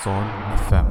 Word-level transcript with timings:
Sol 0.00 0.24
FM. 0.56 0.86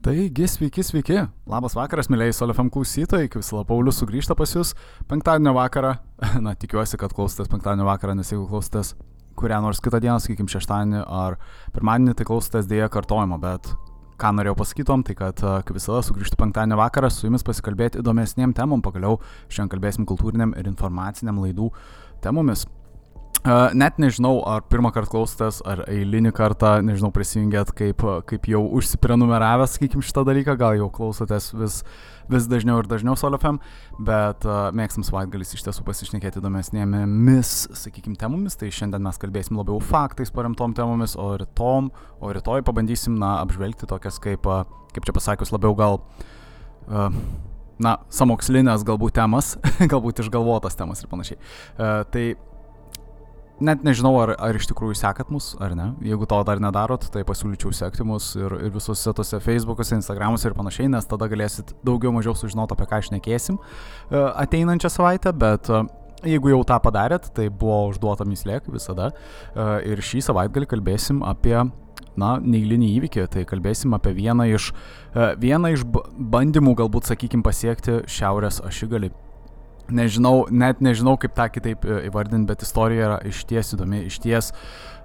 Taigi, 0.00 0.46
sveiki, 0.48 0.80
sveiki. 0.80 1.18
Labas 1.44 1.76
vakaras, 1.76 2.08
mėlyjei 2.08 2.32
Sol 2.32 2.54
FM 2.54 2.70
klausytojai. 2.72 3.28
Kaip 3.28 3.44
visą 3.44 3.60
Paulius 3.68 4.00
sugrįžta 4.00 4.32
pas 4.38 4.54
jūs 4.56 4.72
penktadienio 5.10 5.52
vakarą. 5.58 5.92
Na, 6.46 6.56
tikiuosi, 6.56 6.96
kad 6.96 7.12
klausotės 7.12 7.52
penktadienio 7.52 7.84
vakarą, 7.90 8.16
nes 8.16 8.32
jeigu 8.32 8.48
klausotės 8.48 8.94
kurią 9.36 9.60
nors 9.66 9.84
kitą 9.84 10.00
dieną, 10.00 10.16
sakykime, 10.24 10.48
šeštadienį 10.54 11.04
ar 11.04 11.36
pirmadienį, 11.76 12.16
tai 12.16 12.30
klausotės 12.30 12.72
dėja 12.72 12.88
kartojimo, 12.92 13.36
bet 13.42 13.74
ką 14.22 14.32
norėjau 14.38 14.56
pasakytom, 14.64 15.04
tai 15.04 15.18
kad 15.18 15.44
kaip 15.44 15.76
visada 15.76 16.00
sugrįžtu 16.08 16.40
penktadienio 16.40 16.80
vakarą 16.80 17.12
su 17.12 17.28
jumis 17.28 17.44
pasikalbėti 17.44 18.00
įdomesniem 18.00 18.56
temom, 18.56 18.80
pagaliau 18.80 19.20
šiandien 19.50 19.76
kalbėsim 19.76 20.08
kultūriniam 20.08 20.56
ir 20.56 20.72
informaciniam 20.72 21.44
laidų 21.44 21.68
temomis. 22.24 22.64
Uh, 23.42 23.72
net 23.74 23.96
nežinau, 23.98 24.36
ar 24.46 24.60
pirmą 24.70 24.92
kartą 24.94 25.16
klausotės, 25.16 25.56
ar 25.66 25.80
eilinį 25.90 26.30
kartą, 26.36 26.76
nežinau, 26.86 27.08
prisijungėt, 27.10 27.72
kaip, 27.74 28.04
kaip 28.30 28.44
jau 28.46 28.60
užsiprenumeravęs, 28.78 29.72
sakykim, 29.74 30.04
šitą 30.06 30.22
dalyką, 30.28 30.54
gal 30.60 30.76
jau 30.78 30.86
klausotės 30.94 31.48
vis, 31.58 31.80
vis 32.30 32.46
dažniau 32.46 32.78
ir 32.78 32.86
dažniau 32.86 33.16
SoloFM, 33.18 33.58
bet 34.06 34.46
uh, 34.46 34.68
mėgstam 34.78 35.02
savaitgalis 35.08 35.56
iš 35.56 35.64
tiesų 35.66 35.82
pasišnekėti 35.88 36.38
įdomesnėmis, 36.38 37.50
sakykim, 37.80 38.14
temomis, 38.20 38.54
tai 38.60 38.70
šiandien 38.70 39.02
mes 39.02 39.18
kalbėsim 39.18 39.58
labiau 39.58 39.82
faktais 39.82 40.30
paremtom 40.30 40.78
temomis, 40.78 41.18
o 41.18 41.32
rytom, 41.42 41.90
o 42.22 42.30
rytoj 42.30 42.62
pabandysim, 42.68 43.18
na, 43.18 43.40
apžvelgti 43.42 43.90
tokias 43.90 44.22
kaip, 44.22 44.46
uh, 44.46 44.62
kaip 44.94 45.10
čia 45.10 45.18
pasakius, 45.18 45.50
labiau 45.50 45.74
gal... 45.74 45.98
Uh, 46.86 47.10
na, 47.82 47.96
samokslinės 48.14 48.86
galbūt 48.86 49.18
temas, 49.18 49.56
galbūt 49.92 50.22
išgalvotas 50.22 50.78
temas 50.78 51.02
ir 51.02 51.10
panašiai. 51.10 51.42
Uh, 51.74 52.02
tai 52.14 52.26
net 53.60 53.84
nežinau, 53.84 54.14
ar, 54.22 54.34
ar 54.40 54.56
iš 54.56 54.66
tikrųjų 54.70 54.96
sekat 54.98 55.30
mus, 55.32 55.52
ar 55.62 55.74
ne. 55.78 55.90
Jeigu 56.06 56.26
to 56.28 56.38
dar 56.46 56.60
nedarot, 56.62 57.04
tai 57.14 57.24
pasiūlyčiau 57.28 57.72
sekti 57.76 58.06
mus 58.06 58.32
ir, 58.38 58.54
ir 58.68 58.74
visuose 58.74 59.14
tose 59.16 59.40
Facebook'uose, 59.42 59.96
Instagram'uose 59.98 60.48
ir 60.48 60.56
panašiai, 60.58 60.90
nes 60.92 61.08
tada 61.08 61.28
galėsit 61.30 61.74
daugiau 61.86 62.14
mažiau 62.14 62.34
sužinoti, 62.38 62.76
apie 62.76 62.88
ką 62.90 63.02
išnekėsim 63.04 63.58
e, 63.58 64.22
ateinančią 64.44 64.92
savaitę, 64.92 65.34
bet 65.36 65.70
e, 65.70 65.82
jeigu 66.34 66.52
jau 66.54 66.62
tą 66.68 66.78
padarėt, 66.82 67.30
tai 67.36 67.48
buvo 67.50 67.88
užduota 67.92 68.26
mislė, 68.28 68.60
kaip 68.62 68.76
visada. 68.78 69.12
E, 69.12 69.68
ir 69.92 70.02
šį 70.02 70.24
savaitgalį 70.30 70.70
kalbėsim 70.74 71.22
apie 71.26 71.58
na, 72.18 72.36
neįlinį 72.40 72.94
įvykį, 72.98 73.26
tai 73.32 73.44
kalbėsim 73.48 73.94
apie 73.96 74.12
vieną 74.16 74.44
iš, 74.52 74.72
vieną 75.40 75.70
iš 75.72 75.86
bandymų 75.88 76.74
galbūt, 76.82 77.08
sakykim, 77.08 77.40
pasiekti 77.46 78.02
šiaurės 78.10 78.60
ašigalį 78.68 79.08
nežinau, 79.90 80.46
net 80.50 80.80
nežinau, 80.84 81.16
kaip 81.20 81.34
tą 81.36 81.48
kitaip 81.52 81.84
e, 81.86 82.04
įvardinti, 82.08 82.48
bet 82.48 82.64
istorija 82.66 83.08
yra 83.08 83.20
išties 83.28 83.74
įdomi, 83.76 84.04
išties, 84.10 84.52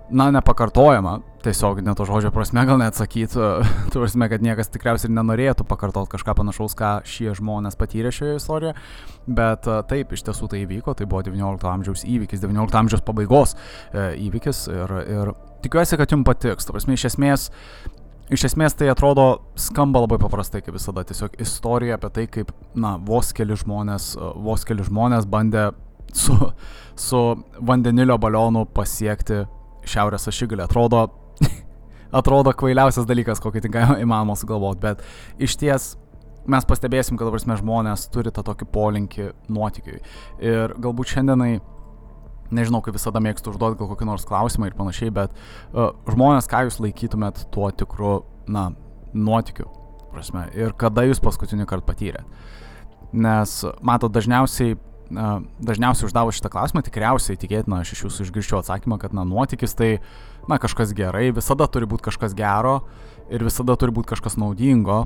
na, 0.09 0.29
nepakartojama, 0.31 1.17
tiesiog 1.43 1.81
ne 1.83 1.93
to 1.97 2.05
žodžio 2.07 2.31
prasme, 2.35 2.63
gal 2.67 2.79
net 2.79 2.95
sakyt, 2.99 3.35
tu 3.91 3.99
prasme, 3.99 4.29
kad 4.31 4.43
niekas 4.43 4.71
tikriausiai 4.73 5.11
nenorėtų 5.13 5.67
pakartoti 5.67 6.13
kažką 6.15 6.37
panašaus, 6.37 6.77
ką 6.77 6.93
šie 7.07 7.33
žmonės 7.37 7.79
patyrė 7.79 8.13
šioje 8.15 8.39
istorijoje, 8.39 8.77
bet 9.27 9.67
e, 9.67 9.81
taip, 9.91 10.15
iš 10.15 10.25
tiesų 10.29 10.51
tai 10.53 10.63
įvyko, 10.63 10.95
tai 10.97 11.09
buvo 11.09 11.23
XIX 11.25 11.73
amžiaus 11.73 12.05
įvykis, 12.07 12.43
XIX 12.43 12.81
amžiaus 12.83 13.05
pabaigos 13.07 13.57
e, 13.57 14.09
įvykis 14.27 14.65
ir, 14.71 14.97
ir 15.17 15.33
tikiuosi, 15.65 15.99
kad 15.99 16.13
jums 16.13 16.27
patiks, 16.27 16.67
tu 16.67 16.75
prasme, 16.75 16.95
iš 16.97 17.09
esmės 17.11 17.49
Iš 18.27 18.43
esmės 18.49 18.73
tai 18.75 18.89
atrodo 18.91 19.25
skamba 19.55 20.01
labai 20.03 20.17
paprastai, 20.19 20.59
kaip 20.63 20.75
visada, 20.75 21.05
tiesiog 21.07 21.37
istorija 21.39 21.95
apie 21.95 22.09
tai, 22.11 22.25
kaip, 22.31 22.49
na, 22.75 22.97
vos 22.99 23.29
keli 23.35 23.55
žmonės, 23.55 24.09
vos 24.43 24.65
keli 24.67 24.83
žmonės 24.83 25.27
bandė 25.31 25.69
su, 26.11 26.35
su 26.99 27.21
vandenilio 27.69 28.17
balionu 28.19 28.65
pasiekti 28.75 29.45
šiaurės 29.87 30.27
ašigalį. 30.27 30.65
Atrodo, 30.65 31.05
atrodo 32.19 32.51
kvailiausias 32.59 33.07
dalykas, 33.07 33.39
kokį 33.43 33.63
tik 33.63 33.79
įmanoma 33.79 34.35
sugalvoti, 34.35 34.83
bet 34.83 35.47
iš 35.47 35.55
ties 35.63 35.87
mes 36.51 36.67
pastebėsim, 36.67 37.15
kad, 37.15 37.31
prasme, 37.31 37.55
žmonės 37.59 38.09
turi 38.11 38.35
tą 38.35 38.43
tokį 38.47 38.67
polinkį 38.75 39.31
nuotikiui. 39.55 40.01
Ir 40.43 40.75
galbūt 40.83 41.15
šiandienai 41.15 41.61
nežinau, 42.53 42.81
kaip 42.83 42.97
visada 42.97 43.21
mėgstu 43.23 43.51
užduoti 43.51 43.79
gal 43.79 43.89
kokį 43.91 44.07
nors 44.09 44.25
klausimą 44.27 44.69
ir 44.69 44.77
panašiai, 44.77 45.13
bet 45.13 45.33
uh, 45.35 45.93
žmonės, 46.09 46.49
ką 46.51 46.65
jūs 46.67 46.79
laikytumėt 46.83 47.47
tuo 47.53 47.69
tikru, 47.75 48.19
na, 48.51 48.69
nuotikiu, 49.13 49.67
prasme, 50.13 50.47
ir 50.57 50.75
kada 50.79 51.07
jūs 51.07 51.23
paskutinį 51.23 51.67
kartą 51.69 51.87
patyrėt. 51.89 52.37
Nes, 53.15 53.57
matot, 53.85 54.13
dažniausiai, 54.13 54.77
uh, 54.77 55.41
dažniausiai 55.63 56.09
uždavo 56.09 56.33
šitą 56.35 56.51
klausimą, 56.53 56.83
tikriausiai 56.87 57.39
tikėtina, 57.39 57.81
aš 57.83 57.95
iš 57.95 58.07
jūsų 58.07 58.27
išgirščiau 58.27 58.61
atsakymą, 58.61 58.99
kad, 59.03 59.15
na, 59.15 59.27
nuotykis 59.27 59.75
tai, 59.77 59.91
na, 60.47 60.59
kažkas 60.61 60.95
gerai, 60.97 61.29
visada 61.35 61.67
turi 61.71 61.89
būti 61.89 62.09
kažkas 62.09 62.35
gero 62.37 62.81
ir 63.33 63.47
visada 63.47 63.75
turi 63.79 63.95
būti 63.95 64.13
kažkas 64.13 64.37
naudingo, 64.39 65.05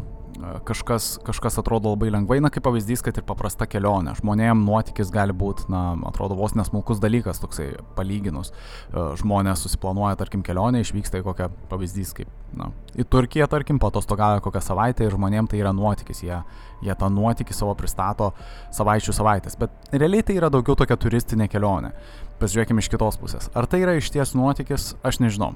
kažkas, 0.65 1.19
kažkas 1.25 1.57
atrodo 1.59 1.91
labai 1.93 2.09
lengvai, 2.13 2.39
na 2.41 2.49
kaip 2.53 2.63
pavyzdys, 2.65 3.03
kad 3.05 3.17
ir 3.17 3.25
paprasta 3.27 3.67
kelionė. 3.69 4.13
Žmonėm 4.19 4.63
nuotykis 4.65 5.11
gali 5.13 5.35
būti, 5.37 5.67
na, 5.71 5.93
atrodo 6.07 6.37
vos 6.39 6.55
nesmulkus 6.57 7.01
dalykas, 7.03 7.41
toksai 7.43 7.67
palyginus. 7.97 8.53
Žmonės 8.91 9.65
susiplanuoja, 9.65 10.17
tarkim, 10.19 10.43
kelionę, 10.45 10.81
išvyksta 10.81 11.21
į 11.21 11.27
kokią 11.27 11.49
pavyzdys, 11.71 12.13
kaip, 12.17 12.31
na, 12.57 12.71
į 12.97 13.05
Turkiją, 13.11 13.47
tarkim, 13.51 13.79
patostogauja 13.81 14.41
kokią 14.43 14.63
savaitę 14.71 15.05
ir 15.05 15.15
žmonėm 15.17 15.49
tai 15.51 15.61
yra 15.61 15.73
nuotykis. 15.75 16.23
Jie, 16.25 16.41
jie 16.85 16.97
tą 16.97 17.11
nuotykį 17.13 17.57
savo 17.57 17.75
pristato 17.77 18.31
savaičių 18.73 19.15
savaitės. 19.17 19.57
Bet 19.61 19.93
realiai 19.93 20.25
tai 20.25 20.39
yra 20.39 20.51
daugiau 20.53 20.77
tokia 20.79 20.97
turistinė 20.97 21.49
kelionė. 21.51 21.93
Pasižiūrėkime 22.41 22.81
iš 22.81 22.89
kitos 22.89 23.19
pusės. 23.21 23.51
Ar 23.53 23.67
tai 23.69 23.83
yra 23.83 23.93
iš 23.99 24.09
ties 24.13 24.33
nuotykis, 24.37 24.95
aš 25.05 25.21
nežinau. 25.21 25.53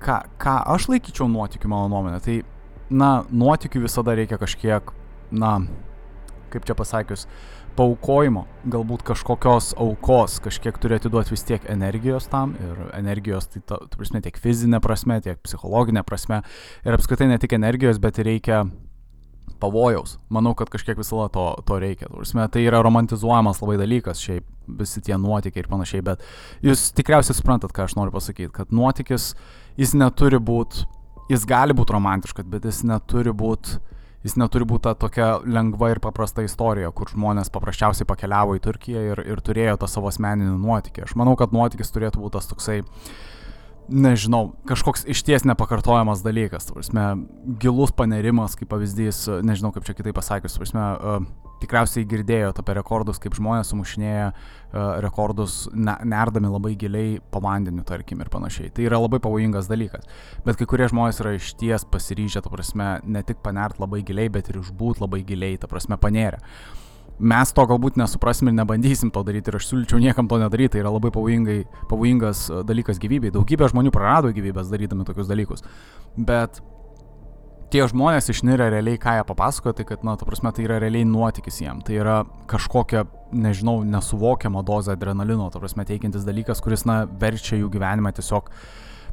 Ką, 0.00 0.20
ką 0.40 0.56
aš 0.74 0.88
laikyčiau 0.88 1.28
nuotykiu, 1.28 1.68
mano 1.68 1.90
nuomonė, 1.92 2.20
tai 2.24 2.36
na, 2.90 3.22
nuotikių 3.30 3.84
visada 3.84 4.14
reikia 4.16 4.38
kažkiek, 4.40 4.92
na, 5.30 5.58
kaip 6.50 6.64
čia 6.66 6.76
pasakius, 6.78 7.26
paukojimo, 7.78 8.44
galbūt 8.70 9.04
kažkokios 9.06 9.74
aukos, 9.80 10.38
kažkiek 10.42 10.78
turi 10.80 10.98
atiduoti 10.98 11.34
vis 11.34 11.44
tiek 11.46 11.64
energijos 11.70 12.26
tam 12.32 12.56
ir 12.58 12.80
energijos, 12.96 13.46
tai 13.52 13.62
ta, 13.62 13.78
tu 13.86 14.00
prasme, 14.00 14.22
tiek 14.24 14.40
fizinė 14.40 14.82
prasme, 14.84 15.20
tiek 15.24 15.40
psichologinė 15.44 16.02
prasme 16.06 16.42
ir 16.84 16.96
apskritai 16.96 17.30
ne 17.30 17.38
tik 17.40 17.54
energijos, 17.56 18.00
bet 18.02 18.18
ir 18.20 18.28
reikia 18.32 18.64
pavojaus. 19.60 20.16
Manau, 20.32 20.54
kad 20.58 20.70
kažkiek 20.72 20.98
visada 20.98 21.28
to, 21.32 21.46
to 21.68 21.80
reikia. 21.82 22.08
Prasme, 22.12 22.46
tai 22.52 22.64
yra 22.66 22.82
romantizuojamas 22.86 23.62
labai 23.62 23.76
dalykas, 23.80 24.22
šiaip 24.24 24.46
visi 24.80 25.02
tie 25.04 25.16
nuotykiai 25.18 25.64
ir 25.64 25.70
panašiai, 25.70 26.04
bet 26.06 26.24
jūs 26.64 26.90
tikriausiai 26.96 27.36
suprantat, 27.36 27.74
ką 27.74 27.88
aš 27.88 27.96
noriu 27.98 28.14
pasakyti, 28.14 28.52
kad 28.54 28.72
nuotykis 28.74 29.34
jis 29.80 29.94
neturi 29.98 30.38
būti 30.38 30.86
jis 31.30 31.46
gali 31.46 31.74
būti 31.76 31.94
romantiškas, 31.94 32.46
bet 32.50 32.66
jis 32.66 32.82
neturi 32.88 33.32
būti 33.36 33.78
jis 34.24 34.36
neturi 34.36 34.66
būti 34.68 34.84
ta 34.84 34.94
tokia 34.98 35.30
lengva 35.48 35.94
ir 35.94 36.00
paprasta 36.04 36.44
istorija, 36.44 36.90
kur 36.92 37.08
žmonės 37.08 37.48
paprasčiausiai 37.54 38.08
pakeliavo 38.08 38.56
į 38.58 38.62
Turkiją 38.66 39.04
ir, 39.12 39.22
ir 39.32 39.40
turėjo 39.44 39.78
tą 39.80 39.88
savo 39.88 40.10
asmeninį 40.10 40.58
nuotykį. 40.60 41.06
Aš 41.06 41.14
manau, 41.16 41.38
kad 41.40 41.54
nuotykis 41.56 41.94
turėtų 41.94 42.20
būti 42.20 42.36
tas 42.36 42.50
toksai, 42.50 42.82
nežinau, 43.90 44.54
kažkoks 44.68 45.04
išties 45.10 45.44
nepakartojamas 45.48 46.22
dalykas. 46.24 46.70
Prasme, 46.72 47.04
gilus 47.60 47.92
panerimas, 47.96 48.56
kaip 48.58 48.70
pavyzdys, 48.72 49.26
nežinau 49.46 49.72
kaip 49.74 49.86
čia 49.86 49.94
kitaip 49.98 50.16
pasakius, 50.16 50.56
prasme, 50.58 50.82
uh, 50.96 51.24
tikriausiai 51.60 52.06
girdėjot 52.08 52.60
apie 52.62 52.76
rekordus, 52.78 53.20
kaip 53.20 53.36
žmonės 53.36 53.72
sumušinėja 53.72 54.30
uh, 54.30 54.80
rekordus 55.04 55.62
ne, 55.74 55.96
nerdami 56.08 56.50
labai 56.52 56.74
giliai 56.80 57.18
po 57.32 57.42
vandeniu, 57.44 57.84
tarkim, 57.86 58.22
ir 58.22 58.32
panašiai. 58.32 58.72
Tai 58.74 58.86
yra 58.86 59.00
labai 59.02 59.20
pavojingas 59.22 59.70
dalykas. 59.70 60.06
Bet 60.46 60.60
kai 60.60 60.68
kurie 60.70 60.88
žmonės 60.90 61.20
yra 61.24 61.34
išties 61.36 61.86
pasiryžę, 61.90 62.44
ta 62.46 62.52
prasme, 62.52 62.92
ne 63.04 63.24
tik 63.26 63.42
panert 63.44 63.82
labai 63.82 64.04
giliai, 64.06 64.32
bet 64.32 64.52
ir 64.52 64.62
išbūt 64.62 65.02
labai 65.04 65.24
giliai, 65.26 65.60
ta 65.60 65.70
prasme, 65.70 66.00
panerę. 66.00 66.40
Mes 67.20 67.52
to 67.52 67.64
galbūt 67.68 67.98
nesuprasim 68.00 68.48
ir 68.48 68.56
nebandysim 68.56 69.12
to 69.12 69.22
daryti 69.26 69.52
ir 69.52 69.58
aš 69.58 69.68
siūlyčiau 69.68 70.00
niekam 70.00 70.28
to 70.30 70.38
nedaryti, 70.40 70.74
tai 70.74 70.82
yra 70.84 70.92
labai 70.94 71.12
pavojingas 71.12 72.46
dalykas 72.64 73.00
gyvybei. 73.02 73.32
Daugybė 73.34 73.68
žmonių 73.72 73.92
prarado 73.92 74.32
gyvybės 74.32 74.72
darydami 74.72 75.04
tokius 75.04 75.28
dalykus. 75.28 75.66
Bet 76.16 76.62
tie 77.70 77.84
žmonės 77.86 78.30
išnirę 78.32 78.70
realiai, 78.72 78.98
ką 79.00 79.18
jie 79.18 79.26
papasakoja, 79.28 79.76
tai 79.78 79.86
kad, 79.88 80.04
na, 80.06 80.16
ta 80.18 80.26
prasme, 80.28 80.50
tai 80.54 80.64
yra 80.66 80.80
realiai 80.82 81.06
nuotykis 81.06 81.60
jiem. 81.62 81.82
Tai 81.86 81.98
yra 82.00 82.16
kažkokia, 82.50 83.04
nežinau, 83.30 83.80
nesuvokiama 83.86 84.64
dozė 84.66 84.96
adrenalino, 84.96 85.50
ta 85.52 85.62
prasme, 85.62 85.86
teikiantis 85.88 86.26
dalykas, 86.26 86.62
kuris, 86.64 86.86
na, 86.88 87.04
verčia 87.20 87.60
jų 87.60 87.70
gyvenimą 87.76 88.12
tiesiog, 88.16 88.50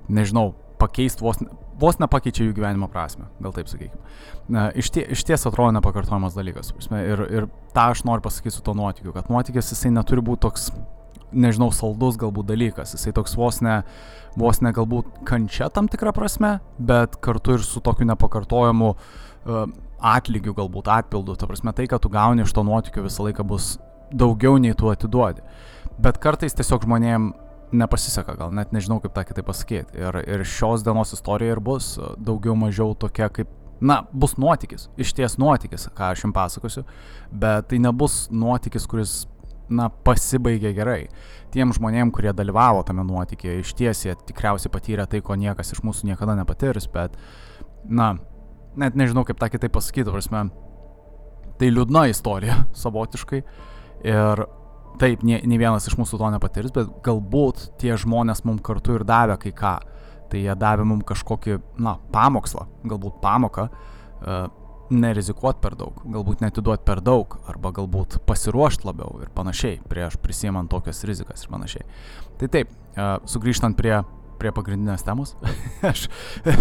nežinau, 0.09 0.53
pakeisti 0.79 1.23
vos, 1.25 1.39
vos 1.79 1.97
nepakeičia 2.01 2.45
jų 2.47 2.55
gyvenimo 2.57 2.89
prasme, 2.91 3.27
gal 3.43 3.55
taip 3.55 3.69
sakykime. 3.71 4.67
Iš, 4.79 4.91
tie, 4.93 5.05
iš 5.15 5.23
ties 5.27 5.47
atrodo 5.49 5.73
nepakartojamas 5.77 6.37
dalykas. 6.37 6.73
Ir, 6.91 7.23
ir 7.27 7.49
tą 7.75 7.89
aš 7.93 8.03
noriu 8.07 8.25
pasakyti 8.25 8.57
su 8.57 8.63
to 8.65 8.75
nuotykiu, 8.77 9.13
kad 9.15 9.31
nuotykis 9.31 9.73
jisai 9.73 9.93
neturi 9.95 10.23
būti 10.25 10.45
toks 10.47 10.69
nežinau, 11.31 11.71
saldus 11.75 12.17
galbūt 12.19 12.47
dalykas. 12.51 12.93
Jisai 12.95 13.13
toks 13.15 13.35
vos 13.37 13.59
ne, 13.65 13.81
vos 14.39 14.61
ne 14.63 14.71
galbūt 14.75 15.23
kančia 15.27 15.69
tam 15.73 15.89
tikrą 15.91 16.13
prasme, 16.15 16.57
bet 16.79 17.17
kartu 17.23 17.57
ir 17.57 17.65
su 17.65 17.83
tokiu 17.83 18.07
nepakartojamu 18.07 18.93
uh, 18.93 19.65
atlygiu, 19.97 20.55
galbūt 20.57 20.91
atpildu. 20.93 21.35
Ta 21.39 21.49
prasme, 21.49 21.73
tai, 21.75 21.87
kad 21.91 22.03
tu 22.03 22.11
gauni 22.13 22.45
iš 22.45 22.55
to 22.55 22.63
nuotikio 22.67 23.05
visą 23.05 23.27
laiką 23.27 23.45
bus 23.47 23.75
daugiau 24.11 24.59
nei 24.61 24.75
tu 24.77 24.91
atiduodi. 24.91 25.43
Bet 25.99 26.19
kartais 26.23 26.55
tiesiog 26.55 26.85
žmonėm 26.85 27.31
nepasiseka, 27.71 28.35
gal 28.39 28.53
net 28.55 28.73
nežinau 28.75 28.99
kaip 29.03 29.15
tą 29.15 29.23
kitaip 29.27 29.47
pasakyti. 29.47 29.97
Ir, 29.99 30.19
ir 30.23 30.43
šios 30.47 30.85
dienos 30.85 31.13
istorija 31.15 31.55
ir 31.55 31.63
bus 31.63 31.95
daugiau 32.17 32.55
mažiau 32.59 32.95
tokia 32.99 33.29
kaip, 33.33 33.49
na, 33.83 34.01
bus 34.11 34.37
nuotykis, 34.39 34.87
iš 34.97 35.13
ties 35.17 35.37
nuotykis, 35.41 35.89
ką 35.97 36.11
aš 36.13 36.25
jums 36.25 36.35
pasakosiu, 36.37 36.85
bet 37.31 37.67
tai 37.71 37.81
nebus 37.83 38.25
nuotykis, 38.31 38.87
kuris, 38.89 39.17
na, 39.69 39.89
pasibaigė 40.07 40.71
gerai. 40.77 41.01
Tiem 41.53 41.73
žmonėm, 41.75 42.11
kurie 42.15 42.31
dalyvavo 42.35 42.85
tame 42.87 43.03
nuotykėje, 43.07 43.59
iš 43.61 43.73
ties 43.77 44.05
jie 44.05 44.15
tikriausiai 44.29 44.71
patyrė 44.73 45.07
tai, 45.09 45.21
ko 45.21 45.35
niekas 45.39 45.75
iš 45.75 45.83
mūsų 45.85 46.11
niekada 46.11 46.37
nepatirs, 46.39 46.87
bet, 46.93 47.19
na, 47.83 48.15
net 48.79 48.95
nežinau 48.95 49.25
kaip 49.27 49.39
tą 49.41 49.51
kitaip 49.51 49.75
pasakyti, 49.75 50.13
prasme, 50.13 50.47
tai 51.59 51.71
liūdna 51.73 52.07
istorija 52.13 52.63
savotiškai. 52.83 53.43
Ir 54.07 54.45
taip, 55.01 55.23
ne, 55.27 55.39
ne 55.45 55.59
vienas 55.59 55.87
iš 55.89 55.97
mūsų 55.99 56.19
to 56.21 56.29
nepatirs, 56.33 56.73
bet 56.75 56.91
galbūt 57.05 57.67
tie 57.81 57.95
žmonės 57.99 58.43
mums 58.47 58.63
kartu 58.65 58.97
ir 58.97 59.05
davė 59.07 59.37
kai 59.41 59.53
ką. 59.55 59.75
Tai 60.27 60.39
jie 60.43 60.55
davė 60.59 60.85
mums 60.87 61.07
kažkokį, 61.07 61.59
na, 61.83 61.95
pamokslą, 62.11 62.65
galbūt 62.91 63.21
pamoką, 63.23 63.67
uh, 63.69 64.47
nerizikuot 64.91 65.59
per 65.63 65.75
daug, 65.79 66.01
galbūt 66.07 66.43
netiduot 66.43 66.83
per 66.87 67.01
daug, 67.03 67.37
arba 67.47 67.71
galbūt 67.75 68.19
pasiruošti 68.27 68.87
labiau 68.87 69.21
ir 69.23 69.31
panašiai, 69.35 69.79
prieš 69.87 70.19
prisimant 70.23 70.71
tokias 70.71 71.03
rizikas 71.07 71.43
ir 71.43 71.53
panašiai. 71.53 71.87
Tai 72.39 72.51
taip, 72.53 72.71
uh, 72.95 73.17
sugrįžtant 73.27 73.79
prie 73.79 74.01
prie 74.39 74.51
pagrindinės 74.55 75.03
temos. 75.05 75.33
aš 75.91 76.05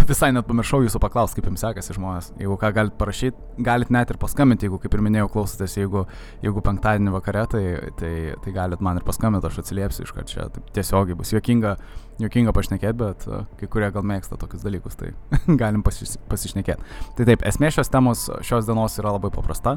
visai 0.08 0.32
net 0.34 0.46
pamiršau 0.48 0.82
jūsų 0.84 1.00
paklausti, 1.02 1.38
kaip 1.38 1.50
jums 1.50 1.64
sekasi 1.64 1.96
žmonės. 1.96 2.30
Jeigu 2.40 2.56
ką 2.60 2.72
galit 2.76 2.96
parašyti, 3.00 3.62
galit 3.66 3.92
net 3.94 4.12
ir 4.12 4.18
paskambinti, 4.22 4.68
jeigu, 4.68 4.80
kaip 4.82 4.96
ir 4.96 5.04
minėjau, 5.06 5.30
klausotės, 5.36 5.76
jeigu, 5.78 6.04
jeigu 6.44 6.64
penktadienį 6.66 7.14
vakare, 7.14 7.46
tai, 7.52 7.64
tai, 8.00 8.12
tai 8.44 8.54
galit 8.56 8.84
man 8.84 9.00
ir 9.00 9.06
paskambinti, 9.06 9.50
aš 9.50 9.62
atsiliepsiu 9.62 10.06
iš 10.06 10.14
kad 10.16 10.30
čia 10.32 10.48
taip, 10.52 10.68
tiesiogiai 10.76 11.18
bus 11.18 11.32
juokinga, 11.34 11.76
juokinga 12.22 12.54
pašnekėti, 12.56 12.98
bet 13.02 13.26
uh, 13.30 13.44
kai 13.60 13.70
kurie 13.72 13.90
gal 13.94 14.06
mėgsta 14.06 14.38
tokius 14.40 14.64
dalykus, 14.66 14.96
tai 15.00 15.12
galim 15.62 15.84
pasis, 15.86 16.16
pasišnekėti. 16.30 16.94
Tai 17.18 17.28
taip, 17.28 17.44
esmė 17.48 17.72
šios 17.76 17.92
temos 17.92 18.28
šios 18.46 18.68
dienos 18.68 18.96
yra 19.00 19.16
labai 19.16 19.32
paprasta. 19.34 19.76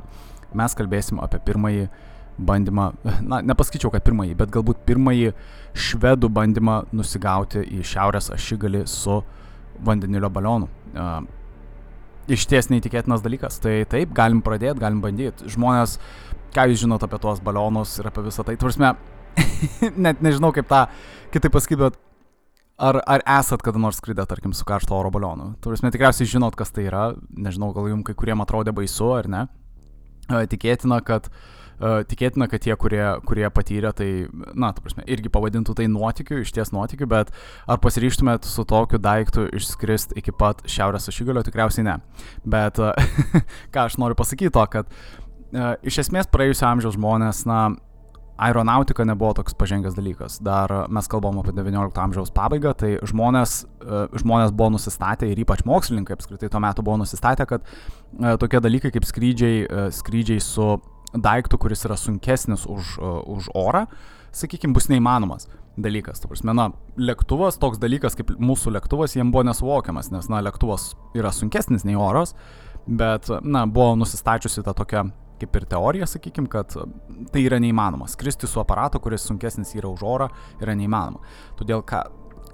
Mes 0.58 0.74
kalbėsim 0.74 1.20
apie 1.22 1.42
pirmąjį 1.46 1.90
bandymą, 2.40 2.92
na, 3.22 3.42
nepasakyčiau, 3.46 3.92
kad 3.94 4.04
pirmąjį, 4.06 4.36
bet 4.40 4.52
galbūt 4.54 4.82
pirmąjį 4.88 5.34
švedų 5.78 6.30
bandymą 6.34 6.82
nusigauti 6.96 7.64
į 7.64 7.84
šiaurės 7.88 8.32
ašigalį 8.36 8.86
su 8.90 9.20
vandenilio 9.86 10.32
balionu. 10.34 10.70
Uh, 10.94 11.22
iš 12.32 12.46
ties 12.50 12.70
neįtikėtinas 12.72 13.24
dalykas. 13.26 13.60
Tai 13.64 13.76
taip, 13.90 14.14
galim 14.16 14.42
pradėti, 14.46 14.80
galim 14.82 15.02
bandyti. 15.04 15.50
Žmonės, 15.52 15.98
ką 16.56 16.68
jūs 16.72 16.84
žinot 16.84 17.06
apie 17.06 17.20
tuos 17.22 17.42
balionus 17.44 17.98
ir 18.00 18.10
apie 18.10 18.26
visą 18.28 18.46
tai, 18.48 18.58
turime, 18.60 18.94
net 20.06 20.24
nežinau 20.26 20.54
kaip 20.56 20.70
tą 20.70 20.86
kitaip 21.34 21.54
pasakyti, 21.56 21.82
bet 21.84 22.00
ar, 22.80 23.02
ar 23.04 23.24
esat 23.40 23.64
kada 23.66 23.82
nors 23.82 24.00
skridę, 24.02 24.26
tarkim, 24.30 24.56
su 24.56 24.68
karšto 24.68 24.98
oro 24.98 25.12
balionu? 25.14 25.54
Turime, 25.64 25.92
tikriausiai 25.94 26.30
žinot, 26.38 26.58
kas 26.60 26.74
tai 26.76 26.88
yra. 26.90 27.12
Nežinau, 27.30 27.74
gal 27.76 27.92
jums 27.92 28.08
kai 28.08 28.18
kuriem 28.18 28.46
atrodė 28.46 28.76
baisu 28.76 29.14
ar 29.18 29.30
ne. 29.30 29.46
Tikėtina, 30.30 31.00
kad 31.02 31.26
uh, 31.26 31.40
tikėtina, 31.80 32.50
kad 32.52 32.64
tie, 32.66 32.74
kurie, 32.80 33.04
kurie 33.28 33.48
patyrė, 33.54 33.94
tai, 33.96 34.10
na, 34.54 34.72
tu 34.76 34.84
prasme, 34.86 35.06
irgi 35.08 35.32
pavadintų 35.34 35.76
tai 35.80 35.88
nuotikiu, 35.92 36.42
iš 36.44 36.54
ties 36.56 36.74
nuotikiu, 36.76 37.08
bet 37.10 37.34
ar 37.70 37.82
pasiryštumėt 37.84 38.48
su 38.48 38.66
tokiu 38.68 39.02
daiktu 39.02 39.48
išskrist 39.60 40.16
iki 40.20 40.36
pat 40.36 40.66
šiaurės 40.70 41.10
ašigalio, 41.12 41.44
tikriausiai 41.48 41.88
ne. 41.88 42.00
Bet 42.44 42.80
ką 43.74 43.86
aš 43.88 44.00
noriu 44.02 44.20
pasakyti 44.20 44.54
to, 44.56 44.66
kad 44.72 44.92
iš 45.84 46.04
esmės 46.06 46.30
praėjusio 46.32 46.68
amžiaus 46.70 47.00
žmonės, 47.00 47.46
na, 47.50 47.62
aeronautika 48.40 49.04
nebuvo 49.06 49.34
toks 49.34 49.54
pažengęs 49.54 49.96
dalykas. 49.98 50.38
Dar 50.44 50.72
mes 50.88 51.08
kalbam 51.12 51.42
apie 51.42 51.52
XIX 51.58 51.92
amžiaus 52.04 52.32
pabaigą, 52.32 52.72
tai 52.78 52.92
žmonės, 53.12 53.64
žmonės 54.22 54.54
buvo 54.56 54.72
nusistatę 54.78 55.28
ir 55.28 55.42
ypač 55.44 55.66
mokslininkai 55.68 56.16
apskritai 56.16 56.52
tuo 56.52 56.62
metu 56.64 56.86
buvo 56.86 57.02
nusistatę, 57.02 57.48
kad 57.50 57.68
tokie 58.40 58.62
dalykai 58.64 58.94
kaip 58.96 59.08
skrydžiai, 59.10 59.66
skrydžiai 60.00 60.44
su 60.44 60.70
daiktų, 61.14 61.60
kuris 61.62 61.86
yra 61.88 61.98
sunkesnis 62.00 62.66
už, 62.70 62.98
uh, 63.02 63.22
už 63.38 63.52
orą, 63.58 63.86
sakykime, 64.36 64.76
bus 64.76 64.90
neįmanomas 64.92 65.48
dalykas. 65.80 66.22
Ta 66.22 66.30
prasme, 66.30 66.54
na, 66.56 66.70
lėktuvas, 67.00 67.60
toks 67.62 67.80
dalykas 67.82 68.18
kaip 68.20 68.34
mūsų 68.40 68.76
lėktuvas, 68.76 69.16
jiem 69.18 69.32
buvo 69.34 69.46
nesuvokiamas, 69.48 70.12
nes, 70.14 70.30
na, 70.32 70.44
lėktuvas 70.46 70.94
yra 71.18 71.32
sunkesnis 71.36 71.86
nei 71.88 71.98
oras, 71.98 72.36
bet, 72.86 73.32
na, 73.42 73.66
buvo 73.70 73.96
nusistačiusi 74.00 74.66
ta 74.66 74.76
tokia 74.78 75.08
kaip 75.40 75.56
ir 75.56 75.66
teorija, 75.72 76.08
sakykime, 76.10 76.50
kad 76.52 76.74
tai 77.32 77.44
yra 77.46 77.62
neįmanoma. 77.64 78.10
Skristi 78.12 78.48
su 78.50 78.60
aparatu, 78.60 79.00
kuris 79.00 79.24
sunkesnis 79.24 79.72
yra 79.78 79.88
už 79.88 80.04
orą, 80.04 80.28
yra 80.60 80.76
neįmanoma. 80.76 81.22
Todėl, 81.60 81.84
ką, 81.88 82.02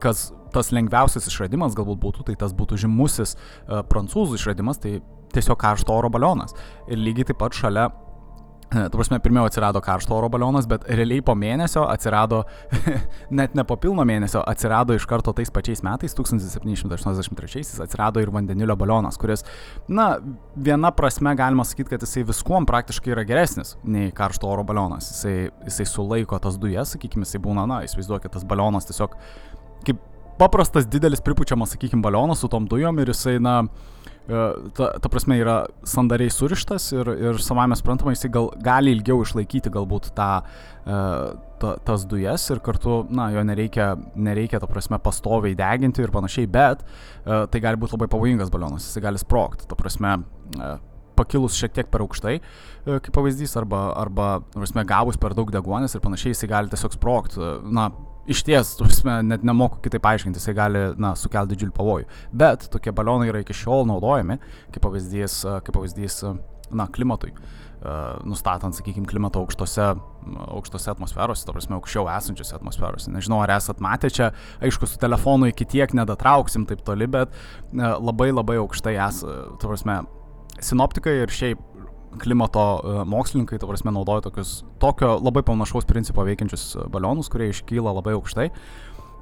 kas 0.03 0.27
tas 0.53 0.71
lengviausias 0.75 1.25
išradimas 1.31 1.75
galbūt 1.77 1.99
būtų, 2.03 2.27
tai 2.29 2.37
tas 2.39 2.53
būtų 2.55 2.77
žymusis 2.85 3.35
uh, 3.35 3.81
prancūzų 3.89 4.37
išradimas, 4.37 4.79
tai 4.83 4.99
tiesiog 5.35 5.57
karšto 5.59 5.95
oro 5.95 6.11
balionas. 6.13 6.55
Ir 6.87 7.01
lygiai 7.01 7.31
taip 7.31 7.41
pat 7.41 7.57
šalia 7.57 7.89
Tu 8.91 8.97
prasme, 8.97 9.19
pirmiau 9.23 9.47
atsirado 9.47 9.81
karšto 9.83 10.15
oro 10.15 10.29
balionas, 10.31 10.67
bet 10.69 10.85
realiai 10.89 11.23
po 11.25 11.35
mėnesio 11.37 11.85
atsirado, 11.89 12.43
net 13.39 13.55
ne 13.57 13.65
po 13.67 13.77
pilno 13.81 14.05
mėnesio, 14.07 14.41
atsirado 14.47 14.95
iš 14.97 15.07
karto 15.09 15.33
tais 15.35 15.51
pačiais 15.53 15.83
metais, 15.85 16.15
1783, 16.17 17.63
atsirado 17.85 18.23
ir 18.23 18.31
vandenilio 18.35 18.77
balionas, 18.79 19.19
kuris, 19.21 19.45
na, 19.87 20.15
viena 20.55 20.91
prasme 20.95 21.35
galima 21.37 21.65
sakyti, 21.67 21.93
kad 21.93 22.05
jisai 22.05 22.25
viskuom 22.27 22.67
praktiškai 22.69 23.15
yra 23.15 23.25
geresnis 23.27 23.75
nei 23.83 24.11
karšto 24.15 24.49
oro 24.51 24.65
balionas. 24.67 25.11
Jisai, 25.13 25.35
jisai 25.69 25.89
sulaiko 25.89 26.39
tas 26.41 26.59
dujas, 26.61 26.95
sakykime, 26.95 27.27
jisai 27.27 27.43
būna, 27.43 27.67
na, 27.69 27.81
įsivaizduokit, 27.87 28.33
tas 28.35 28.47
balionas 28.47 28.89
tiesiog 28.89 29.15
kaip 29.85 30.01
paprastas 30.39 30.87
didelis 30.91 31.21
pripučiamas, 31.23 31.75
sakykime, 31.75 32.03
balionas 32.03 32.41
su 32.43 32.49
tom 32.51 32.67
dujom 32.69 32.99
ir 32.99 33.13
jisai, 33.13 33.37
na, 33.43 33.61
E, 34.14 34.14
ta, 34.25 34.87
ta 35.01 35.09
prasme 35.11 35.37
yra 35.37 35.57
sandariai 35.85 36.31
surištas 36.33 36.87
ir, 36.95 37.09
ir 37.27 37.41
savame 37.43 37.77
suprantama, 37.77 38.13
jisai 38.15 38.31
gal, 38.33 38.49
gali 38.63 38.95
ilgiau 38.95 39.21
išlaikyti 39.21 39.69
galbūt 39.73 40.09
tą, 40.17 40.29
e, 40.41 40.97
ta, 41.61 41.75
tas 41.85 42.07
dujas 42.09 42.47
ir 42.53 42.61
kartu, 42.65 43.03
na, 43.13 43.27
jo 43.35 43.43
nereikia, 43.45 43.91
nereikia, 44.15 44.61
ta 44.63 44.69
prasme, 44.71 44.97
pastoviai 45.03 45.57
deginti 45.57 46.01
ir 46.01 46.13
panašiai, 46.15 46.49
bet 46.49 46.81
e, 46.81 47.43
tai 47.51 47.61
gali 47.61 47.81
būti 47.81 47.97
labai 47.97 48.09
pavojingas 48.15 48.53
balionas, 48.53 48.89
jisai 48.89 49.05
gali 49.05 49.21
sprogti, 49.21 49.69
ta 49.69 49.77
prasme, 49.77 50.17
pakilus 51.15 51.55
šiek 51.55 51.75
tiek 51.77 51.91
per 51.91 52.03
aukštai, 52.03 52.39
kaip 52.85 53.13
pavyzdys, 53.15 53.53
arba, 53.61 53.87
arba 54.01 54.31
prasme, 54.55 54.83
gavus 54.89 55.21
per 55.21 55.37
daug 55.37 55.53
deguonės 55.53 55.95
ir 55.95 56.03
panašiai, 56.03 56.33
jisai 56.33 56.49
gali 56.51 56.73
tiesiog 56.73 56.97
sprogti, 56.97 57.39
na, 57.71 57.87
iš 58.27 58.41
ties, 58.47 58.75
prasme, 58.79 59.19
net 59.25 59.43
nemoku 59.45 59.81
kitaip 59.85 60.05
aiškinti, 60.09 60.41
jisai 60.41 60.55
gali, 60.57 60.81
na, 61.01 61.13
sukelti 61.19 61.53
didžiulį 61.53 61.75
pavojų. 61.75 62.07
Bet 62.33 62.69
tokie 62.73 62.93
balionai 62.95 63.29
yra 63.31 63.43
iki 63.43 63.55
šiol 63.55 63.85
naudojami, 63.89 64.39
kaip 64.73 64.85
pavyzdys, 64.85 65.43
kaip 65.65 65.77
pavyzdys 65.77 66.23
na, 66.75 66.89
klimatui. 66.89 67.35
Nustatant, 68.25 68.73
sakykime, 68.73 69.05
klimato 69.05 69.43
aukštose, 69.43 69.91
aukštose 70.57 70.89
atmosferose, 70.95 71.45
to 71.45 71.53
prasme, 71.53 71.75
aukščiau 71.77 72.07
esančiose 72.15 72.55
atmosferose. 72.57 73.11
Nežinau, 73.13 73.43
ar 73.45 73.53
esat 73.59 73.83
matę 73.83 74.09
čia, 74.09 74.31
aišku, 74.65 74.89
su 74.89 74.97
telefonu 74.97 75.51
iki 75.51 75.67
tiek 75.69 75.93
nedatrauksim 75.93 76.65
taip 76.65 76.81
toli, 76.87 77.05
bet 77.05 77.35
labai 77.75 78.31
labai 78.31 78.57
aukštai 78.63 78.95
esate, 79.05 79.37
to 79.61 79.69
prasme, 79.69 79.99
sinoptikai 80.65 81.19
ir 81.21 81.35
šiaip 81.35 81.61
klimato 82.21 82.65
e, 82.79 83.05
mokslininkai, 83.11 83.59
to 83.61 83.69
prasme, 83.69 83.93
naudoja 83.95 84.25
tokius, 84.25 84.57
tokio 84.81 85.15
labai 85.19 85.43
panašaus 85.47 85.87
principo 85.89 86.25
veikiančius 86.27 86.67
e, 86.75 86.89
balionus, 86.91 87.29
kurie 87.31 87.49
iškyla 87.53 87.95
labai 87.99 88.15
aukštai. 88.17 88.49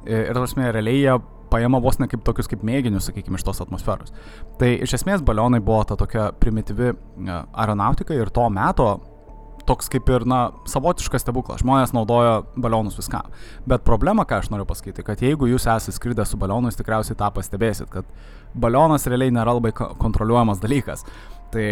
E, 0.03 0.19
ir, 0.19 0.33
prasme, 0.35 0.71
realiai 0.75 0.99
jie 1.01 1.15
paima 1.53 1.79
vos 1.83 1.99
ne 2.01 2.09
kaip 2.09 2.23
tokius 2.25 2.49
kaip 2.49 2.65
mėginius, 2.65 3.07
sakykime, 3.09 3.37
iš 3.37 3.45
tos 3.45 3.61
atmosferos. 3.63 4.13
Tai 4.59 4.71
iš 4.85 4.97
esmės 4.99 5.23
balionai 5.25 5.61
buvo 5.63 5.83
ta 5.87 5.97
tokia 5.99 6.31
primityvi 6.41 6.93
aeronautika 7.29 8.17
ir 8.17 8.31
to 8.33 8.47
meto 8.53 8.93
toks 9.67 9.89
kaip 9.91 10.09
ir, 10.11 10.25
na, 10.27 10.39
savotiškas 10.69 11.23
stebuklas. 11.23 11.61
Žmonės 11.63 11.93
naudoja 11.95 12.41
balionus 12.59 12.97
viskam. 12.99 13.31
Bet 13.69 13.85
problema, 13.87 14.25
ką 14.27 14.41
aš 14.41 14.51
noriu 14.51 14.67
pasakyti, 14.69 15.05
kad 15.07 15.23
jeigu 15.23 15.47
jūs 15.51 15.67
esate 15.67 15.95
skridę 15.95 16.25
su 16.27 16.39
balionu, 16.39 16.71
jūs 16.71 16.79
tikriausiai 16.79 17.17
tą 17.19 17.29
pastebėsit, 17.35 17.91
kad 17.93 18.09
balionas 18.53 19.07
realiai 19.07 19.33
nėra 19.33 19.55
labai 19.57 19.71
kontroliuojamas 19.75 20.61
dalykas. 20.63 21.05
Tai 21.53 21.67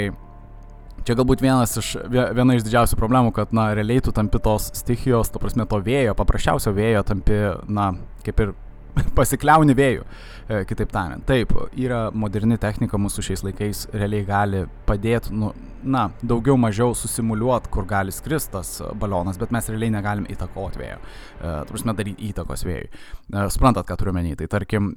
Čia 1.08 1.16
galbūt 1.18 1.42
vienas 1.42 1.74
iš, 1.82 1.94
viena 2.12 2.56
iš 2.58 2.66
didžiausių 2.68 2.98
problemų, 3.00 3.32
kad, 3.34 3.54
na, 3.58 3.72
realiai 3.78 4.04
tu 4.06 4.14
tampi 4.14 4.42
tos 4.44 4.70
stichijos, 4.78 5.32
to 5.34 5.42
prasme, 5.42 5.66
to 5.70 5.80
vėjo, 5.82 6.14
paprasčiausio 6.18 6.74
vėjo 6.78 7.02
tampi, 7.08 7.40
na, 7.72 7.92
kaip 8.26 8.44
ir 8.44 8.54
pasikliauni 9.18 9.76
vėjų, 9.78 10.06
e, 10.48 10.62
kitaip 10.70 10.92
tariant. 10.94 11.26
Taip, 11.28 11.54
yra 11.78 12.08
moderni 12.14 12.58
technika 12.62 13.00
mūsų 13.02 13.26
šiais 13.30 13.44
laikais 13.48 13.88
realiai 13.94 14.28
gali 14.28 14.64
padėti, 14.88 15.34
nu, 15.36 15.52
na, 15.82 16.08
daugiau 16.22 16.58
mažiau 16.62 16.94
susimuliuoti, 16.98 17.72
kur 17.74 17.88
gali 17.90 18.14
skristas 18.14 18.76
balionas, 19.02 19.40
bet 19.42 19.54
mes 19.54 19.70
realiai 19.72 19.94
negalim 19.96 20.28
įtakoti 20.30 20.82
vėjo. 20.82 21.00
E, 21.02 21.54
Turime 21.72 21.96
daryti 21.98 22.30
įtakos 22.30 22.66
vėjui. 22.68 22.90
E, 22.92 23.46
suprantat, 23.54 23.88
ką 23.90 23.98
turiu 24.02 24.16
menį. 24.16 24.36
Tai 24.42 24.50
tarkim, 24.58 24.92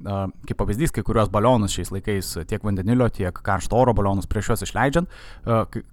kaip 0.45 0.59
pavyzdys, 0.59 0.93
kai 0.95 1.03
kurios 1.05 1.31
balionus 1.33 1.75
šiais 1.75 1.91
laikais, 1.93 2.31
tiek 2.49 2.63
vandenilio, 2.65 3.07
tiek 3.13 3.35
karšto 3.45 3.77
oro 3.79 3.95
balionus 3.97 4.29
prieš 4.29 4.51
juos 4.51 4.65
išleidžiant, 4.65 5.11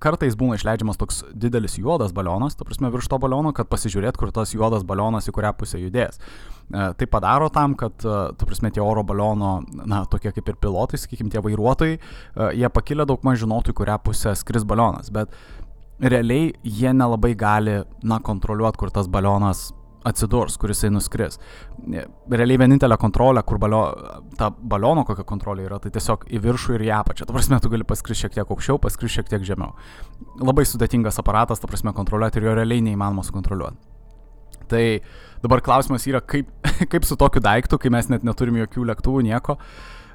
kartais 0.02 0.36
būna 0.38 0.58
išleidžiamas 0.58 1.00
toks 1.00 1.22
didelis 1.32 1.78
juodas 1.80 2.14
balionas, 2.16 2.56
tu 2.58 2.66
prasme, 2.68 2.90
virš 2.92 3.08
to 3.12 3.18
baliono, 3.22 3.54
kad 3.56 3.70
pasižiūrėt, 3.72 4.18
kur 4.20 4.32
tas 4.34 4.52
juodas 4.54 4.84
balionas 4.86 5.28
į 5.28 5.36
kurią 5.36 5.54
pusę 5.58 5.80
judės. 5.80 6.20
Tai 6.72 7.06
padaro 7.12 7.50
tam, 7.52 7.74
kad, 7.76 7.98
tu 8.00 8.46
prasme, 8.48 8.70
tie 8.72 8.80
oro 8.80 9.02
baliono, 9.04 9.58
na, 9.84 10.04
tokie 10.08 10.32
kaip 10.32 10.46
ir 10.48 10.56
pilotai, 10.56 11.00
sakykime, 11.00 11.28
tie 11.32 11.42
vairuotojai, 11.44 11.98
jie 12.56 12.70
pakilę 12.72 13.04
daug 13.08 13.20
maž 13.28 13.42
žinotų, 13.42 13.74
į 13.74 13.78
kurią 13.82 13.98
pusę 14.06 14.32
skris 14.40 14.64
balionas, 14.64 15.12
bet 15.12 15.36
realiai 16.00 16.54
jie 16.64 16.94
nelabai 16.96 17.34
gali, 17.36 17.82
na, 18.08 18.22
kontroliuoti, 18.24 18.80
kur 18.80 18.94
tas 18.94 19.10
balionas 19.12 19.68
atsidurs, 20.08 20.56
kur 20.58 20.72
jisai 20.72 20.90
nuskris. 20.90 21.38
Realiai 21.86 22.58
vienintelė 22.64 22.96
kontrolė, 23.00 23.44
kur 23.46 23.60
balio, 23.62 23.82
ta 24.38 24.48
baliono 24.50 25.04
kokia 25.06 25.28
kontrolė 25.28 25.68
yra, 25.68 25.78
tai 25.82 25.92
tiesiog 25.94 26.26
į 26.32 26.42
viršų 26.42 26.76
ir 26.78 26.86
į 26.88 26.92
apačią. 27.02 27.28
Ta 27.28 27.36
prasme, 27.36 27.60
tu 27.62 27.70
gali 27.72 27.86
paskristi 27.86 28.24
šiek 28.24 28.40
tiek 28.40 28.50
aukščiau, 28.56 28.80
paskristi 28.82 29.20
šiek 29.20 29.30
tiek 29.30 29.46
žemiau. 29.46 29.76
Labai 30.42 30.66
sudėtingas 30.66 31.20
aparatas, 31.22 31.62
ta 31.62 31.70
prasme, 31.70 31.94
kontroliuoti 31.96 32.40
ir 32.40 32.48
jo 32.48 32.56
realiai 32.58 32.84
neįmanoma 32.88 33.28
sukontroliuoti. 33.28 33.91
Tai 34.72 34.84
dabar 35.44 35.62
klausimas 35.64 36.06
yra, 36.08 36.22
kaip, 36.24 36.50
kaip 36.92 37.08
su 37.08 37.18
tokiu 37.20 37.42
daiktu, 37.44 37.80
kai 37.80 37.92
mes 37.92 38.08
net 38.12 38.24
neturim 38.26 38.60
jokių 38.64 38.88
lėktuvų, 38.92 39.26
nieko. 39.28 39.58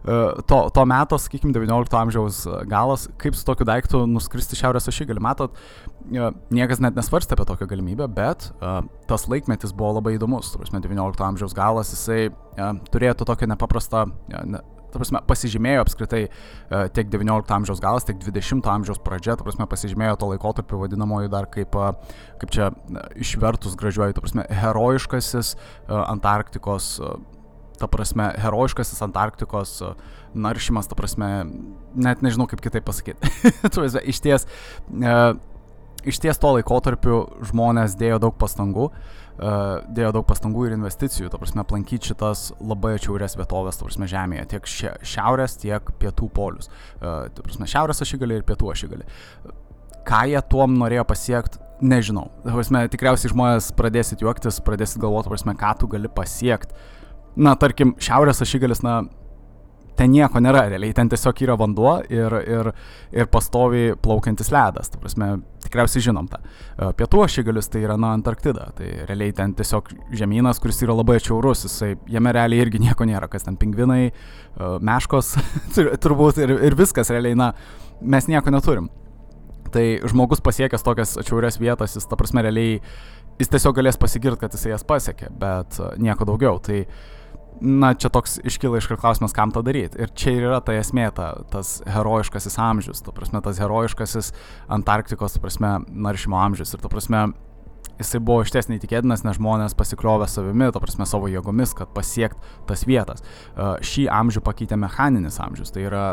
Uh, 0.08 0.38
to, 0.48 0.60
to 0.72 0.84
meto, 0.88 1.18
sakykime, 1.20 1.52
19 1.52 1.98
amžiaus 2.00 2.44
galas, 2.70 3.08
kaip 3.20 3.36
su 3.36 3.44
tokiu 3.44 3.66
daiktu 3.68 4.06
nuskristi 4.08 4.56
šiaurės 4.56 4.88
ašigalį. 4.88 5.24
Matot, 5.26 5.58
uh, 5.58 6.30
niekas 6.54 6.80
net 6.84 6.96
nesvarstė 6.96 7.36
apie 7.36 7.48
tokią 7.50 7.68
galimybę, 7.74 8.08
bet 8.16 8.52
uh, 8.62 8.80
tas 9.10 9.28
laikmetis 9.28 9.76
buvo 9.76 9.98
labai 9.98 10.16
įdomus. 10.16 10.54
Turime 10.54 10.80
19 10.86 11.28
amžiaus 11.28 11.58
galas, 11.58 11.92
jisai 11.96 12.30
turėjo 12.94 13.18
tokią 13.26 13.50
nepaprastą, 13.52 14.06
ne, 14.32 14.62
ta 14.92 15.00
prasme, 15.00 15.22
pasižymėjo 15.28 15.84
apskritai 15.84 16.22
e, 16.28 16.30
tiek 16.96 17.10
19 17.12 17.54
amžiaus 17.58 17.82
galas, 17.84 18.06
tiek 18.08 18.20
20 18.22 18.68
amžiaus 18.72 19.02
pradžia, 19.04 19.38
ta 19.38 19.46
prasme, 19.48 19.68
pasižymėjo 19.70 20.20
to 20.22 20.30
laikotarpio 20.34 20.82
vadinamoju 20.84 21.32
dar 21.34 21.50
kaip, 21.52 21.76
e, 21.76 21.90
kaip 22.44 22.54
čia 22.54 22.70
e, 22.72 23.08
išvertus 23.26 23.78
gražiuoju, 23.80 24.16
ta 24.18 24.24
prasme, 24.24 24.48
herojiškasis 24.62 25.56
Antarktikos, 25.88 26.96
ta 27.78 27.90
prasme, 27.92 28.32
herojiškasis 28.42 29.04
Antarktikos 29.06 29.76
naršymas, 30.38 30.90
ta 30.90 30.98
prasme, 31.00 31.30
net 31.96 32.24
nežinau 32.26 32.48
kaip 32.50 32.64
kitaip 32.64 32.88
pasakyti. 32.88 33.32
iš 34.12 34.24
ties, 34.24 34.48
iš 36.08 36.20
ties 36.24 36.42
to 36.42 36.58
laikotarpiu 36.58 37.24
žmonės 37.52 37.98
dėjo 38.00 38.20
daug 38.28 38.38
pastangų. 38.40 38.92
Uh, 38.92 39.27
dėjo 39.38 40.12
daug 40.16 40.26
pastangų 40.26 40.68
ir 40.68 40.76
investicijų, 40.78 41.30
ta 41.30 41.38
prasme, 41.42 41.62
aplankyti 41.62 42.12
šitas 42.12 42.48
labai 42.58 42.96
atšiaurės 42.98 43.38
vietovės, 43.38 43.78
ta 43.78 43.86
prasme, 43.86 44.10
Žemėje, 44.10 44.48
tiek 44.54 44.70
šiaurės, 45.06 45.60
tiek 45.62 45.92
pietų 46.02 46.30
polius. 46.34 46.72
Ta 47.00 47.44
prasme, 47.44 47.70
šiaurės 47.70 48.02
ašigalį 48.06 48.40
ir 48.40 48.48
pietų 48.48 48.74
ašigalį. 48.74 49.08
Ką 50.08 50.24
jie 50.32 50.42
tuom 50.50 50.78
norėjo 50.82 51.06
pasiekti, 51.10 51.62
nežinau. 51.86 52.32
Ta 52.46 52.56
prasme, 52.56 52.84
tikriausiai 52.90 53.34
žmonės 53.34 53.70
pradėsit 53.78 54.24
juoktis, 54.26 54.62
pradėsit 54.66 55.02
galvoti, 55.04 55.30
prasme, 55.34 55.54
ką 55.60 55.74
tu 55.82 55.92
gali 55.92 56.10
pasiekti. 56.10 56.74
Na, 57.38 57.54
tarkim, 57.60 57.94
šiaurės 58.02 58.42
ašigalis, 58.42 58.82
na, 58.82 59.04
ten 59.98 60.14
nieko 60.14 60.42
nėra, 60.44 60.68
realiai 60.72 60.94
ten 60.96 61.10
tiesiog 61.10 61.42
yra 61.46 61.56
vanduo 61.60 61.98
ir, 62.14 62.34
ir, 62.46 62.70
ir 63.16 63.30
pastoviai 63.34 63.96
plaukiantis 64.02 64.52
ledas, 64.54 64.92
ta 64.94 65.00
prasme, 65.02 65.30
tikriausiai 65.66 66.06
žinom 66.08 66.30
tą. 66.32 66.40
E, 66.44 66.92
pietų 67.00 67.24
ašigalis 67.26 67.72
tai 67.74 67.82
yra, 67.86 67.98
na, 68.00 68.14
Antarktida, 68.18 68.70
tai 68.78 68.92
realiai 69.10 69.34
ten 69.38 69.56
tiesiog 69.58 69.90
žemynas, 70.18 70.62
kuris 70.64 70.84
yra 70.86 70.96
labai 70.98 71.18
atšiaurus, 71.22 71.66
jisai, 71.68 71.92
jame 72.14 72.34
realiai 72.38 72.66
irgi 72.66 72.82
nieko 72.84 73.08
nėra, 73.10 73.30
kas 73.32 73.48
ten 73.48 73.58
pingvinai, 73.60 74.04
e, 74.12 74.72
meškos, 74.92 75.34
turbūt 76.06 76.42
ir, 76.46 76.56
ir 76.70 76.80
viskas, 76.80 77.12
realiai, 77.14 77.38
na, 77.40 77.52
mes 78.02 78.30
nieko 78.32 78.54
neturim. 78.54 78.92
Tai 79.74 79.84
žmogus 80.08 80.40
pasiekęs 80.46 80.86
tokias 80.86 81.18
atšiaurias 81.20 81.60
vietas, 81.60 81.98
jis, 81.98 82.08
ta 82.08 82.20
prasme, 82.20 82.46
realiai, 82.46 82.80
jis 83.42 83.52
tiesiog 83.52 83.76
galės 83.82 84.00
pasigirti, 84.00 84.46
kad 84.46 84.56
jisai 84.56 84.76
jas 84.76 84.86
pasiekė, 84.88 85.34
bet 85.42 85.82
e, 85.82 85.94
nieko 86.06 86.30
daugiau. 86.30 86.62
Tai, 86.64 86.84
uh, 86.86 87.16
na, 87.62 87.94
čia 87.98 88.12
toks 88.14 88.38
iškyla 88.48 88.82
iškart 88.82 89.02
klausimas, 89.02 89.34
kam 89.36 89.52
tą 89.56 89.64
daryti. 89.66 90.00
Ir 90.02 90.12
čia 90.18 90.36
ir 90.36 90.48
yra 90.50 90.60
ta 90.64 90.76
esmė, 90.78 91.10
ta, 91.16 91.32
tas 91.52 91.78
herojiškasis 91.90 92.58
amžius, 92.62 93.02
ta 93.06 93.14
prasme, 93.16 93.42
tas 93.46 93.60
herojiškasis 93.62 94.32
Antarktikos, 94.78 95.38
ta 95.38 95.44
prasme, 95.44 95.74
naršymo 95.88 96.40
amžius. 96.40 96.76
Ir 96.76 96.84
ta 96.84 96.92
prasme, 96.92 97.24
jisai 97.98 98.22
buvo 98.22 98.46
iš 98.46 98.54
ties 98.54 98.70
neįtikėtinas, 98.72 99.26
nes 99.26 99.40
žmonės 99.40 99.78
pasikrovė 99.78 100.30
savimi, 100.30 100.70
ta 100.74 100.84
prasme, 100.84 101.08
savo 101.10 101.32
jėgomis, 101.32 101.74
kad 101.78 101.92
pasiekt 101.96 102.38
tas 102.70 102.86
vietas. 102.90 103.26
Šį 103.58 104.08
amžių 104.22 104.46
pakeitė 104.46 104.80
mechaninis 104.80 105.42
amžius. 105.44 105.74
Tai 105.74 105.86
yra 105.90 106.06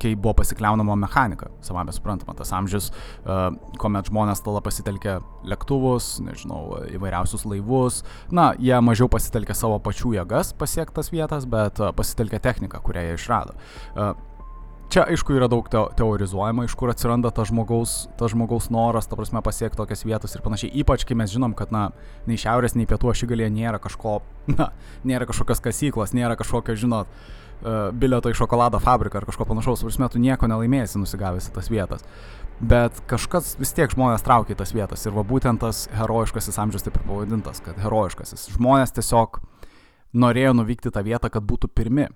kai 0.00 0.14
buvo 0.14 0.34
pasikliaunama 0.40 0.96
mechanika, 1.04 1.50
savame 1.64 1.94
suprantama, 1.94 2.34
tas 2.38 2.52
amžius, 2.56 2.90
uh, 3.24 3.48
kuomet 3.80 4.10
žmonės 4.10 4.44
tada 4.44 4.62
pasitelkė 4.64 5.18
lėktuvus, 5.50 6.18
nežinau, 6.24 6.62
įvairiausius 6.94 7.46
laivus, 7.48 8.02
na, 8.34 8.52
jie 8.58 8.76
mažiau 8.84 9.10
pasitelkė 9.12 9.56
savo 9.56 9.80
pačių 9.84 10.16
jėgas 10.18 10.54
pasiektas 10.58 11.12
vietas, 11.14 11.48
bet 11.50 11.82
uh, 11.82 11.94
pasitelkė 11.96 12.42
techniką, 12.44 12.82
kurią 12.84 13.08
jie 13.08 13.18
išrado. 13.18 13.58
Uh, 13.94 14.14
Čia 14.92 15.06
aišku 15.10 15.32
yra 15.34 15.48
daug 15.50 15.66
teo 15.72 15.88
teorizuojama, 15.96 16.66
iš 16.68 16.74
kur 16.78 16.90
atsiranda 16.92 17.30
tas 17.34 17.48
žmogaus, 17.48 17.94
tas 18.20 18.30
žmogaus 18.30 18.68
noras, 18.70 19.08
ta 19.10 19.16
prasme, 19.18 19.40
pasiekti 19.42 19.80
tokias 19.80 20.04
vietas 20.06 20.36
ir 20.36 20.42
panašiai. 20.44 20.70
Ypač, 20.84 21.06
kai 21.08 21.16
mes 21.18 21.32
žinom, 21.32 21.54
kad, 21.58 21.72
na, 21.74 21.88
nei 22.28 22.38
šiaurės, 22.38 22.76
nei 22.78 22.86
pietų 22.86 23.10
ašigalėje 23.10 23.48
nėra 23.56 23.80
kažko, 23.82 24.18
na, 24.58 24.68
nėra 25.08 25.26
kažkokios 25.26 25.64
kasyklos, 25.64 26.12
nėra 26.14 26.36
kažkokio, 26.38 26.76
žinot, 26.84 27.10
uh, 27.10 27.43
uh, 27.64 27.88
bilieto 27.96 28.30
į 28.30 28.36
šokolado 28.38 28.78
fabriką 28.82 29.20
ar 29.20 29.26
kažko 29.28 29.48
panašaus, 29.48 29.82
prasme, 29.86 30.08
tu 30.12 30.22
nieko 30.22 30.48
nelaimėsi 30.50 31.00
nusigavęs 31.00 31.48
į 31.50 31.54
tas 31.56 31.70
vietas. 31.72 32.04
Bet 32.60 33.00
kažkas 33.10 33.56
vis 33.58 33.74
tiek 33.74 33.90
žmonės 33.90 34.22
traukia 34.22 34.54
į 34.54 34.60
tas 34.60 34.74
vietas 34.76 35.02
ir 35.06 35.16
va 35.16 35.24
būtent 35.26 35.64
tas 35.64 35.88
herojiškasis 35.96 36.60
amžius 36.62 36.86
taip 36.86 37.00
ir 37.00 37.06
pavadintas, 37.08 37.58
kad 37.64 37.80
herojiškasis. 37.82 38.52
Žmonės 38.54 38.94
tiesiog 38.94 39.40
norėjo 40.14 40.54
nuvykti 40.60 40.92
tą 40.94 41.02
vietą, 41.02 41.30
kad 41.32 41.42
būtų 41.42 41.72
pirmi. 41.74 42.06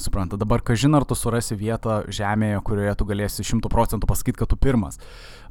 Supranta, 0.00 0.38
dabar 0.40 0.62
kažin 0.64 0.96
ar 0.96 1.04
tu 1.04 1.12
surasi 1.18 1.58
vietą 1.60 1.98
žemėje, 2.08 2.62
kurioje 2.64 2.94
tu 2.96 3.06
galėsi 3.08 3.44
šimtų 3.44 3.68
procentų 3.68 4.08
pasakyti, 4.08 4.38
kad 4.40 4.48
tu 4.48 4.56
pirmas. 4.56 4.96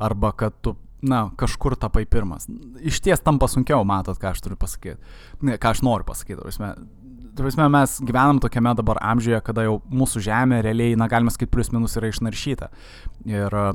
Arba 0.01 0.31
kad 0.33 0.55
tu, 0.65 0.73
na, 1.05 1.27
kažkur 1.37 1.75
tapai 1.77 2.07
pirmas. 2.09 2.47
Iš 2.81 3.03
ties 3.05 3.21
tampa 3.21 3.45
sunkiau, 3.51 3.85
matot, 3.85 4.17
ką 4.17 4.33
aš 4.33 4.41
turiu 4.41 4.57
pasakyti. 4.57 4.97
Ne, 5.45 5.59
ką 5.61 5.75
aš 5.75 5.83
noriu 5.85 6.09
pasakyti. 6.09 6.41
Prasme, 7.35 7.67
mes 7.71 7.97
gyvenam 8.05 8.39
tokiame 8.39 8.71
dabar 8.77 9.01
amžiuje, 9.03 9.41
kada 9.43 9.65
jau 9.65 9.79
mūsų 9.91 10.23
žemė 10.23 10.61
realiai, 10.63 10.95
na, 10.99 11.09
galima 11.11 11.33
sakyti, 11.33 11.51
plius 11.51 11.73
minus 11.73 11.97
yra 11.99 12.07
išnaršyta. 12.13 12.69
Ir 13.27 13.57
uh, 13.59 13.73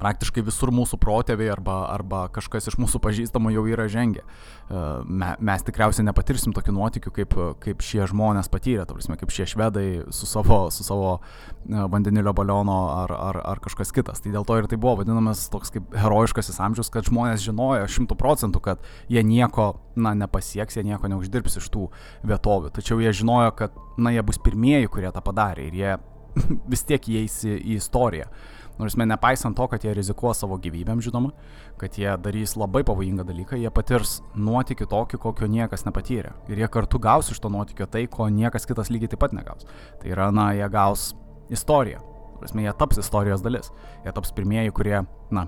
praktiškai 0.00 0.44
visur 0.46 0.72
mūsų 0.74 0.98
protėviai 1.02 1.50
arba, 1.52 1.78
arba 1.92 2.26
kažkas 2.34 2.70
iš 2.70 2.78
mūsų 2.80 3.00
pažįstamų 3.04 3.52
jau 3.54 3.64
yra 3.70 3.86
žengę. 3.92 4.22
E, 4.22 4.82
me, 5.04 5.32
mes 5.38 5.64
tikriausiai 5.66 6.06
nepatirsim 6.06 6.54
tokių 6.56 6.74
nuotikių, 6.76 7.12
kaip, 7.18 7.36
kaip 7.62 7.84
šie 7.84 8.04
žmonės 8.10 8.50
patyrė, 8.52 8.86
prasme, 8.90 9.18
kaip 9.20 9.32
šie 9.34 9.48
švedai 9.52 9.86
su 10.14 10.28
savo, 10.28 10.66
su 10.74 10.86
savo 10.86 11.16
e, 11.16 11.84
vandenilio 11.92 12.34
baliono 12.36 12.78
ar, 12.96 13.14
ar, 13.14 13.40
ar 13.54 13.62
kažkas 13.64 13.94
kitas. 13.96 14.22
Tai 14.24 14.34
dėl 14.34 14.48
to 14.48 14.58
ir 14.60 14.68
tai 14.70 14.80
buvo 14.80 14.98
vadinamas 15.02 15.46
toks 15.52 15.72
kaip 15.74 15.94
herojiškasis 15.96 16.60
amžius, 16.66 16.92
kad 16.92 17.08
žmonės 17.08 17.44
žinojo 17.46 17.86
šimtų 17.96 18.18
procentų, 18.20 18.62
kad 18.64 18.90
jie 19.12 19.22
nieko, 19.26 19.72
na, 19.96 20.14
nepasieks, 20.18 20.78
jie 20.78 20.86
nieko 20.86 21.10
neuždirbs 21.12 21.58
iš 21.60 21.70
tų 21.72 21.88
vietovių. 22.26 22.74
Tačiau 22.76 23.00
jie 23.02 23.14
žinojo, 23.16 23.54
kad, 23.58 23.76
na, 23.96 24.12
jie 24.14 24.24
bus 24.26 24.40
pirmieji, 24.42 24.90
kurie 24.92 25.12
tą 25.14 25.24
padarė 25.24 25.70
ir 25.70 25.80
jie 25.80 25.96
vis 26.72 26.84
tiek 26.86 27.10
įeis 27.12 27.40
į, 27.46 27.56
į 27.56 27.80
istoriją. 27.80 28.28
Nors 28.78 28.96
mes 28.96 29.08
nepaisant 29.08 29.56
to, 29.56 29.66
kad 29.72 29.84
jie 29.84 29.94
rizikuos 29.96 30.42
savo 30.42 30.58
gyvybėm, 30.60 31.00
žinoma, 31.04 31.32
kad 31.80 31.96
jie 31.96 32.10
darys 32.22 32.56
labai 32.60 32.82
pavojingą 32.86 33.24
dalyką, 33.28 33.58
jie 33.60 33.72
patirs 33.72 34.18
nuotykį 34.36 34.88
tokį, 34.92 35.20
kokio 35.22 35.48
niekas 35.50 35.86
nepatyrė. 35.88 36.34
Ir 36.52 36.60
jie 36.60 36.68
kartu 36.72 37.00
gaus 37.02 37.32
iš 37.32 37.40
to 37.40 37.52
nuotykio 37.52 37.88
tai, 37.88 38.06
ko 38.10 38.28
niekas 38.32 38.68
kitas 38.68 38.92
lygiai 38.92 39.14
taip 39.14 39.24
pat 39.24 39.36
negaus. 39.36 39.68
Tai 40.02 40.12
yra, 40.12 40.28
na, 40.34 40.50
jie 40.56 40.68
gaus 40.72 41.14
istoriją. 41.52 42.02
Prasme, 42.40 42.66
jie 42.66 42.74
taps 42.76 43.00
istorijos 43.00 43.44
dalis. 43.44 43.72
Jie 44.04 44.12
taps 44.12 44.34
pirmieji, 44.36 44.74
kurie, 44.76 44.98
na, 45.32 45.46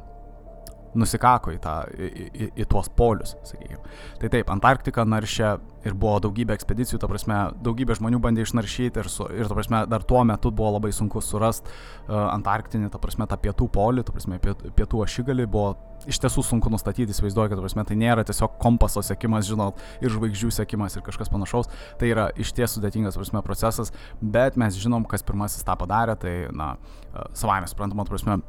nusikako 0.99 1.55
į, 1.55 1.59
tą, 1.63 1.75
į, 1.95 2.29
į, 2.29 2.51
į 2.63 2.69
tuos 2.71 2.91
polius, 2.99 3.37
sakykime. 3.47 3.81
Tai 4.21 4.31
taip, 4.33 4.53
Antarktika 4.53 5.05
naršė 5.09 5.53
ir 5.87 5.95
buvo 5.99 6.19
daugybė 6.23 6.57
ekspedicijų, 6.57 6.99
ta 7.01 7.09
prasme, 7.11 7.39
daugybė 7.65 7.97
žmonių 7.99 8.21
bandė 8.23 8.45
išnaršyti 8.45 9.03
ir, 9.03 9.11
su, 9.13 9.27
ir 9.35 9.49
ta 9.49 9.57
prasme, 9.57 9.83
dar 9.91 10.05
tuo 10.07 10.25
metu 10.27 10.51
buvo 10.55 10.75
labai 10.77 10.91
sunku 10.95 11.23
surasti 11.25 11.71
uh, 11.71 12.29
Antarktinį, 12.35 12.91
ta 12.93 13.01
prasme, 13.03 13.29
tą 13.31 13.39
pietų 13.41 13.69
polį, 13.75 14.05
ta 14.07 14.15
prasme, 14.15 14.41
pietų, 14.43 14.73
pietų 14.77 15.05
ašigalį 15.07 15.47
buvo 15.49 15.77
iš 16.09 16.21
tiesų 16.23 16.45
sunku 16.47 16.71
nustatyti, 16.73 17.11
įsivaizduoju, 17.15 17.53
kad, 17.53 17.61
ta 17.61 17.65
prasme, 17.65 17.87
tai 17.89 17.99
nėra 17.99 18.27
tiesiog 18.27 18.59
kompaso 18.63 19.03
sėkimas, 19.05 19.49
žinot, 19.49 19.81
ir 20.03 20.15
žvaigždžių 20.15 20.53
sėkimas 20.61 20.99
ir 20.99 21.07
kažkas 21.07 21.31
panašaus, 21.33 21.71
tai 22.01 22.13
yra 22.13 22.29
iš 22.39 22.53
ties 22.57 22.77
sudėtingas, 22.77 23.19
prasme, 23.19 23.43
procesas, 23.47 23.95
bet 24.21 24.59
mes 24.61 24.79
žinom, 24.79 25.07
kas 25.09 25.27
pirmasis 25.27 25.67
tą 25.67 25.79
padarė, 25.79 26.19
tai, 26.21 26.37
na, 26.55 26.75
uh, 26.77 27.27
savai 27.39 27.61
mes 27.65 27.75
suprantama, 27.75 28.07
prasme, 28.09 28.41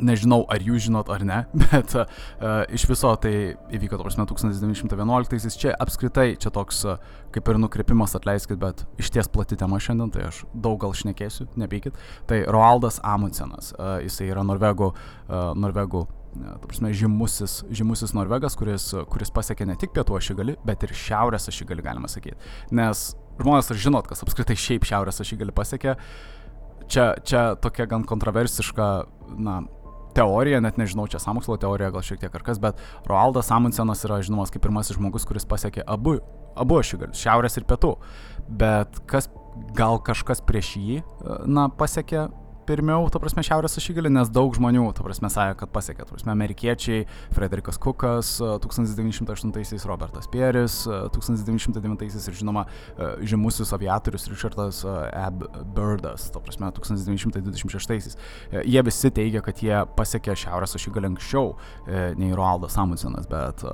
Nežinau, 0.00 0.40
ar 0.48 0.62
jūs 0.64 0.86
žinot 0.86 1.10
ar 1.12 1.24
ne, 1.26 1.42
bet 1.66 1.92
uh, 1.98 2.06
iš 2.72 2.86
viso 2.88 3.10
tai 3.20 3.34
įvyko, 3.74 3.98
to 3.98 4.06
prasme, 4.06 4.24
1911-aisiais. 4.30 5.58
Čia 5.60 5.74
apskritai, 5.84 6.32
čia 6.40 6.52
toks 6.54 6.80
uh, 6.88 7.02
kaip 7.34 7.50
ir 7.52 7.60
nukrypimas, 7.60 8.16
atleiskit, 8.16 8.56
bet 8.62 8.86
iš 9.02 9.12
ties 9.12 9.28
plati 9.32 9.58
tema 9.60 9.80
šiandien, 9.82 10.14
tai 10.14 10.26
aš 10.30 10.42
daug 10.54 10.80
gal 10.82 10.96
šnekėsiu, 10.96 11.50
nepykit. 11.60 12.00
Tai 12.30 12.40
Roaldas 12.48 13.02
Amundsenas, 13.04 13.74
uh, 13.76 13.98
jisai 14.04 14.30
yra 14.32 14.46
norvegų, 14.48 14.92
uh, 14.94 15.52
norvegų 15.60 16.06
ta 16.32 16.64
prasme, 16.64 16.92
žymusis, 16.96 17.58
žymusis 17.76 18.14
norvegas, 18.16 18.56
kuris, 18.56 18.86
kuris 19.12 19.32
pasiekė 19.34 19.66
ne 19.68 19.76
tik 19.76 19.92
pietų 19.92 20.16
ašigalį, 20.16 20.56
bet 20.64 20.86
ir 20.86 20.94
šiaurės 20.96 21.50
ašigalį, 21.52 21.84
galima 21.84 22.08
sakyti. 22.08 22.38
Nes 22.72 23.10
žmonės 23.40 23.68
ar 23.72 23.80
žinot, 23.84 24.08
kas 24.08 24.24
apskritai 24.24 24.56
šiaip 24.58 24.86
šiaurės 24.88 25.20
ašigalį 25.24 25.54
pasiekė, 25.56 25.96
čia, 26.88 27.06
čia 27.28 27.44
tokia 27.60 27.88
gan 27.90 28.06
kontroversiška, 28.08 28.88
na, 29.36 29.60
teorija, 30.16 30.60
net 30.64 30.78
nežinau, 30.80 31.06
čia 31.10 31.20
samokslo 31.22 31.56
teorija 31.60 31.92
gal 31.94 32.04
šiek 32.06 32.20
tiek 32.22 32.34
ar 32.34 32.44
kas, 32.46 32.60
bet 32.62 32.80
Roaldas 33.08 33.50
Amundsenas 33.54 34.04
yra 34.08 34.20
žinomas 34.24 34.52
kaip 34.52 34.64
pirmasis 34.66 34.98
žmogus, 34.98 35.26
kuris 35.28 35.48
pasiekė 35.48 35.86
abu, 35.86 36.18
abu 36.58 36.80
ašigalius, 36.80 37.20
šiaurės 37.22 37.58
ir 37.58 37.66
pietų. 37.68 37.94
Bet 38.62 39.02
kas, 39.10 39.30
gal 39.76 40.00
kažkas 40.04 40.44
prieš 40.44 40.76
jį, 40.80 41.02
na, 41.48 41.68
pasiekė 41.68 42.28
pirmiau, 42.72 43.04
ta 43.12 43.20
prasme, 43.20 43.44
šiaurės 43.44 43.76
ašigalį, 43.76 44.10
nes 44.16 44.30
daug 44.32 44.54
žmonių, 44.56 44.86
ta 44.96 45.04
prasme, 45.04 45.28
sąja, 45.32 45.56
kad 45.60 45.72
pasiekė, 45.74 46.06
ta 46.08 46.14
prasme, 46.16 46.32
amerikiečiai, 46.32 47.04
Frederikas 47.36 47.76
Kukas, 47.82 48.38
1908-aisiais 48.40 49.84
Robertas 49.88 50.28
Pieris, 50.32 50.78
1909-aisiais 50.88 52.30
ir 52.30 52.38
žinoma, 52.40 52.64
žymusis 53.20 53.74
aviatorius 53.76 54.24
Richardas 54.32 54.82
Ab 54.88 55.44
Birdas, 55.76 56.30
ta 56.32 56.40
prasme, 56.40 56.72
1926-aisiais. 56.80 58.16
Jie 58.64 58.86
visi 58.88 59.12
teigia, 59.12 59.44
kad 59.44 59.60
jie 59.60 59.84
pasiekė 59.98 60.38
šiaurės 60.46 60.78
ašigalį 60.80 61.12
anksčiau 61.12 61.52
nei 62.16 62.32
Roaldas 62.36 62.78
Amundsenas, 62.80 63.28
bet 63.28 63.66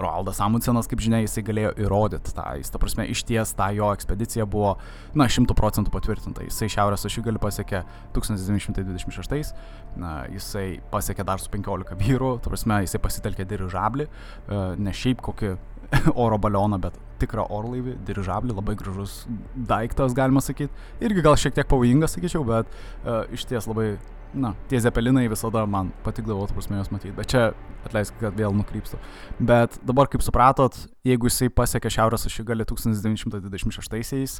Roaldas 0.00 0.40
Amundsenas, 0.42 0.88
kaip 0.90 1.02
žinia, 1.04 1.20
jisai 1.22 1.44
galėjo 1.46 1.72
įrodyti 1.84 2.34
tą, 2.34 2.46
jis, 2.58 2.72
ta 2.72 2.80
prasme, 2.82 3.06
iš 3.10 3.22
ties 3.28 3.54
ta 3.56 3.68
jo 3.74 3.92
ekspedicija 3.94 4.46
buvo, 4.50 4.74
na, 5.14 5.28
šimtų 5.30 5.56
procentų 5.58 5.92
patvirtinta. 5.94 6.46
Jisai 6.46 6.70
Šiaurės 6.74 7.06
ašigalį 7.08 7.42
pasiekė 7.42 7.84
1926, 8.16 9.54
na, 10.00 10.16
jisai 10.32 10.66
pasiekė 10.90 11.26
dar 11.26 11.42
su 11.42 11.52
15 11.52 11.94
vyrų, 12.00 12.34
ta 12.42 12.52
prasme, 12.52 12.82
jisai 12.86 13.02
pasitelkė 13.04 13.46
dirižablį, 13.52 14.08
e, 14.08 14.64
ne 14.82 14.94
šiaip 14.94 15.22
kokį 15.24 15.54
oro 16.24 16.38
balioną, 16.42 16.80
bet 16.82 16.98
tikrą 17.22 17.46
orlaivį, 17.54 17.94
dirižablį, 18.08 18.56
labai 18.58 18.74
gražus 18.78 19.22
daiktas, 19.54 20.16
galima 20.16 20.42
sakyti. 20.44 20.74
Irgi 21.04 21.22
gal 21.24 21.38
šiek 21.40 21.54
tiek 21.56 21.68
pavojingas, 21.70 22.16
sakyčiau, 22.16 22.42
bet 22.48 22.70
uh, 23.04 23.22
iš 23.34 23.46
ties 23.50 23.68
labai 23.70 23.94
na, 24.34 24.52
tie 24.68 24.80
zepelinai 24.82 25.24
visada 25.30 25.64
man 25.70 25.90
patikdavo, 26.04 26.46
tu 26.48 26.56
prasme, 26.56 26.78
juos 26.78 26.90
matyti, 26.92 27.14
bet 27.16 27.30
čia 27.32 27.42
atleisk, 27.86 28.16
kad 28.20 28.36
vėl 28.38 28.54
nukrypstu. 28.56 28.98
Bet 29.38 29.78
dabar, 29.86 30.08
kaip 30.10 30.24
supratot, 30.24 30.76
jeigu 31.06 31.28
jisai 31.30 31.50
pasiekė 31.54 31.92
šiaurės 31.96 32.26
ašigalį 32.30 32.66
1926-aisiais, 32.70 34.38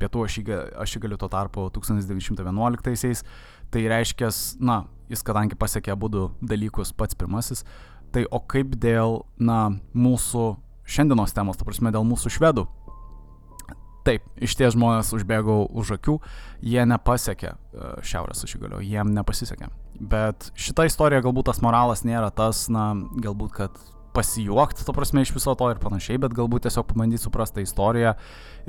pietų 0.00 0.26
ašigalį 0.84 1.20
tuo 1.20 1.30
tarpu 1.32 1.66
1911-aisiais, 1.74 3.24
tai 3.74 3.84
reiškia, 3.90 4.30
na, 4.60 4.84
jis 5.12 5.24
kadangi 5.26 5.58
pasiekė 5.58 5.94
abu 5.94 6.10
dalykus 6.40 6.94
pats 6.96 7.18
pirmasis, 7.18 7.64
tai 8.14 8.24
o 8.30 8.40
kaip 8.40 8.78
dėl, 8.80 9.22
na, 9.38 9.68
mūsų 9.94 10.48
šiandienos 10.86 11.34
temos, 11.34 11.58
ta 11.58 11.66
prasme, 11.66 11.92
dėl 11.94 12.06
mūsų 12.06 12.36
švedų 12.38 12.68
Taip, 14.06 14.22
iš 14.38 14.54
ties 14.54 14.76
žmonės 14.76 15.10
užbėgo 15.16 15.64
už 15.74 15.96
akių, 15.96 16.20
jie 16.62 16.84
nepasiekė 16.86 17.48
e, 17.50 17.56
šiaurės 18.06 18.44
ašigalio, 18.46 18.78
jiem 18.84 19.10
nepasisekė. 19.16 19.72
Bet 19.98 20.50
šita 20.54 20.86
istorija 20.86 21.24
galbūt 21.24 21.48
tas 21.50 21.58
moralas 21.64 22.04
nėra 22.06 22.30
tas, 22.30 22.66
na, 22.70 22.92
galbūt, 23.24 23.56
kad 23.56 23.80
pasijuokti, 24.16 24.84
to 24.86 24.94
prasme, 24.96 25.24
iš 25.26 25.34
viso 25.34 25.56
to 25.58 25.72
ir 25.72 25.80
panašiai, 25.82 26.20
bet 26.22 26.36
galbūt 26.36 26.68
tiesiog 26.68 26.86
pabandyti 26.88 27.26
suprasti 27.26 27.66
istoriją 27.66 28.14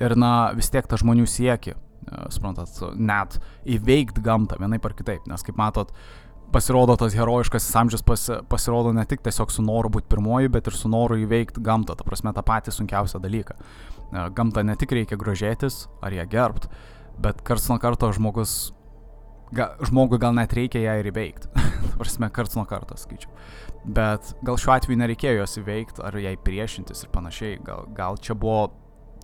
ir, 0.01 0.17
na, 0.20 0.32
vis 0.58 0.72
tiek 0.74 0.89
tą 0.89 1.00
žmonių 1.03 1.27
sieki, 1.29 1.75
e, 1.77 2.24
suprantat, 2.34 2.82
net 2.98 3.38
įveikti 3.77 4.24
gamtą 4.25 4.58
vienaip 4.63 4.89
ar 4.89 4.98
kitaip, 4.98 5.29
nes 5.29 5.46
kaip 5.46 5.60
matot, 5.62 5.94
pasirodo 6.54 6.96
tas 7.00 7.16
herojiškas 7.18 7.68
amžius 7.82 8.04
pasi, 8.08 8.39
pasirodo 8.50 8.94
ne 8.96 9.06
tik 9.06 9.24
tiesiog 9.25 9.51
su 9.51 9.66
noru 9.66 9.92
būti 9.94 10.10
pirmoji, 10.12 10.51
bet 10.54 10.70
ir 10.70 10.77
su 10.77 10.89
noru 10.92 11.20
įveikti 11.22 11.63
gamtą, 11.63 11.98
ta 11.98 12.08
prasme, 12.08 12.34
tą 12.36 12.44
patį 12.46 12.74
sunkiausią 12.75 13.22
dalyką. 13.24 13.58
E, 13.58 14.28
gamtą 14.38 14.63
ne 14.63 14.78
tik 14.80 14.95
reikia 14.95 15.19
grožėtis 15.19 15.86
ar 16.02 16.15
ją 16.15 16.28
gerbt, 16.32 16.69
bet 17.19 17.43
karts 17.48 17.67
nuo 17.72 17.80
karto 17.84 18.12
žmogus, 18.15 18.58
ga, 19.52 19.74
žmogui 19.88 20.22
gal 20.22 20.36
net 20.38 20.56
reikia 20.56 20.84
ją 20.86 20.98
ir 21.02 21.12
įveikti. 21.12 21.52
prasme, 21.98 22.30
karts 22.34 22.56
nuo 22.58 22.65
karto, 22.69 22.98
skaičiu. 22.98 23.30
Bet 23.86 24.34
gal 24.45 24.60
šiuo 24.60 24.76
atveju 24.76 25.00
nereikėjo 25.00 25.41
jos 25.41 25.58
įveikti 25.62 26.04
ar 26.06 26.17
jai 26.19 26.36
priešintis 26.39 27.06
ir 27.06 27.13
panašiai. 27.13 27.60
Gal, 27.65 27.88
gal 27.98 28.19
čia 28.22 28.36
buvo 28.38 28.69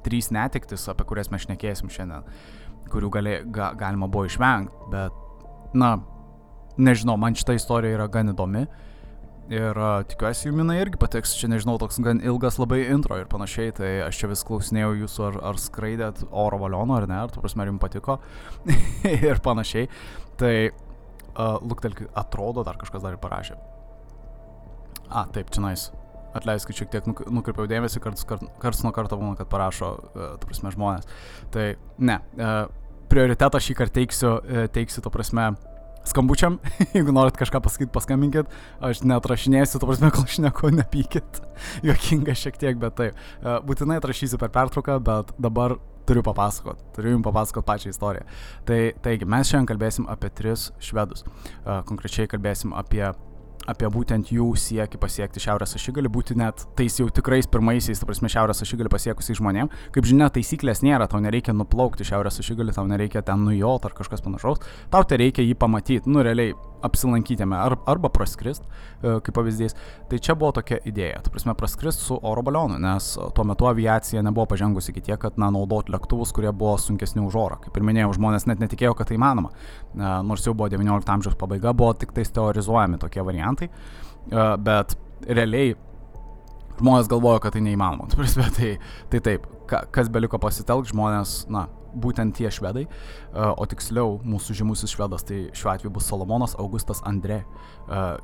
trys 0.03 0.31
netiktis, 0.35 0.87
apie 0.91 1.05
kurias 1.07 1.31
mes 1.31 1.45
šnekėsim 1.45 1.91
šiandien, 1.91 2.25
kurių 2.91 3.11
gali, 3.13 3.35
ga, 3.53 3.71
galima 3.79 4.09
buvo 4.11 4.27
išvengti. 4.29 4.89
Bet, 4.91 5.15
na, 5.79 5.95
nežinau, 6.77 7.17
man 7.19 7.37
šita 7.37 7.57
istorija 7.57 7.99
yra 7.99 8.09
gan 8.11 8.33
įdomi. 8.33 8.65
Uh, 8.67 8.93
Ir 9.51 9.75
uh, 9.75 9.97
tikiuosi, 10.07 10.45
jų 10.47 10.55
minai 10.55 10.77
irgi 10.79 10.97
patiks, 11.01 11.33
čia 11.35 11.49
nežinau, 11.51 11.75
toks 11.81 11.97
gan 12.03 12.21
ilgas 12.23 12.55
labai 12.61 12.85
intro 12.93 13.17
ir 13.19 13.25
panašiai, 13.27 13.73
tai 13.75 13.89
aš 14.05 14.21
čia 14.21 14.29
vis 14.31 14.43
klausinėjau 14.47 14.93
jūsų, 15.01 15.25
ar, 15.27 15.39
ar 15.49 15.59
skraidėt 15.59 16.21
oro 16.31 16.61
baliono 16.61 16.95
ar 16.95 17.07
ne, 17.11 17.17
ar 17.25 17.33
tu 17.33 17.43
prasme, 17.43 17.65
ar 17.65 17.71
jums 17.73 17.83
patiko 17.83 18.21
ir 19.11 19.41
panašiai. 19.43 19.89
Tai 20.39 20.53
uh, 20.69 21.57
luktelk, 21.59 22.05
atrodo, 22.15 22.63
dar 22.63 22.79
kažkas 22.79 23.03
dar 23.03 23.17
ir 23.17 23.19
parašė. 23.23 23.59
A, 25.11 25.25
taip, 25.35 25.51
čia 25.51 25.65
nais. 25.65 25.89
Atleiskit, 26.33 26.79
šiek 26.79 26.93
tiek 26.95 27.11
nukreipiau 27.11 27.67
dėmesį, 27.69 27.99
karts, 28.01 28.23
kart, 28.25 28.47
karts 28.63 28.79
nuo 28.87 28.93
karto 28.95 29.19
būna, 29.19 29.35
kad 29.41 29.51
parašo, 29.51 29.91
uh, 29.99 30.31
tu 30.39 30.47
prasme, 30.47 30.71
žmonės. 30.73 31.11
Tai 31.53 31.67
ne, 31.99 32.17
uh, 32.39 32.63
prioritetą 33.11 33.59
šį 33.59 33.75
kartą 33.81 33.99
teiksiu, 33.99 34.33
uh, 34.39 34.65
teiksiu, 34.71 35.03
tu 35.03 35.11
prasme, 35.13 35.51
skambučiam, 36.09 36.59
jeigu 36.95 37.15
norit 37.15 37.37
kažką 37.39 37.61
pasakyti, 37.63 37.91
paskambinkit, 37.93 38.51
aš 38.83 39.03
neatrašinėsiu, 39.07 39.79
to 39.81 39.89
prasme, 39.89 40.11
kol 40.13 40.27
šneku, 40.29 40.71
nepykit, 40.75 41.41
juokinga 41.87 42.35
šiek 42.37 42.59
tiek, 42.61 42.77
bet 42.81 42.97
taip, 42.99 43.25
e, 43.41 43.57
būtinai 43.67 43.99
atrašysiu 44.01 44.39
per 44.41 44.53
pertrauką, 44.53 44.99
bet 45.03 45.33
dabar 45.41 45.77
turiu 46.07 46.23
papasakot, 46.25 46.81
turiu 46.95 47.15
jums 47.15 47.27
papasakot 47.27 47.65
pačią 47.67 47.93
istoriją. 47.93 48.25
Tai, 48.67 48.79
taigi, 49.05 49.27
mes 49.29 49.47
šiandien 49.47 49.69
kalbėsim 49.71 50.09
apie 50.11 50.31
tris 50.35 50.69
švedus, 50.83 51.23
e, 51.23 51.79
konkrečiai 51.87 52.29
kalbėsim 52.31 52.75
apie 52.75 53.05
apie 53.69 53.89
būtent 53.91 54.31
jų 54.33 54.49
siekį 54.59 54.99
pasiekti 55.01 55.43
Šiaurės 55.43 55.77
ašigalį, 55.77 56.11
būti 56.13 56.37
net 56.39 56.65
tais 56.77 56.99
jau 56.99 57.07
tikrais 57.13 57.47
pirmaisiais, 57.51 58.01
ta 58.01 58.09
prasme, 58.09 58.31
Šiaurės 58.31 58.63
ašigalį 58.65 58.91
pasiekusiais 58.93 59.39
žmonėm. 59.39 59.71
Kaip 59.95 60.09
žinia, 60.09 60.29
taisyklės 60.33 60.83
nėra, 60.85 61.07
tau 61.11 61.21
nereikia 61.23 61.55
nuplaukti 61.55 62.07
Šiaurės 62.07 62.41
ašigalį, 62.43 62.75
tau 62.75 62.87
nereikia 62.89 63.23
ten 63.25 63.45
nujot 63.47 63.87
ar 63.87 63.95
kažkas 63.97 64.25
panašaus, 64.25 64.63
tau 64.93 65.03
tai 65.07 65.21
reikia 65.25 65.45
jį 65.45 65.57
pamatyti, 65.59 66.11
nu 66.11 66.25
realiai 66.25 66.55
apsilankytėme 66.83 67.57
ar, 67.57 67.75
arba 67.89 68.11
praskrist, 68.13 68.65
e, 68.65 69.17
kaip 69.23 69.33
pavyzdys. 69.37 69.75
Tai 70.11 70.19
čia 70.23 70.35
buvo 70.39 70.51
tokia 70.59 70.79
idėja, 70.89 71.21
tu 71.25 71.33
prasme, 71.33 71.55
praskrist 71.57 72.03
su 72.05 72.17
oro 72.17 72.43
balionu, 72.45 72.79
nes 72.81 73.13
tuo 73.35 73.45
metu 73.47 73.69
aviacija 73.69 74.23
nebuvo 74.25 74.47
pažengusi 74.53 74.93
iki 74.93 75.05
tiek, 75.09 75.19
kad 75.21 75.39
na, 75.41 75.49
naudot 75.53 75.91
lėktuvus, 75.93 76.33
kurie 76.35 76.51
buvo 76.51 76.75
sunkesni 76.81 77.23
už 77.23 77.37
orą. 77.39 77.61
Kaip 77.63 77.79
ir 77.79 77.87
minėjau, 77.87 78.13
žmonės 78.19 78.47
net 78.49 78.63
netikėjo, 78.63 78.95
kad 78.99 79.09
tai 79.09 79.19
įmanoma. 79.19 79.53
Nors 79.95 80.45
jau 80.47 80.55
buvo 80.57 80.69
19 80.73 81.15
amžiaus 81.15 81.39
pabaiga, 81.39 81.73
buvo 81.77 81.93
tik 81.97 82.13
tais 82.15 82.31
teorizuojami 82.33 82.99
tokie 83.01 83.23
variantai, 83.25 83.69
e, 83.69 84.45
bet 84.67 84.97
realiai 85.27 85.75
žmonės 86.79 87.09
galvojo, 87.11 87.41
kad 87.43 87.55
tai 87.55 87.63
neįmanoma. 87.65 88.09
Prasme, 88.17 88.49
tai, 88.55 88.73
tai 89.11 89.23
taip, 89.23 89.47
ka, 89.69 89.85
kas 89.93 90.11
beliko 90.13 90.39
pasitelkti, 90.41 90.93
žmonės, 90.93 91.43
na, 91.53 91.67
būtent 91.93 92.35
tie 92.37 92.51
švedai, 92.53 92.85
o 93.33 93.67
tiksliau 93.69 94.19
mūsų 94.27 94.57
žymusis 94.61 94.93
švedas, 94.93 95.25
tai 95.27 95.47
šiuo 95.55 95.73
atveju 95.73 95.93
bus 95.93 96.07
Solomonas 96.09 96.55
Augustas 96.61 97.03
Andrė. 97.09 97.41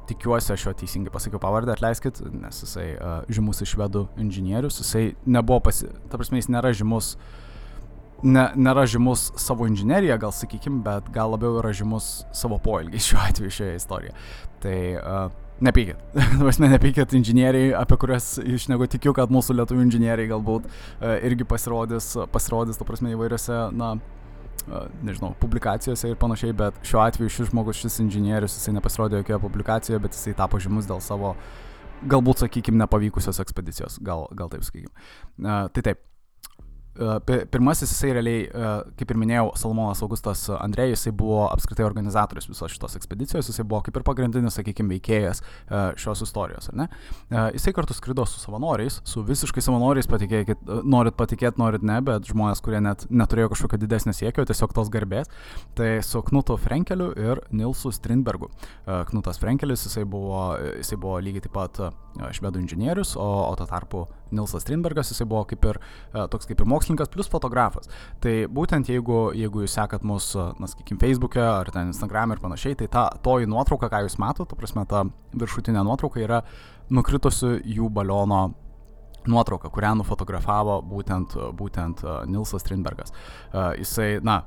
Tikiuosi, 0.10 0.54
aš 0.56 0.70
jo 0.70 0.76
teisingai 0.84 1.14
pasakiau 1.14 1.42
pavardę, 1.44 1.76
atleiskit, 1.76 2.22
nes 2.34 2.64
jisai 2.64 2.92
žymusis 3.32 3.74
švedų 3.74 4.08
inžinierius, 4.22 4.82
jisai 4.84 5.12
nebuvo 5.26 5.62
pasi... 5.70 5.92
Ta 6.10 6.20
prasme, 6.20 6.42
jis 6.42 6.50
nėra 6.52 6.74
žymus 6.76 7.16
ne, 8.24 8.46
nėra 8.56 8.86
žymus 8.90 9.30
savo 9.40 9.68
inžinierija, 9.70 10.20
gal 10.22 10.34
sakykim, 10.36 10.82
bet 10.86 11.12
gal 11.16 11.34
labiau 11.36 11.60
yra 11.62 11.72
žymus 11.76 12.24
savo 12.36 12.60
poelgiais 12.64 13.08
šiuo 13.10 13.22
atveju 13.28 13.56
šioje 13.60 13.78
istorijoje. 13.80 14.18
Tai 14.64 14.80
uh, 14.98 15.46
Nepykit. 15.60 16.00
Prasme, 16.40 16.70
nepykit 16.72 17.14
inžinieriai, 17.18 17.74
apie 17.76 17.98
kurias 18.00 18.38
iš 18.40 18.70
negu 18.72 18.88
tikiu, 18.88 19.12
kad 19.16 19.32
mūsų 19.34 19.58
lietuvių 19.60 19.84
inžinieriai 19.88 20.30
galbūt 20.32 20.70
uh, 20.70 21.18
irgi 21.28 21.48
pasirodys, 21.48 22.14
pasirodys, 22.32 22.80
to 22.80 22.88
prasme, 22.88 23.12
įvairiose, 23.16 23.58
na, 23.76 23.94
uh, 24.00 24.86
nežinau, 25.04 25.34
publikacijose 25.42 26.14
ir 26.14 26.20
panašiai, 26.22 26.56
bet 26.56 26.80
šiuo 26.88 27.04
atveju 27.04 27.36
šis 27.36 27.52
žmogus, 27.52 27.82
šis 27.84 28.00
inžinierius, 28.06 28.56
jisai 28.56 28.78
nepasirodė 28.78 29.20
jokioje 29.20 29.42
publikacijoje, 29.44 30.04
bet 30.06 30.16
jisai 30.16 30.38
tapo 30.40 30.62
žymus 30.64 30.88
dėl 30.88 31.04
savo, 31.04 31.36
galbūt, 32.08 32.46
sakykime, 32.46 32.80
nepavykusios 32.86 33.42
ekspedicijos, 33.44 34.00
gal, 34.06 34.30
gal 34.40 34.52
taip 34.52 34.64
sakykime. 34.64 34.94
Tai 35.44 35.84
taip, 35.84 36.00
Pirmasis 37.52 37.94
jisai 37.94 38.12
realiai, 38.18 38.46
kaip 39.00 39.12
ir 39.14 39.20
minėjau, 39.22 39.54
Salmonas 39.60 40.02
Augustas 40.04 40.42
Andrėjus, 40.52 41.00
jisai 41.00 41.14
buvo 41.16 41.46
apskritai 41.48 41.86
organizatorius 41.88 42.50
visos 42.50 42.74
šitos 42.74 42.98
ekspedicijos, 43.00 43.48
jisai 43.48 43.64
buvo 43.64 43.80
kaip 43.86 44.00
ir 44.00 44.06
pagrindinis, 44.08 44.58
sakykime, 44.60 44.98
veikėjas 44.98 45.40
šios 46.02 46.26
istorijos, 46.26 46.68
ar 46.74 46.80
ne? 46.82 46.90
Jisai 47.56 47.74
kartu 47.78 47.96
skrido 47.96 48.26
su 48.28 48.42
savanoriais, 48.44 49.00
su 49.08 49.24
visiškai 49.24 49.64
savanoriais, 49.64 50.10
patikėkit, 50.12 50.68
norit 50.84 51.16
patikėti, 51.20 51.62
norit 51.62 51.86
ne, 51.88 52.02
bet 52.06 52.28
žmonės, 52.30 52.64
kurie 52.66 52.84
net 52.84 53.08
neturėjo 53.10 53.54
kažkokio 53.54 53.80
didesnio 53.80 54.16
siekio, 54.18 54.44
tiesiog 54.50 54.76
tos 54.76 54.92
garbės, 54.92 55.32
tai 55.80 56.00
su 56.06 56.24
Knutu 56.28 56.60
Frenkeliu 56.60 57.14
ir 57.16 57.44
Nilsu 57.56 57.94
Strindbergu. 57.96 58.52
Knutas 59.10 59.40
Frenkelis, 59.40 59.88
jisai 59.88 60.04
buvo, 60.10 60.50
jisai 60.82 61.00
buvo 61.00 61.20
lygiai 61.24 61.48
taip 61.48 61.56
pat 61.56 61.84
švedų 62.36 62.66
inžinierius, 62.66 63.16
o, 63.16 63.30
o 63.48 63.56
tuo 63.56 63.70
tarpu 63.70 64.06
Nilsas 64.36 64.64
Strindbergas, 64.66 65.12
jisai 65.14 65.28
buvo 65.30 65.44
kaip 65.50 65.66
ir 65.72 65.80
toks 66.32 66.50
kaip 66.50 66.62
ir 66.62 66.70
mokslininkas 66.70 67.12
plus 67.14 67.30
fotografas. 67.32 67.90
Tai 68.24 68.36
būtent 68.54 68.92
jeigu, 68.92 69.30
jeigu 69.38 69.66
jūs 69.66 69.76
sekat 69.78 70.06
mus, 70.08 70.32
na, 70.36 70.70
sakykime, 70.70 71.02
Facebook'e 71.02 71.44
ar 71.44 71.72
ten 71.74 71.94
Instagram'e 71.94 72.38
ir 72.38 72.44
panašiai, 72.44 72.78
tai 72.80 72.90
ta 72.92 73.08
toji 73.26 73.50
nuotrauka, 73.50 73.92
ką 73.92 74.04
jūs 74.06 74.20
matote, 74.22 74.52
ta 74.52 74.60
prasme, 74.60 74.86
ta 74.90 75.06
viršutinė 75.40 75.84
nuotrauka 75.88 76.24
yra 76.24 76.44
nukritusi 76.94 77.60
jų 77.78 77.90
baliono 77.94 78.50
nuotrauka, 79.30 79.70
kurią 79.74 79.96
nufotografavo 80.00 80.80
būtent, 80.86 81.36
būtent 81.58 82.04
Nilsas 82.30 82.64
Strindbergas. 82.64 83.14
Jisai, 83.54 84.12
na, 84.26 84.42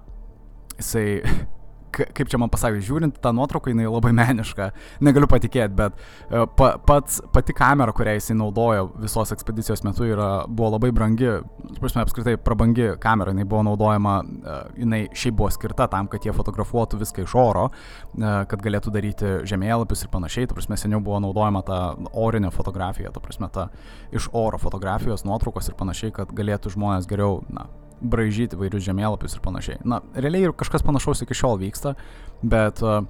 jisai 0.79 1.07
kaip 1.93 2.31
čia 2.31 2.41
man 2.41 2.51
pasakė, 2.53 2.81
žiūrint 2.85 3.19
tą 3.23 3.33
nuotrauką, 3.37 3.73
jinai 3.73 3.89
labai 3.91 4.13
meniška, 4.17 4.71
negaliu 5.05 5.29
patikėti, 5.31 5.75
bet 5.79 5.99
e, 5.99 6.45
pa, 6.59 6.73
pats, 6.89 7.21
pati 7.35 7.55
kamera, 7.57 7.95
kurią 7.97 8.17
jisai 8.17 8.37
naudojo 8.39 8.89
visos 9.03 9.33
ekspedicijos 9.35 9.85
metu, 9.87 10.07
yra, 10.09 10.31
buvo 10.49 10.73
labai 10.77 10.93
brangi, 10.95 11.31
prasme, 11.79 12.05
apskritai 12.05 12.37
prabangi 12.43 12.93
kamera, 13.03 13.35
jinai 13.35 13.47
buvo 13.49 13.65
naudojama, 13.69 14.17
e, 14.23 14.57
jinai 14.85 15.03
šiaip 15.17 15.39
buvo 15.41 15.51
skirta 15.55 15.89
tam, 15.93 16.09
kad 16.13 16.25
jie 16.27 16.35
fotografuotų 16.37 17.03
viską 17.03 17.27
iš 17.27 17.37
oro, 17.39 17.69
e, 17.69 18.33
kad 18.51 18.65
galėtų 18.65 18.95
daryti 18.95 19.35
žemėlapius 19.49 20.07
ir 20.07 20.13
panašiai, 20.15 20.51
tu 20.51 20.59
prasme, 20.59 20.81
seniau 20.81 21.03
buvo 21.05 21.21
naudojama 21.23 21.65
ta 21.69 21.83
orinė 22.13 22.53
fotografija, 22.55 23.13
tu 23.13 23.23
prasme, 23.25 23.51
ta 23.53 23.69
iš 24.15 24.31
oro 24.33 24.61
fotografijos, 24.63 25.27
nuotraukos 25.29 25.71
ir 25.71 25.79
panašiai, 25.79 26.15
kad 26.17 26.33
galėtų 26.37 26.73
žmonės 26.77 27.09
geriau, 27.11 27.43
na, 27.53 27.69
bražyti 28.03 28.59
vairius 28.59 28.85
žemėlapius 28.87 29.37
ir 29.37 29.43
panašiai. 29.45 29.81
Na, 29.89 30.01
realiai 30.15 30.49
ir 30.49 30.55
kažkas 30.59 30.85
panašaus 30.87 31.23
iki 31.25 31.37
šiol 31.39 31.61
vyksta, 31.61 31.95
bet 32.43 32.83
uh, 32.85 33.03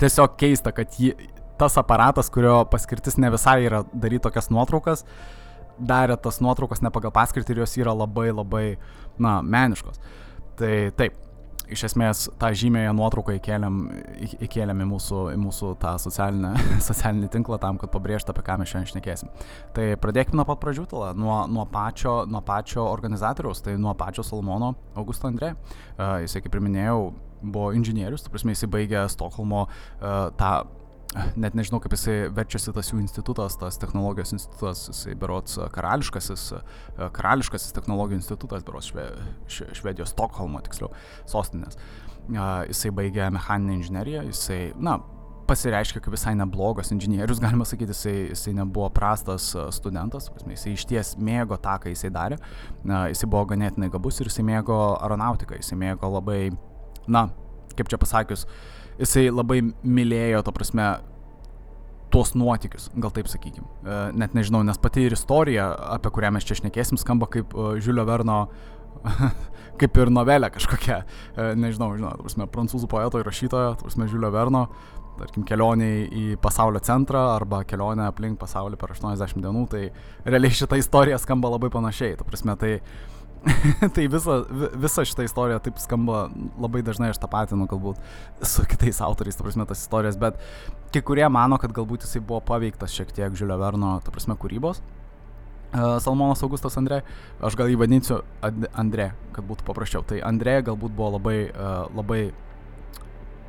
tiesiog 0.00 0.36
keista, 0.40 0.72
kad 0.74 0.96
jį, 0.98 1.12
tas 1.60 1.76
aparatas, 1.80 2.30
kurio 2.32 2.62
paskirtis 2.70 3.18
ne 3.20 3.30
visai 3.34 3.60
yra 3.66 3.84
daryti 3.92 4.24
tokias 4.26 4.50
nuotraukas, 4.52 5.04
darė 5.78 6.16
tas 6.22 6.40
nuotraukas 6.44 6.82
ne 6.84 6.90
pagal 6.94 7.14
paskirtį 7.14 7.54
ir 7.54 7.64
jos 7.64 7.76
yra 7.82 7.94
labai 7.96 8.30
labai, 8.32 8.64
na, 9.18 9.38
meniškos. 9.42 10.00
Tai 10.58 10.74
taip, 10.98 11.18
iš 11.72 11.84
esmės 11.88 12.24
tą 12.40 12.50
žymėją 12.56 12.92
nuotrauką 12.96 13.36
įkėlėm, 13.38 13.78
įkėlėm 14.46 14.82
į 14.84 14.88
mūsų, 14.90 15.20
į 15.34 15.40
mūsų 15.40 15.72
tą 15.82 15.94
socialinį 16.02 17.30
tinklą 17.32 17.58
tam, 17.62 17.80
kad 17.80 17.92
pabrėžtų, 17.94 18.34
apie 18.34 18.44
ką 18.46 18.58
mes 18.60 18.72
šiandien 18.72 18.92
šnekėsim. 18.92 19.32
Tai 19.76 19.88
pradėkime 20.02 20.40
nuo 20.40 20.46
pat 20.48 20.62
pradžių, 20.62 20.86
tala, 20.90 21.12
nuo, 21.18 21.38
nuo, 21.50 21.66
pačio, 21.70 22.22
nuo 22.30 22.42
pačio 22.44 22.86
organizatoriaus, 22.90 23.64
tai 23.64 23.76
nuo 23.80 23.94
pačio 23.98 24.26
Salmono 24.26 24.74
Augusto 24.98 25.30
Andrė. 25.30 25.54
Uh, 25.96 26.20
jisai, 26.24 26.44
kaip 26.44 26.56
ir 26.56 26.64
minėjau, 26.64 26.98
buvo 27.44 27.72
inžinierius, 27.76 28.24
tu 28.24 28.32
prasme, 28.32 28.54
jisai 28.54 28.70
baigė 28.72 29.04
Stokholmo 29.12 29.66
uh, 29.66 30.32
tą 30.38 30.54
net 31.38 31.54
nežinau, 31.56 31.80
kaip 31.82 31.94
jisai 31.94 32.16
verčiasi 32.34 32.74
tas 32.74 32.90
jų 32.90 33.00
institutas, 33.02 33.56
tas 33.60 33.78
technologijos 33.80 34.34
institutas, 34.34 34.84
jisai 34.90 35.14
berots 35.18 35.58
karališkasis, 35.74 36.46
karališkasis 37.14 37.74
technologijų 37.76 38.20
institutas, 38.20 38.64
berots 38.66 38.90
šve, 38.90 39.06
Švedijos 39.78 40.14
Stokholmo, 40.14 40.62
tiksliau, 40.66 40.90
sostinės. 41.30 41.78
Jisai 42.70 42.92
baigė 42.96 43.28
mechaninę 43.34 43.78
inžineriją, 43.78 44.24
jisai, 44.30 44.60
na, 44.80 44.98
pasireiškia 45.44 46.00
kaip 46.00 46.14
visai 46.16 46.32
neblogas 46.38 46.90
inžinierius, 46.94 47.42
galima 47.44 47.66
sakyti, 47.68 47.94
jisai, 47.94 48.16
jisai 48.32 48.56
nebuvo 48.58 48.88
prastas 48.94 49.50
studentas, 49.76 50.30
jisai 50.48 50.74
iš 50.74 50.86
ties 50.90 51.14
mėgo 51.20 51.60
tą, 51.62 51.78
ką 51.82 51.94
jisai 51.94 52.10
darė, 52.14 52.40
jisai 52.82 53.30
buvo 53.30 53.46
ganėtinai 53.54 53.92
gabus 53.92 54.20
ir 54.20 54.32
jisai 54.32 54.46
mėgo 54.50 54.80
aeronautiką, 54.96 55.60
jisai 55.60 55.78
mėgo 55.84 56.10
labai, 56.16 56.48
na, 57.06 57.28
kaip 57.74 57.90
čia 57.90 57.98
pasakius, 58.00 58.46
uh, 58.46 58.83
jisai 59.00 59.28
labai 59.30 59.60
mylėjo, 59.82 60.42
to 60.46 60.54
prasme, 60.54 60.88
tuos 62.14 62.34
nuotykius, 62.38 62.90
gal 63.00 63.10
taip 63.14 63.28
sakykim. 63.30 63.66
E, 63.82 63.98
net 64.14 64.36
nežinau, 64.38 64.62
nes 64.66 64.78
pati 64.78 65.08
ir 65.08 65.16
istorija, 65.16 65.66
apie 65.96 66.12
kurią 66.14 66.30
mes 66.36 66.46
čia 66.46 66.60
šnekėsim, 66.60 67.00
skamba 67.00 67.26
kaip 67.30 67.54
Žiulio 67.82 68.04
e, 68.04 68.08
Verno, 68.10 68.36
kaip 69.80 69.98
ir 69.98 70.12
novelė 70.14 70.52
kažkokia. 70.54 71.00
E, 71.34 71.48
nežinau, 71.58 71.90
žinau, 71.98 72.12
prasme, 72.22 72.46
prancūzų 72.54 72.90
poeto 72.90 73.18
ir 73.18 73.26
rašytojo, 73.26 73.72
prasme, 73.82 74.06
Žiulio 74.12 74.30
Verno, 74.34 74.68
tarkim, 75.18 75.46
kelionė 75.46 75.90
į 76.06 76.24
pasaulio 76.42 76.82
centrą 76.86 77.24
arba 77.34 77.64
kelionė 77.66 78.06
aplink 78.08 78.38
pasaulį 78.38 78.78
per 78.78 78.94
80 78.94 79.42
dienų, 79.42 79.66
tai 79.74 79.84
realiai 80.26 80.54
šita 80.54 80.78
istorija 80.78 81.18
skamba 81.22 81.50
labai 81.54 81.70
panašiai. 81.74 82.18
Ta 82.18 82.26
prasme, 82.26 82.54
tai 82.60 82.76
tai 83.94 84.06
visa, 84.08 84.44
visa 84.74 85.04
šita 85.04 85.24
istorija 85.24 85.58
taip 85.62 85.78
skamba 85.82 86.28
labai 86.60 86.82
dažnai 86.84 87.10
aš 87.12 87.20
tą 87.20 87.28
patinu 87.30 87.66
galbūt 87.68 88.00
su 88.46 88.64
kitais 88.68 89.00
autoriais, 89.04 89.36
ta 89.36 89.44
prasme, 89.44 89.66
tas 89.68 89.82
istorijas, 89.84 90.18
bet 90.20 90.40
kai 90.94 91.02
kurie 91.04 91.26
mano, 91.32 91.58
kad 91.60 91.74
galbūt 91.76 92.06
jisai 92.06 92.22
buvo 92.24 92.40
paveiktas 92.44 92.94
šiek 92.94 93.12
tiek 93.14 93.36
Žiulio 93.36 93.58
Verno, 93.60 93.98
ta 94.04 94.14
prasme, 94.14 94.38
kūrybos. 94.40 94.80
Uh, 95.74 95.96
Salmonas 95.98 96.42
Augustas 96.46 96.78
Andrė, 96.78 97.00
aš 97.42 97.56
gal 97.58 97.66
jį 97.66 97.80
vadinsiu 97.80 98.20
Andrė, 98.78 99.10
kad 99.34 99.46
būtų 99.48 99.66
paprasčiau. 99.66 100.04
Tai 100.06 100.20
Andrė 100.22 100.60
galbūt 100.68 100.94
buvo 100.94 101.16
labai, 101.16 101.38
uh, 101.50 101.88
labai 101.90 102.28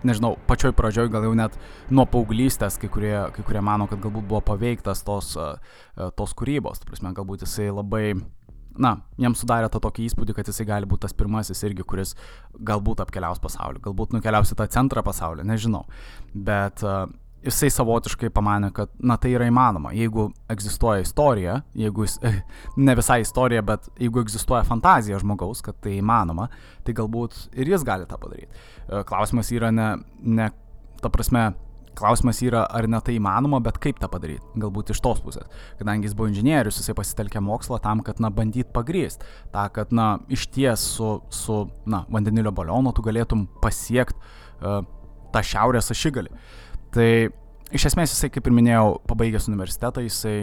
nežinau, 0.06 0.34
pačioj 0.50 0.74
pradžioj 0.78 1.12
gal 1.14 1.28
jau 1.28 1.36
net 1.38 1.54
nuo 1.94 2.08
paauglystės, 2.10 2.80
kai 2.82 2.90
kurie, 2.90 3.14
kai 3.36 3.46
kurie 3.46 3.62
mano, 3.66 3.86
kad 3.92 4.02
galbūt 4.02 4.26
buvo 4.26 4.42
paveiktas 4.42 5.06
tos, 5.06 5.36
uh, 5.38 5.62
tos 6.18 6.34
kūrybos. 6.34 6.82
Ta 6.82 6.90
prasme, 6.90 7.14
galbūt 7.14 7.46
jisai 7.46 7.70
labai 7.70 8.08
uh, 8.16 8.26
na, 8.82 8.96
jiems 9.22 9.42
sudarė 9.44 9.70
tą 9.72 9.82
tokį 9.84 10.08
įspūdį, 10.10 10.36
kad 10.38 10.50
jisai 10.50 10.68
gali 10.68 10.90
būti 10.90 11.06
tas 11.06 11.16
pirmasis 11.18 11.64
irgi, 11.68 11.86
kuris 11.88 12.16
galbūt 12.56 13.04
apkeliaus 13.06 13.42
pasaulį, 13.44 13.84
galbūt 13.86 14.16
nukeliaus 14.16 14.54
į 14.54 14.60
tą 14.60 14.68
centrą 14.72 15.04
pasaulio, 15.06 15.46
nežinau. 15.48 15.86
Bet 16.34 16.84
uh, 16.86 17.06
jisai 17.46 17.70
savotiškai 17.74 18.32
pamanė, 18.34 18.72
kad, 18.76 18.92
na, 19.00 19.18
tai 19.22 19.34
yra 19.36 19.48
įmanoma. 19.50 19.94
Jeigu 19.96 20.30
egzistuoja 20.52 21.06
istorija, 21.06 21.60
jeigu 21.78 22.08
jis, 22.08 22.18
ne 22.88 22.96
visai 22.98 23.22
istorija, 23.26 23.64
bet 23.66 23.90
jeigu 24.02 24.24
egzistuoja 24.26 24.66
fantazija 24.68 25.20
žmogaus, 25.22 25.64
kad 25.66 25.80
tai 25.84 25.98
įmanoma, 26.00 26.50
tai 26.86 26.96
galbūt 26.98 27.48
ir 27.56 27.76
jis 27.76 27.86
gali 27.88 28.10
tą 28.10 28.20
padaryti. 28.22 28.52
Uh, 28.86 29.04
klausimas 29.08 29.52
yra 29.56 29.72
ne, 29.76 29.92
ne 30.22 30.50
ta 31.02 31.12
prasme, 31.14 31.52
Klausimas 31.96 32.42
yra, 32.44 32.66
ar 32.68 32.88
ne 32.92 33.00
tai 33.04 33.16
įmanoma, 33.20 33.62
bet 33.64 33.80
kaip 33.84 34.02
tą 34.02 34.10
padaryti. 34.12 34.44
Galbūt 34.60 34.92
iš 34.94 35.02
tos 35.04 35.22
pusės. 35.24 35.48
Kadangi 35.80 36.10
jis 36.10 36.18
buvo 36.18 36.28
inžinierius, 36.32 36.82
jisai 36.82 36.98
pasitelkė 36.98 37.44
mokslą 37.44 37.80
tam, 37.84 38.04
kad, 38.06 38.20
na, 38.24 38.32
bandyt 38.34 38.74
pagrįsti. 38.76 39.30
Ta, 39.54 39.68
kad, 39.74 39.94
na, 39.96 40.18
iš 40.32 40.48
ties 40.56 40.84
su, 40.98 41.16
su 41.34 41.62
na, 41.90 42.04
vandenilio 42.12 42.54
balionu 42.56 42.94
tu 42.96 43.06
galėtum 43.06 43.48
pasiekti 43.64 44.20
uh, 44.20 44.84
tą 45.34 45.44
šiaurės 45.46 45.92
ašigalį. 45.96 46.36
Tai 46.96 47.10
iš 47.76 47.90
esmės 47.92 48.14
jisai, 48.14 48.32
kaip 48.34 48.48
ir 48.48 48.56
minėjau, 48.56 49.00
pabaigęs 49.10 49.50
universitetą, 49.52 50.04
jisai 50.06 50.38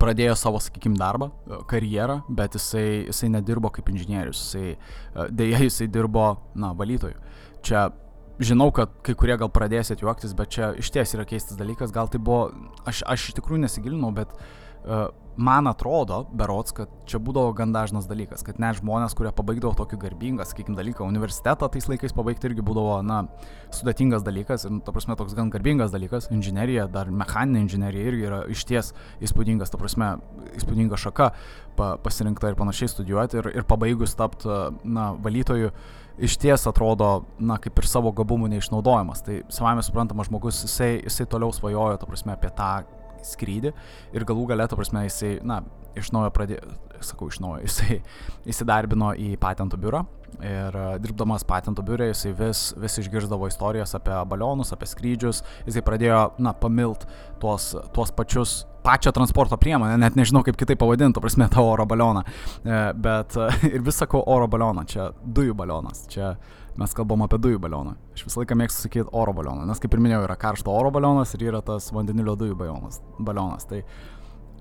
pradėjo 0.00 0.36
savo, 0.38 0.60
sakykime, 0.62 0.98
darbą, 1.00 1.28
e, 1.28 1.60
karjerą, 1.70 2.20
bet 2.36 2.56
jisai, 2.56 3.06
jisai 3.10 3.30
nedirbo 3.34 3.70
kaip 3.74 3.88
inžinierius, 3.92 4.40
jisai, 4.40 4.76
e, 4.76 5.26
dėja 5.28 5.60
jisai 5.66 5.88
dirbo, 5.92 6.30
na, 6.54 6.72
valytoju. 6.76 7.20
Čia 7.66 7.90
žinau, 8.40 8.70
kad 8.74 8.92
kai 9.06 9.14
kurie 9.18 9.36
gal 9.40 9.50
pradėsit 9.52 10.02
juoktis, 10.04 10.34
bet 10.36 10.52
čia 10.56 10.72
iš 10.80 10.90
ties 10.94 11.14
yra 11.16 11.26
keistas 11.28 11.60
dalykas, 11.60 11.92
gal 11.94 12.08
tai 12.10 12.20
buvo, 12.22 12.50
aš, 12.88 13.04
aš 13.04 13.30
iš 13.30 13.38
tikrųjų 13.40 13.64
nesigilinau, 13.66 14.12
bet 14.16 14.32
man 15.40 15.66
atrodo, 15.70 16.24
berots, 16.36 16.72
kad 16.76 16.90
čia 17.08 17.20
būdavo 17.22 17.52
gan 17.56 17.72
dažnas 17.72 18.04
dalykas, 18.08 18.42
kad 18.44 18.58
net 18.60 18.76
žmonės, 18.80 19.14
kurie 19.16 19.30
pabaigdavo 19.32 19.72
tokį 19.78 19.98
garbingą, 20.02 20.44
sakykime, 20.48 20.76
dalyką, 20.76 21.06
universitetą 21.08 21.68
tais 21.72 21.86
laikais 21.88 22.14
pabaigti 22.16 22.50
irgi 22.50 22.64
būdavo, 22.66 22.98
na, 23.06 23.22
sudėtingas 23.72 24.24
dalykas 24.26 24.66
ir, 24.68 24.80
ta 24.84 24.92
prasme, 24.92 25.16
toks 25.20 25.36
gan 25.38 25.52
garbingas 25.52 25.94
dalykas. 25.94 26.28
Inžinierija, 26.34 26.88
dar 26.92 27.12
mechaninė 27.12 27.64
inžinierija 27.64 28.10
irgi 28.10 28.28
yra 28.28 28.42
išties 28.52 28.92
įspūdingas, 29.24 29.72
ta 29.72 29.80
prasme, 29.80 30.10
įspūdinga 30.60 31.00
šaka 31.00 31.30
pa, 31.78 31.94
pasirinkta 32.04 32.52
ir 32.52 32.60
panašiai 32.60 32.92
studijuoti 32.92 33.40
ir, 33.40 33.52
ir 33.62 33.68
pabaigus 33.68 34.16
tapti, 34.18 34.50
na, 34.84 35.12
valytoju. 35.24 35.72
Iš 36.20 36.36
ties 36.36 36.66
atrodo, 36.68 37.24
na, 37.40 37.56
kaip 37.62 37.78
ir 37.80 37.86
savo 37.88 38.12
gabumų 38.12 38.50
neišnaudojimas. 38.52 39.22
Tai 39.24 39.38
savame 39.52 39.84
suprantama, 39.84 40.26
žmogus, 40.28 40.62
jisai, 40.66 40.98
jisai 41.06 41.24
toliau 41.32 41.54
svajojo, 41.56 41.96
ta 42.00 42.08
prasme, 42.08 42.34
apie 42.36 42.50
tą 42.56 42.72
skrydį 43.24 43.72
ir 44.16 44.26
galų 44.28 44.46
galę, 44.52 44.66
ta 44.68 44.76
prasme, 44.76 45.06
jisai, 45.08 45.38
na, 45.46 45.62
iš 45.98 46.12
naujo 46.14 46.30
pradėjo, 46.34 46.62
sakau, 47.04 47.30
iš 47.32 47.40
naujo, 47.42 47.62
jisai 47.66 48.00
įsidarbino 48.48 49.12
į 49.18 49.34
patentų 49.40 49.80
biurą 49.80 50.04
ir 50.38 50.76
e, 50.76 50.86
dirbdamas 51.02 51.44
patentų 51.48 51.84
biure 51.86 52.10
jisai 52.10 52.32
vis, 52.36 52.70
vis 52.80 52.98
išgirdavo 53.02 53.48
istorijas 53.50 53.96
apie 53.98 54.14
balionus, 54.30 54.72
apie 54.74 54.88
skrydžius, 54.88 55.42
jisai 55.66 55.82
pradėjo, 55.86 56.22
na, 56.42 56.54
pamilt 56.56 57.06
tuos, 57.42 57.72
tuos 57.94 58.14
pačius 58.14 58.60
pačią 58.84 59.12
transporto 59.12 59.58
priemonę, 59.60 59.98
net 60.00 60.16
nežinau 60.16 60.40
kaip 60.46 60.56
kitaip 60.56 60.80
pavadinti, 60.80 61.20
prasme, 61.20 61.50
tą 61.52 61.64
oro 61.68 61.84
balioną. 61.88 62.22
E, 62.24 62.78
bet 62.96 63.36
ir 63.74 63.84
vis 63.84 64.00
sakau 64.00 64.22
oro 64.26 64.48
balioną, 64.50 64.86
čia 64.88 65.10
dujų 65.20 65.56
balionas, 65.58 66.06
čia 66.12 66.34
mes 66.80 66.94
kalbam 66.96 67.26
apie 67.26 67.40
dujų 67.42 67.60
balioną. 67.60 67.96
Aš 68.14 68.24
visą 68.28 68.40
laiką 68.40 68.56
mėgstu 68.56 68.86
sakyti 68.86 69.12
oro 69.12 69.34
balioną, 69.36 69.66
nes 69.68 69.82
kaip 69.82 69.92
ir 69.92 70.00
minėjau, 70.00 70.24
yra 70.28 70.38
karšto 70.40 70.72
oro 70.72 70.92
balionas 70.94 71.34
ir 71.36 71.44
yra 71.50 71.60
tas 71.66 71.90
vandenilio 71.92 72.38
dujų 72.40 72.56
balionas. 72.56 73.02
balionas. 73.18 73.68
Tai 73.68 73.82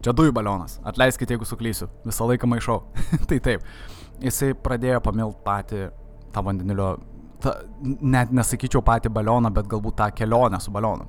čia 0.05 0.13
dujų 0.15 0.33
balionas. 0.35 0.79
Atleiskite, 0.87 1.35
jeigu 1.35 1.47
suklysiu. 1.47 1.89
Visą 2.07 2.27
laiką 2.29 2.49
maišau. 2.49 2.81
tai 3.29 3.39
taip. 3.43 3.65
Jisai 4.23 4.51
pradėjo 4.57 4.99
pamilt 5.03 5.39
patį 5.45 5.87
tą 6.33 6.43
vandenilio, 6.45 6.89
ta, 7.43 7.55
net 7.83 8.33
nesakyčiau 8.35 8.83
patį 8.85 9.13
balioną, 9.15 9.51
bet 9.55 9.69
galbūt 9.71 9.99
tą 10.01 10.09
kelionę 10.15 10.59
su 10.61 10.73
balionu. 10.75 11.07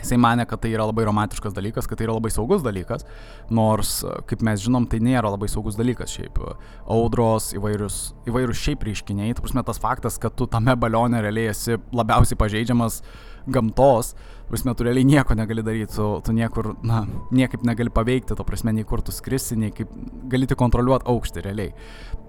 Jisai 0.00 0.16
mane, 0.16 0.46
kad 0.48 0.62
tai 0.62 0.70
yra 0.72 0.86
labai 0.88 1.04
romantiškas 1.04 1.52
dalykas, 1.52 1.84
kad 1.88 1.98
tai 2.00 2.06
yra 2.06 2.14
labai 2.16 2.30
saugus 2.32 2.62
dalykas, 2.64 3.04
nors, 3.52 3.98
kaip 4.30 4.40
mes 4.46 4.62
žinom, 4.64 4.86
tai 4.88 5.00
nėra 5.04 5.32
labai 5.34 5.50
saugus 5.50 5.76
dalykas 5.76 6.14
šiaip. 6.14 6.40
Audros, 6.88 7.50
įvairius, 7.58 7.98
įvairius 8.30 8.62
šiaip 8.64 8.86
reiškiniai, 8.88 9.34
tu 9.36 9.44
prasme 9.44 9.64
tas 9.66 9.82
faktas, 9.82 10.16
kad 10.22 10.36
tu 10.38 10.48
tame 10.48 10.76
balione 10.80 11.20
realiai 11.20 11.52
esi 11.52 11.76
labiausiai 11.92 12.38
pažeidžiamas 12.40 13.02
gamtos, 13.46 14.14
prasme, 14.50 14.74
tu 14.74 14.84
realiai 14.84 15.06
nieko 15.06 15.34
negali 15.38 15.62
daryti, 15.62 15.94
tu, 15.94 16.06
tu 16.26 16.34
niekur, 16.34 16.72
na, 16.86 17.04
niekaip 17.34 17.62
negali 17.66 17.92
paveikti, 17.94 18.34
to 18.36 18.46
prasme, 18.46 18.74
nei 18.74 18.86
kur 18.88 19.02
tu 19.06 19.14
skrisi, 19.14 19.58
nei 19.58 19.70
kaip 19.74 19.92
gali 20.30 20.48
tik 20.50 20.58
kontroliuoti 20.60 21.06
aukštį 21.10 21.44
realiai. 21.46 21.74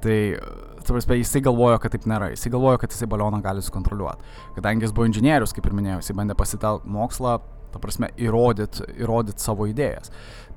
Tai, 0.04 0.18
tu 0.86 0.96
prasme, 0.96 1.18
jisai 1.22 1.42
galvojo, 1.46 1.80
kad 1.82 1.96
taip 1.96 2.06
nėra, 2.10 2.32
jisai 2.36 2.54
galvojo, 2.54 2.82
kad 2.84 2.94
jisai 2.94 3.10
balioną 3.12 3.42
gali 3.44 3.66
sukontroliuoti. 3.66 4.38
Kadangi 4.58 4.86
jis 4.86 4.94
buvo 4.96 5.10
inžinierius, 5.10 5.56
kaip 5.58 5.68
ir 5.70 5.78
minėjau, 5.78 6.04
jisai 6.04 6.18
bandė 6.22 6.38
pasitelkti 6.38 6.94
mokslą, 6.94 7.40
ta 7.72 7.82
prasme, 7.82 8.12
įrodyti 8.20 8.86
įrodyt 9.02 9.42
savo 9.42 9.66
idėjas. 9.70 10.12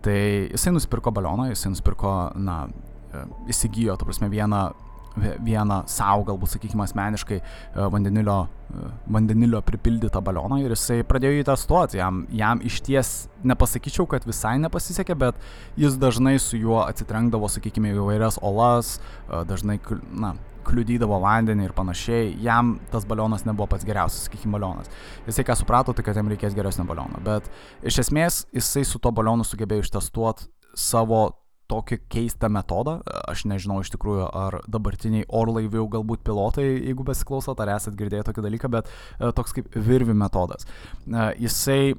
Tai 0.05 0.17
jisai 0.51 0.75
nusipirko 0.75 1.15
balioną, 1.17 1.49
jisai 1.53 1.73
nusipirko, 1.73 2.15
na, 2.37 2.65
e, 3.09 3.25
įsigijo, 3.55 3.97
ta 3.97 4.09
prasme, 4.09 4.29
vieną 4.33 4.67
vieną 5.17 5.83
savo, 5.91 6.25
galbūt, 6.29 6.55
sakykime, 6.57 6.85
asmeniškai 6.85 7.39
e, 7.39 7.45
vandenilio, 7.93 8.39
e, 8.71 8.89
vandenilio 9.17 9.61
pripildytą 9.67 10.23
balioną 10.25 10.59
ir 10.63 10.75
jisai 10.75 11.03
pradėjo 11.07 11.39
jį 11.39 11.45
testuoti. 11.51 12.01
Jam, 12.01 12.25
jam 12.35 12.63
iš 12.65 12.81
ties 12.87 13.13
nepasakyčiau, 13.47 14.09
kad 14.11 14.27
visai 14.27 14.57
nepasisekė, 14.65 15.19
bet 15.19 15.39
jis 15.81 15.99
dažnai 16.01 16.37
su 16.43 16.59
juo 16.59 16.83
atsitrenkdavo, 16.87 17.51
sakykime, 17.53 17.95
įvairias 17.95 18.41
olas, 18.43 18.99
e, 19.29 19.45
dažnai, 19.49 19.79
na, 20.11 20.35
kliudydavo 20.65 21.19
vandenį 21.21 21.69
ir 21.69 21.75
panašiai, 21.77 22.31
jam 22.41 22.79
tas 22.93 23.05
balionas 23.09 23.45
nebuvo 23.45 23.69
pats 23.75 23.85
geriausias, 23.85 24.27
sakykime, 24.29 24.57
balionas. 24.57 24.91
Jisai 25.29 25.45
ką 25.47 25.59
suprato, 25.61 25.93
tai 25.93 26.07
kad 26.07 26.17
jam 26.17 26.31
reikės 26.33 26.57
geresnio 26.57 26.87
baliono, 26.89 27.21
bet 27.25 27.51
iš 27.85 28.01
esmės 28.07 28.45
jisai 28.55 28.87
su 28.89 28.99
to 29.03 29.13
balionu 29.15 29.45
sugebėjo 29.45 29.85
ištestuoti 29.85 30.49
savo 30.75 31.27
tokį 31.71 31.99
keistą 32.13 32.51
metodą. 32.53 32.99
Aš 33.31 33.47
nežinau 33.51 33.81
iš 33.83 33.93
tikrųjų, 33.95 34.29
ar 34.29 34.61
dabartiniai 34.71 35.27
orlaivių 35.29 35.87
galbūt 35.97 36.25
pilotai, 36.27 36.67
jeigu 36.77 37.07
besiklausot, 37.07 37.61
ar 37.61 37.75
esat 37.77 37.97
girdėję 37.99 38.29
tokį 38.29 38.45
dalyką, 38.49 38.71
bet 38.73 38.91
e, 38.91 39.31
toks 39.37 39.57
kaip 39.57 39.71
virvi 39.75 40.17
metodas. 40.17 40.69
E, 41.07 41.27
jisai 41.47 41.81
e, 41.95 41.97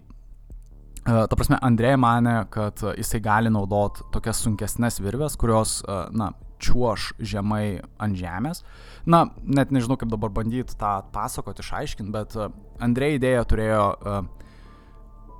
Ta 1.06 1.38
prasme, 1.38 1.60
Andrėja 1.66 2.00
mane, 2.02 2.40
kad 2.54 2.82
jisai 2.96 3.22
gali 3.26 3.52
naudot 3.54 4.02
tokias 4.14 4.42
sunkesnės 4.46 5.02
virves, 5.06 5.38
kurios, 5.38 5.80
na, 5.86 6.32
čiuoš 6.66 7.12
žemai 7.20 7.82
ant 8.02 8.18
žemės. 8.18 8.64
Na, 9.06 9.26
net 9.44 9.74
nežinau, 9.76 10.00
kaip 10.02 10.10
dabar 10.10 10.32
bandyti 10.34 10.78
tą 10.80 10.96
pasakoti, 11.14 11.62
išaiškinti, 11.62 12.14
bet 12.16 12.34
Andrėja 12.82 13.20
idėja 13.20 13.44
turėjo 13.52 13.84
uh, 13.94 14.45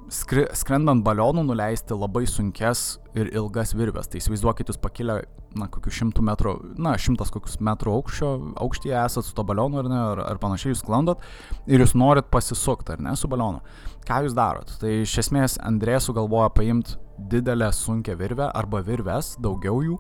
skri, 0.10 0.46
skrendant 0.54 1.04
balionu 1.06 1.44
nuleisti 1.46 1.96
labai 1.98 2.26
sunkes 2.30 2.98
ir 3.18 3.32
ilgas 3.34 3.74
virves. 3.78 4.10
Tai 4.10 4.20
įsivaizduokit, 4.22 4.70
jūs 4.70 4.80
pakilę, 4.82 5.18
na, 5.56 5.68
kokių 5.72 5.94
šimtų 6.00 6.26
metrų, 6.30 6.54
na, 6.82 6.96
šimtas 7.02 7.32
kokius 7.34 7.58
metrų 7.64 7.96
aukščio, 8.00 8.32
aukštyje 8.66 8.98
esat 9.02 9.28
su 9.28 9.36
to 9.38 9.46
balionu 9.48 9.82
ar 9.82 9.90
ne, 9.92 10.02
ar, 10.12 10.24
ar 10.34 10.42
panašiai 10.42 10.74
jūs 10.74 10.84
sklandot 10.84 11.24
ir 11.68 11.84
jūs 11.84 11.96
norit 11.98 12.30
pasisukti, 12.34 12.96
ar 12.96 13.04
ne, 13.06 13.16
su 13.20 13.32
balionu. 13.32 13.64
Ką 14.06 14.22
jūs 14.26 14.38
darot? 14.38 14.76
Tai 14.82 14.92
iš 15.02 15.18
esmės 15.24 15.58
Andrė 15.66 15.98
sugalvoja 16.04 16.52
paimti 16.54 17.00
didelę 17.32 17.72
sunkę 17.74 18.18
virvę 18.20 18.50
arba 18.52 18.82
virves, 18.84 19.36
daugiau 19.42 19.80
jų, 19.86 20.00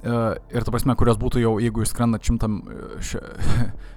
ir 0.00 0.64
ta 0.64 0.72
prasme, 0.72 0.94
kurios 0.96 1.18
būtų 1.20 1.42
jau, 1.42 1.52
jeigu 1.60 1.82
jūs 1.82 1.90
skrendat 1.92 2.24
šimtam, 2.24 2.60
š, 3.04 3.20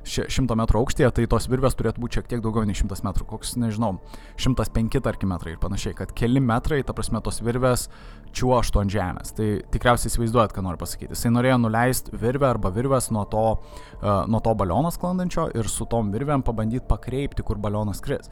š, 0.04 0.26
šimto 0.36 0.58
metrų 0.60 0.82
aukštyje, 0.82 1.12
tai 1.16 1.28
tos 1.32 1.48
virvės 1.52 1.78
turėtų 1.80 2.04
būti 2.04 2.20
šiek 2.20 2.28
tiek 2.34 2.42
daugiau 2.44 2.68
nei 2.68 2.76
šimtas 2.76 3.06
metrų, 3.08 3.28
koks, 3.30 3.54
nežinau, 3.62 3.94
šimtas 4.36 4.72
penki, 4.74 5.00
tarkim, 5.04 5.32
metrai 5.32 5.56
ir 5.56 5.62
panašiai, 5.63 5.96
kad 6.02 6.12
keli 6.18 6.44
metrai, 6.44 6.82
ta 6.84 6.96
prasme, 6.98 7.22
tos 7.24 7.39
virvės 7.46 7.88
čiuoštų 8.36 8.82
ant 8.84 8.94
žemės. 8.94 9.32
Tai 9.38 9.48
tikriausiai 9.72 10.12
įsivaizduojat, 10.12 10.56
ką 10.56 10.66
noriu 10.66 10.82
pasakyti. 10.82 11.13
Jisai 11.13 11.32
norėjo 11.36 11.62
nuleisti 11.63 12.20
virvę 12.20 12.50
arba 12.50 12.74
virvės 12.74 13.08
nuo 13.13 13.24
to, 13.32 13.46
uh, 13.56 14.12
nuo 14.28 14.44
to 14.44 14.56
baliono 14.60 14.92
sklandančio 14.92 15.48
ir 15.56 15.72
su 15.72 15.88
tom 15.89 16.12
virvėm 16.13 16.44
pabandyti 16.44 16.88
pakreipti, 16.89 17.46
kur 17.48 17.62
balionas 17.63 18.04
kris. 18.04 18.32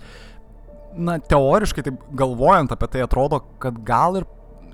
Na, 0.91 1.21
teoriškai, 1.23 1.85
taip 1.87 2.03
galvojant 2.19 2.73
apie 2.75 2.89
tai, 2.91 3.05
atrodo, 3.05 3.39
kad 3.63 3.77
gal 3.87 4.19
ir 4.19 4.27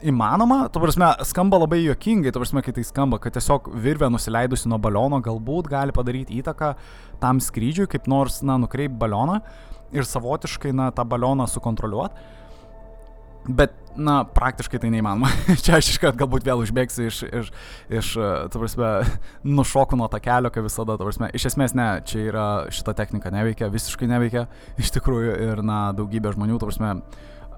įmanoma, 0.05 0.67
tu 0.73 0.81
prasme, 0.81 1.09
skamba 1.27 1.59
labai 1.61 1.81
juokingai, 1.83 2.31
tu 2.33 2.41
prasme, 2.41 2.63
kai 2.65 2.73
tai 2.75 2.83
skamba, 2.85 3.19
kad 3.21 3.35
tiesiog 3.37 3.69
virvė 3.73 4.09
nusileidusi 4.13 4.69
nuo 4.71 4.79
baliono 4.81 5.19
galbūt 5.23 5.69
gali 5.71 5.95
padaryti 5.95 6.37
įtaką 6.41 6.73
tam 7.21 7.41
skrydžiui, 7.43 7.89
kaip 7.91 8.09
nors, 8.11 8.41
na, 8.45 8.59
nukreip 8.61 8.95
balioną 8.99 9.39
ir 9.95 10.07
savotiškai, 10.07 10.73
na, 10.75 10.89
tą 10.95 11.05
balioną 11.07 11.47
sukontroliuoti. 11.49 12.35
Bet, 13.47 13.71
na, 13.95 14.19
praktiškai 14.27 14.79
tai 14.83 14.89
neįmanoma. 14.91 15.29
Čia 15.63 15.77
aš 15.77 15.93
iškart 15.93 16.17
galbūt 16.19 16.43
vėl 16.43 16.59
užbėgsiu 16.65 17.05
iš, 17.07 17.21
iš, 17.27 17.51
iš 17.99 18.09
tu 18.51 18.59
prasme, 18.59 18.89
nušoku 19.47 19.95
nuo 19.99 20.09
tą 20.11 20.19
kelio, 20.23 20.51
kaip 20.51 20.67
visada, 20.67 20.97
tu 20.99 21.07
prasme, 21.07 21.31
iš 21.37 21.47
esmės 21.53 21.75
ne, 21.77 21.87
čia 22.07 22.25
yra 22.27 22.47
šita 22.73 22.97
technika 22.99 23.31
neveikia, 23.31 23.71
visiškai 23.71 24.09
neveikia, 24.11 24.45
iš 24.81 24.91
tikrųjų, 24.97 25.39
ir, 25.47 25.63
na, 25.65 25.79
daugybė 25.95 26.35
žmonių, 26.35 26.59
tu 26.59 26.67
prasme, 26.67 26.97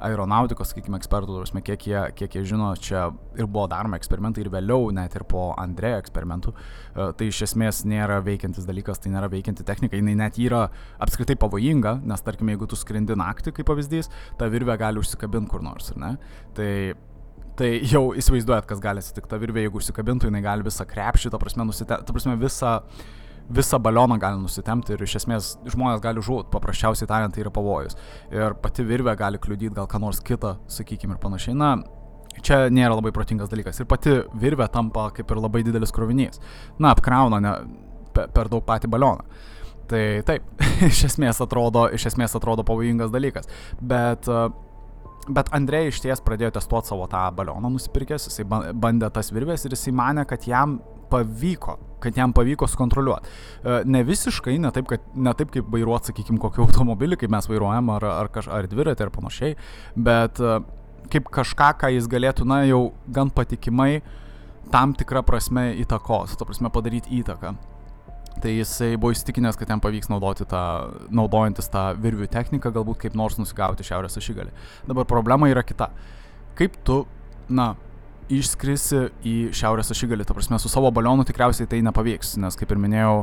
aeronautikos, 0.06 0.72
sakykime, 0.72 1.00
ekspertų, 1.00 1.38
prasme, 1.42 1.62
kiek, 1.66 1.86
jie, 1.90 2.00
kiek 2.18 2.38
jie 2.38 2.44
žino, 2.52 2.72
čia 2.80 3.08
ir 3.38 3.48
buvo 3.48 3.66
daromi 3.72 3.98
eksperimentai 4.00 4.44
ir 4.46 4.52
vėliau, 4.54 4.90
net 4.96 5.18
ir 5.18 5.26
po 5.30 5.50
Andrėjo 5.60 6.00
eksperimentų, 6.04 6.54
e, 6.56 7.10
tai 7.20 7.30
iš 7.32 7.44
esmės 7.50 7.84
nėra 7.90 8.22
veikiantis 8.26 8.68
dalykas, 8.70 9.02
tai 9.04 9.14
nėra 9.14 9.30
veikianti 9.32 9.68
technika, 9.68 10.00
jinai 10.00 10.16
net 10.20 10.40
yra 10.42 10.68
apskritai 11.04 11.38
pavojinga, 11.40 12.00
nes 12.08 12.26
tarkime, 12.26 12.56
jeigu 12.56 12.70
tu 12.70 12.80
skrendi 12.80 13.18
naktį, 13.20 13.56
kaip 13.60 13.70
pavyzdys, 13.70 14.12
ta 14.40 14.50
virvė 14.52 14.80
gali 14.80 15.04
užsikabinti 15.04 15.52
kur 15.52 15.66
nors, 15.66 15.94
ar 15.96 16.04
ne? 16.06 16.16
Tai 16.58 16.74
Tai 17.60 17.68
jau 17.84 18.14
įsivaizduojat, 18.16 18.64
kas 18.70 18.80
gali 18.80 19.02
atsitikti. 19.02 19.28
Ta 19.34 19.36
virvė, 19.36 19.66
jeigu 19.66 19.82
užsikabintų, 19.82 20.30
jinai 20.30 20.40
gali 20.46 20.64
visą 20.64 20.86
krepšį, 20.88 21.34
ta 21.34 21.40
prasme, 21.42 21.66
nusite, 21.68 21.98
ta 22.08 22.14
prasme 22.16 22.38
visą, 22.40 22.78
uh, 22.80 23.19
visą 23.50 23.80
balioną 23.82 24.20
gali 24.22 24.42
nusitemti 24.42 24.94
ir 24.94 25.04
iš 25.06 25.16
esmės 25.22 25.52
žmonės 25.74 26.02
gali 26.04 26.22
žūt, 26.26 26.50
paprasčiausiai 26.54 27.10
tariant, 27.10 27.34
tai 27.34 27.44
yra 27.44 27.54
pavojus. 27.54 27.98
Ir 28.34 28.56
pati 28.62 28.86
virvė 28.86 29.16
gali 29.20 29.42
kliudyti 29.42 29.76
gal 29.76 29.90
ką 29.90 30.02
nors 30.04 30.22
kitą, 30.26 30.58
sakykime, 30.70 31.18
ir 31.18 31.24
panašiai. 31.24 31.58
Na, 31.58 31.74
čia 32.46 32.68
nėra 32.74 32.96
labai 32.96 33.14
protingas 33.16 33.52
dalykas. 33.52 33.82
Ir 33.82 33.90
pati 33.90 34.20
virvė 34.40 34.70
tampa 34.74 35.10
kaip 35.16 35.32
ir 35.32 35.42
labai 35.42 35.64
didelis 35.66 35.94
krovinys. 35.96 36.42
Na, 36.80 36.94
apkrauna 36.94 37.42
ne, 37.44 37.56
per, 38.16 38.52
daug 38.52 38.64
patį 38.68 38.92
balioną. 38.94 39.26
Tai 39.90 40.04
taip, 40.28 40.46
iš 40.92 41.08
esmės 41.10 41.42
atrodo, 41.42 41.88
iš 41.96 42.12
esmės 42.12 42.38
atrodo 42.38 42.66
pavojingas 42.68 43.14
dalykas. 43.14 43.50
Bet 43.82 44.30
uh, 44.30 44.50
Bet 45.30 45.52
Andrei 45.54 45.92
iš 45.92 46.00
ties 46.02 46.22
pradėjo 46.26 46.56
testuoti 46.56 46.90
savo 46.90 47.06
tą 47.10 47.20
balioną 47.38 47.70
nusipirkęs, 47.70 48.24
jisai 48.32 48.48
bandė 48.50 49.12
tas 49.14 49.30
virvės 49.30 49.66
ir 49.68 49.76
jisai 49.76 49.92
mane, 49.94 50.24
kad 50.26 50.48
jam 50.50 50.80
pavyko, 51.10 51.78
kad 52.04 52.18
jam 52.18 52.34
pavyko 52.36 52.68
sukontroliuoti. 52.70 53.30
E, 53.64 53.80
ne 53.90 54.04
visiškai, 54.08 54.58
ne 54.62 54.72
taip, 54.76 54.90
kad, 54.92 55.06
ne 55.16 55.34
taip 55.38 55.54
kaip 55.56 55.70
vairuoti, 55.74 56.12
sakykime, 56.12 56.40
kokį 56.42 56.64
automobilį, 56.66 57.20
kaip 57.20 57.34
mes 57.34 57.50
vairuojam, 57.50 57.92
ar, 57.98 58.08
ar, 58.14 58.32
kaž, 58.34 58.50
ar 58.54 58.70
dviratį, 58.72 59.08
ar 59.08 59.14
panašiai, 59.16 59.58
bet, 60.10 60.40
e, 60.42 60.60
kaip 61.14 61.32
kažką, 61.34 61.74
ką 61.82 61.92
jis 61.96 62.10
galėtų, 62.12 62.48
na, 62.50 62.62
jau 62.70 62.90
gan 63.12 63.34
patikimai 63.34 64.00
tam 64.74 64.94
tikrą 64.98 65.24
prasme 65.26 65.72
įtakos, 65.82 66.38
to 66.38 66.48
prasme 66.48 66.72
padaryti 66.74 67.22
įtaką. 67.22 67.56
Tai 68.40 68.52
jisai 68.54 68.94
buvo 68.96 69.12
įstikinęs, 69.12 69.58
kad 69.60 69.72
jam 69.72 69.82
pavyks 69.84 70.08
naudoti 70.12 70.46
tą, 70.48 70.62
naudojantis 71.12 71.68
tą 71.74 71.90
virvių 72.00 72.30
techniką, 72.32 72.72
galbūt 72.72 73.02
kaip 73.02 73.18
nors 73.20 73.36
nusigauti 73.40 73.84
šiaurės 73.84 74.16
ašigalį. 74.22 74.54
Dabar 74.88 75.08
problema 75.10 75.50
yra 75.52 75.66
kita. 75.66 75.90
Kaip 76.60 76.78
tu, 76.88 77.02
na, 77.52 77.74
išskrisi 78.30 79.08
į 79.26 79.36
šiaurės 79.58 79.90
ašigalį, 79.94 80.28
ta 80.28 80.38
prasme, 80.38 80.60
su 80.62 80.70
savo 80.72 80.92
balionu 80.94 81.26
tikriausiai 81.28 81.70
tai 81.70 81.82
nepavyks, 81.86 82.38
nes 82.42 82.58
kaip 82.60 82.72
ir 82.74 82.82
minėjau, 82.82 83.14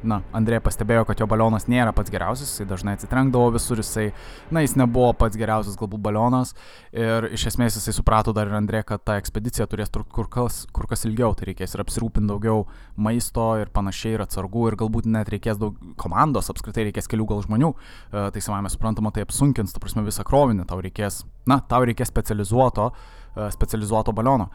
na, 0.00 0.20
Andrė 0.36 0.62
pastebėjo, 0.64 1.04
kad 1.08 1.20
jo 1.20 1.26
balionas 1.28 1.66
nėra 1.68 1.92
pats 1.96 2.12
geriausias, 2.12 2.54
jisai 2.54 2.66
dažnai 2.70 2.94
atsitrenkdavo 2.96 3.50
visur, 3.52 3.82
jisai, 3.82 4.06
na, 4.52 4.62
jis 4.64 4.76
nebuvo 4.80 5.10
pats 5.20 5.36
geriausias 5.36 5.76
galbūt 5.80 6.00
balionas 6.04 6.54
ir 6.96 7.28
iš 7.36 7.50
esmės 7.52 7.76
jisai 7.76 7.94
suprato 7.98 8.32
dar 8.36 8.48
ir 8.48 8.56
Andrė, 8.56 8.80
kad 8.88 9.04
ta 9.04 9.18
ekspedicija 9.20 9.68
turės 9.70 9.92
kur 9.92 10.30
kas, 10.32 10.62
kur 10.72 10.88
kas 10.88 11.04
ilgiau, 11.04 11.34
tai 11.36 11.50
reikės 11.50 11.76
ir 11.76 11.84
apsirūpinti 11.84 12.32
daugiau 12.32 12.64
maisto 12.96 13.52
ir 13.60 13.72
panašiai 13.74 14.16
ir 14.16 14.24
atsargų 14.24 14.70
ir 14.70 14.80
galbūt 14.80 15.08
net 15.12 15.28
reikės 15.32 15.60
daug 15.60 15.76
komandos, 16.00 16.48
apskritai 16.48 16.88
reikės 16.88 17.10
kelių 17.10 17.28
gal 17.34 17.44
žmonių, 17.44 17.74
tai 18.10 18.40
savame 18.40 18.72
suprantama, 18.72 19.12
tai 19.12 19.28
apsunkins, 19.28 19.76
ta 19.76 19.84
prasme, 19.84 20.06
visą 20.08 20.24
krovinį, 20.24 20.64
tau 20.70 20.80
reikės, 20.80 21.26
na, 21.50 21.60
tau 21.68 21.84
reikės 21.84 22.08
specializuoto, 22.08 22.90
E, 22.90 23.19
specializuoto 23.54 24.14
baliono. 24.16 24.50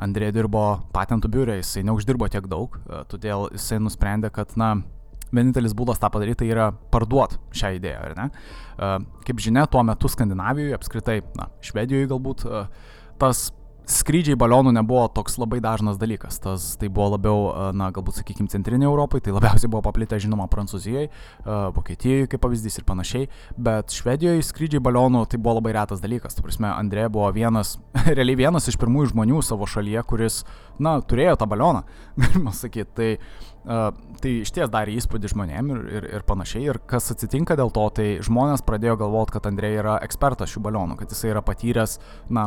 Andrė 0.00 0.30
dirbo 0.32 0.64
patentų 0.94 1.28
biure, 1.32 1.58
jisai 1.60 1.84
neuždirbo 1.84 2.28
tiek 2.32 2.46
daug, 2.48 2.78
e, 2.86 3.02
todėl 3.10 3.50
jisai 3.52 3.80
nusprendė, 3.84 4.30
kad, 4.32 4.54
na, 4.60 4.72
vienintelis 5.30 5.74
būdas 5.76 6.00
tą 6.00 6.08
padaryti 6.10 6.40
tai 6.42 6.48
yra 6.50 6.70
parduoti 6.92 7.38
šią 7.60 7.74
idėją, 7.76 8.00
ar 8.06 8.16
ne? 8.16 8.26
E, 8.30 8.90
kaip 9.28 9.42
žinia, 9.44 9.66
tuo 9.70 9.84
metu 9.86 10.08
Skandinavijoje, 10.08 10.76
apskritai, 10.78 11.18
na, 11.36 11.50
Švedijoje 11.64 12.08
galbūt, 12.14 12.46
tas 13.20 13.50
skrydžiai 13.90 14.38
balionų 14.38 14.72
nebuvo 14.76 15.02
toks 15.14 15.36
labai 15.40 15.60
dažnas 15.62 15.98
dalykas. 16.00 16.38
Tas 16.42 16.66
tai 16.80 16.88
buvo 16.92 17.16
labiau, 17.16 17.42
na, 17.76 17.90
galbūt, 17.94 18.20
sakykime, 18.20 18.50
centrinė 18.52 18.88
Europai, 18.88 19.20
tai 19.24 19.34
labiausiai 19.34 19.70
buvo 19.70 19.82
paplitę, 19.86 20.18
žinoma, 20.22 20.48
Prancūzijai, 20.52 21.08
Vokietijoje 21.76 22.30
kaip 22.30 22.44
pavyzdys 22.44 22.80
ir 22.80 22.86
panašiai, 22.88 23.28
bet 23.58 23.94
Švedijoje 23.94 24.46
skrydžiai 24.46 24.82
balionų 24.84 25.26
tai 25.30 25.40
buvo 25.42 25.58
labai 25.58 25.74
retas 25.76 26.02
dalykas. 26.02 26.38
Tu 26.38 26.46
prasme, 26.46 26.70
Andrė 26.70 27.08
buvo 27.12 27.28
vienas, 27.34 27.76
realiai 28.16 28.38
vienas 28.44 28.70
iš 28.70 28.78
pirmųjų 28.80 29.12
žmonių 29.14 29.44
savo 29.46 29.68
šalyje, 29.70 30.06
kuris, 30.10 30.42
na, 30.78 30.98
turėjo 31.02 31.38
tą 31.40 31.50
balioną, 31.50 31.84
galima 32.24 32.56
sakyti. 32.56 32.90
Tai, 32.96 33.14
Uh, 33.60 33.90
tai 34.24 34.30
iš 34.40 34.54
ties 34.56 34.70
darė 34.72 34.94
įspūdį 34.96 35.28
žmonėm 35.34 35.66
ir, 35.74 35.80
ir, 35.98 36.04
ir 36.16 36.22
panašiai. 36.24 36.62
Ir 36.72 36.78
kas 36.88 37.10
atsitinka 37.12 37.58
dėl 37.60 37.68
to, 37.76 37.82
tai 37.92 38.06
žmonės 38.24 38.64
pradėjo 38.64 38.94
galvoti, 39.02 39.34
kad 39.34 39.50
Andrė 39.50 39.74
yra 39.82 39.98
ekspertas 40.00 40.48
šių 40.54 40.62
balionų, 40.64 40.96
kad 40.96 41.12
jisai 41.12 41.34
yra 41.34 41.42
patyręs, 41.44 41.98
na, 42.32 42.46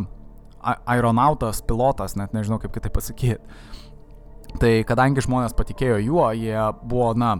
aeronautas, 0.63 1.62
pilotas, 1.67 2.17
net 2.19 2.34
nežinau 2.36 2.60
kaip 2.62 2.73
kitaip 2.76 2.95
pasakyti. 2.95 3.38
Tai 4.62 4.71
kadangi 4.88 5.23
žmonės 5.26 5.56
patikėjo 5.58 5.99
juo, 6.04 6.26
jie 6.38 6.58
buvo, 6.86 7.12
na, 7.17 7.36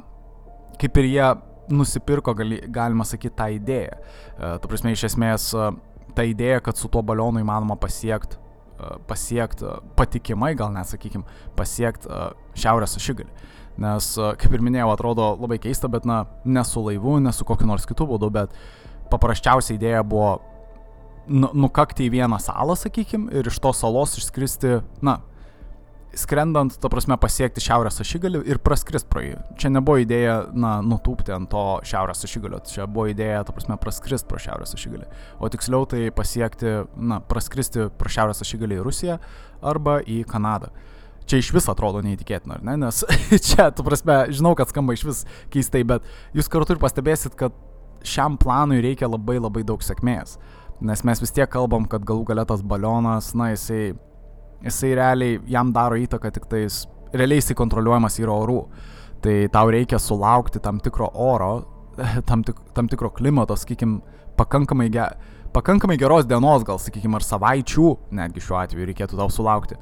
kaip 0.82 0.98
ir 1.02 1.10
jie 1.12 1.28
nusipirko, 1.74 2.34
gali, 2.38 2.60
galima 2.74 3.06
sakyti, 3.08 3.36
tą 3.38 3.50
idėją. 3.56 3.98
Uh, 4.00 4.56
tu 4.62 4.72
prasme, 4.72 4.94
iš 4.96 5.06
esmės, 5.12 5.50
uh, 5.56 5.72
ta 6.18 6.26
idėja, 6.28 6.62
kad 6.66 6.80
su 6.80 6.90
tuo 6.92 7.04
balionu 7.06 7.42
įmanoma 7.44 7.78
pasiekti 7.80 8.40
uh, 8.40 8.98
pasiekt, 9.08 9.64
uh, 9.64 9.80
patikimai, 9.98 10.54
gal 10.60 10.74
net 10.74 10.90
sakykim, 10.90 11.26
pasiekti 11.58 12.10
šiaurės 12.60 12.98
ašigalį. 13.00 13.30
Nes, 13.84 14.08
kaip 14.38 14.54
ir 14.54 14.62
minėjau, 14.62 14.92
atrodo 14.94 15.32
labai 15.34 15.58
keista, 15.62 15.90
bet, 15.90 16.04
na, 16.06 16.24
ne 16.46 16.62
su 16.68 16.84
laivu, 16.86 17.16
ne 17.24 17.32
su 17.34 17.46
kokiu 17.48 17.66
nors 17.66 17.88
kitu 17.90 18.06
būdu, 18.06 18.30
bet 18.34 18.54
paprasčiausia 19.10 19.74
idėja 19.80 20.04
buvo 20.06 20.36
nukakti 21.28 22.08
į 22.08 22.14
vieną 22.18 22.40
salą, 22.42 22.76
sakykim, 22.80 23.30
ir 23.32 23.48
iš 23.48 23.60
tos 23.64 23.80
salos 23.84 24.18
išskristi, 24.20 24.82
na, 25.06 25.20
skrendant, 26.14 26.76
ta 26.78 26.90
prasme, 26.92 27.16
pasiekti 27.20 27.64
šiaurės 27.64 27.98
ašigalį 28.04 28.44
ir 28.50 28.60
praskrist 28.64 29.08
pro 29.10 29.24
jį. 29.24 29.34
Čia 29.60 29.72
nebuvo 29.74 30.02
idėja, 30.04 30.36
na, 30.54 30.76
nutūpti 30.86 31.34
ant 31.34 31.50
to 31.52 31.64
šiaurės 31.90 32.24
ašigalio, 32.28 32.62
čia 32.70 32.86
buvo 32.86 33.08
idėja, 33.12 33.44
ta 33.48 33.56
prasme, 33.56 33.78
praskrist 33.82 34.28
pro 34.30 34.42
šiaurės 34.42 34.76
ašigalį. 34.78 35.10
O 35.40 35.50
tiksliau 35.54 35.88
tai 35.90 36.06
pasiekti, 36.16 36.76
na, 36.98 37.20
praskristi 37.30 37.90
pro 37.98 38.14
šiaurės 38.14 38.44
ašigalį 38.46 38.80
į 38.80 38.88
Rusiją 38.88 39.20
arba 39.74 40.00
į 40.06 40.24
Kanadą. 40.30 40.74
Čia 41.24 41.40
iš 41.40 41.54
vis 41.56 41.70
atrodo 41.72 42.02
neįtikėtina, 42.04 42.60
ar 42.60 42.66
ne? 42.68 42.76
Nes 42.84 43.00
čia, 43.48 43.70
tu 43.72 43.86
prasme, 43.88 44.26
žinau, 44.36 44.58
kad 44.60 44.70
skamba 44.70 44.98
iš 44.98 45.06
vis 45.08 45.24
keistai, 45.54 45.86
bet 45.88 46.06
jūs 46.36 46.52
kartu 46.52 46.76
ir 46.76 46.84
pastebėsit, 46.84 47.38
kad 47.40 47.56
šiam 48.04 48.36
planui 48.36 48.82
reikia 48.84 49.08
labai 49.08 49.38
labai 49.40 49.64
daug 49.64 49.82
sėkmės. 49.82 50.36
Uh, 50.36 50.63
Nes 50.82 51.04
mes 51.06 51.22
vis 51.22 51.32
tiek 51.32 51.50
kalbam, 51.52 51.86
kad 51.90 52.04
galų 52.08 52.26
galia 52.28 52.46
tas 52.50 52.64
balionas, 52.66 53.34
na, 53.38 53.52
jisai, 53.54 53.94
jisai 54.66 54.94
realiai 54.98 55.38
jam 55.52 55.72
daro 55.76 56.00
įtaką 56.00 56.32
tik 56.34 56.48
tais, 56.52 56.84
realiai 57.14 57.42
jisai 57.42 57.58
kontroliuojamas 57.60 58.20
yra 58.24 58.36
orų. 58.46 58.64
Tai 59.24 59.36
tau 59.54 59.70
reikia 59.72 60.00
sulaukti 60.02 60.60
tam 60.64 60.82
tikro 60.84 61.08
oro, 61.14 61.54
tam, 62.30 62.44
tik, 62.44 62.60
tam 62.76 62.90
tikro 62.92 63.14
klimato, 63.16 63.56
sakykim, 63.60 64.02
pakankamai, 64.40 64.90
ge, 64.92 65.06
pakankamai 65.56 66.00
geros 66.02 66.28
dienos, 66.28 66.66
gal, 66.68 66.82
sakykim, 66.82 67.16
ar 67.16 67.24
savaičių, 67.24 67.90
netgi 68.20 68.44
šiuo 68.44 68.60
atveju 68.64 68.90
reikėtų 68.90 69.20
tau 69.22 69.30
sulaukti. 69.32 69.80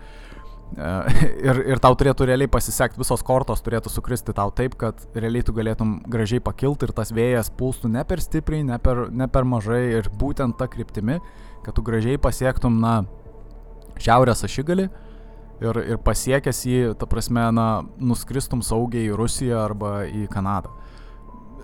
ir, 1.49 1.61
ir 1.73 1.81
tau 1.83 1.95
turėtų 1.99 2.25
realiai 2.29 2.49
pasisekti, 2.51 2.99
visos 3.01 3.23
kortos 3.27 3.63
turėtų 3.65 3.91
sukristi 3.91 4.35
tau 4.35 4.53
taip, 4.55 4.77
kad 4.79 5.01
realiai 5.15 5.43
tu 5.45 5.55
galėtum 5.55 5.97
gražiai 6.11 6.43
pakilti 6.43 6.87
ir 6.87 6.93
tas 6.95 7.11
vėjas 7.15 7.51
pūstų 7.59 7.91
ne 7.91 8.03
per 8.07 8.23
stipriai, 8.23 8.63
ne 8.67 8.79
per, 8.79 9.07
ne 9.11 9.27
per 9.31 9.47
mažai 9.47 9.83
ir 9.99 10.11
būtent 10.21 10.55
tą 10.59 10.69
kryptimį, 10.71 11.19
kad 11.65 11.75
tu 11.75 11.83
gražiai 11.85 12.21
pasiektum, 12.21 12.79
na, 12.83 13.01
šiaurės 14.01 14.45
ašigalį 14.47 14.87
ir, 15.61 15.81
ir 15.93 15.99
pasiekęs 16.05 16.63
jį, 16.69 16.83
ta 16.99 17.09
prasme, 17.09 17.43
na, 17.55 17.67
nuskristum 17.99 18.63
saugiai 18.65 19.09
į 19.09 19.17
Rusiją 19.19 19.59
arba 19.65 20.01
į 20.07 20.27
Kanadą 20.31 20.77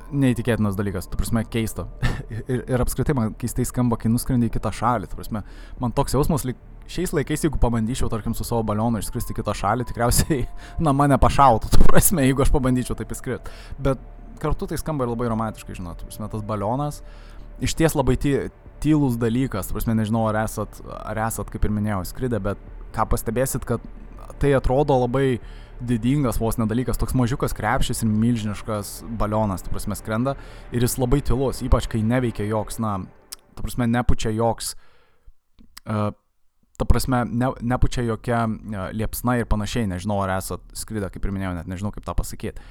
neįtikėtinas 0.08 0.78
dalykas, 0.78 1.08
tu 1.12 1.20
prasme, 1.20 1.44
keista. 1.52 1.88
ir, 2.32 2.64
ir 2.64 2.84
apskritai 2.84 3.16
man 3.18 3.34
keistai 3.40 3.66
skamba, 3.68 3.98
kai 4.00 4.12
nuskrendi 4.12 4.48
į 4.48 4.54
kitą 4.56 4.72
šalį, 4.76 5.10
tu 5.12 5.20
prasme, 5.20 5.44
man 5.82 5.96
toks 5.96 6.16
jausmas, 6.16 6.46
lyg 6.48 6.60
šiais 6.92 7.14
laikais, 7.16 7.46
jeigu 7.46 7.60
pabandyčiau, 7.62 8.10
tarkim, 8.12 8.36
su 8.38 8.46
savo 8.48 8.64
balionu 8.68 9.02
išskristi 9.02 9.36
kitą 9.38 9.56
šalį, 9.58 9.88
tikriausiai, 9.90 10.46
na, 10.86 10.94
mane 10.96 11.20
pašautų, 11.22 11.72
tu 11.74 11.88
prasme, 11.88 12.26
jeigu 12.28 12.46
aš 12.46 12.54
pabandyčiau 12.56 12.98
taip 13.00 13.12
įskristi. 13.16 13.56
Bet 13.84 14.04
kartu 14.42 14.70
tai 14.70 14.80
skamba 14.80 15.06
ir 15.06 15.14
labai 15.14 15.30
romantiškai, 15.34 15.78
žinot, 15.80 16.06
prasme, 16.08 16.30
tas 16.32 16.46
balionas 16.46 17.02
iš 17.64 17.74
ties 17.78 17.96
labai 17.98 18.18
ty, 18.22 18.34
tylus 18.84 19.18
dalykas, 19.18 19.72
prasme, 19.74 19.96
nežinau, 19.98 20.28
ar 20.30 20.44
esat, 20.44 20.82
ar 20.86 21.22
esat, 21.28 21.50
kaip 21.54 21.66
ir 21.66 21.74
minėjau, 21.74 22.04
skridę, 22.12 22.42
bet 22.44 22.62
ką 22.96 23.08
pastebėsit, 23.10 23.66
kad 23.68 23.84
tai 24.42 24.54
atrodo 24.58 24.98
labai 25.02 25.40
didingas 25.82 26.40
vos 26.42 26.58
nedalykas, 26.58 26.98
toks 26.98 27.16
mažiukas 27.18 27.54
krepšys 27.58 28.04
ir 28.04 28.10
milžiniškas 28.10 28.94
balionas, 29.18 29.66
tu 29.66 29.74
prasme, 29.74 29.98
skrenda 29.98 30.36
ir 30.74 30.86
jis 30.86 30.98
labai 31.02 31.22
tylus, 31.26 31.62
ypač 31.66 31.90
kai 31.90 32.02
neveikia 32.06 32.48
joks, 32.50 32.80
na, 32.82 33.00
tu 33.58 33.66
prasme, 33.66 33.90
nepučia 33.90 34.34
joks 34.34 34.74
uh, 35.86 36.10
ta 36.78 36.86
prasme, 36.90 37.24
ne, 37.26 37.52
nepučia 37.62 38.06
jokia 38.06 38.44
uh, 38.48 38.88
liepsna 38.94 39.38
ir 39.40 39.50
panašiai, 39.50 39.90
nežinau, 39.90 40.20
ar 40.24 40.38
esat 40.38 40.64
skridę, 40.78 41.10
kaip 41.14 41.26
ir 41.26 41.34
minėjau, 41.36 41.56
net 41.58 41.72
nežinau, 41.72 41.94
kaip 41.96 42.06
tą 42.06 42.16
pasakyti. 42.18 42.64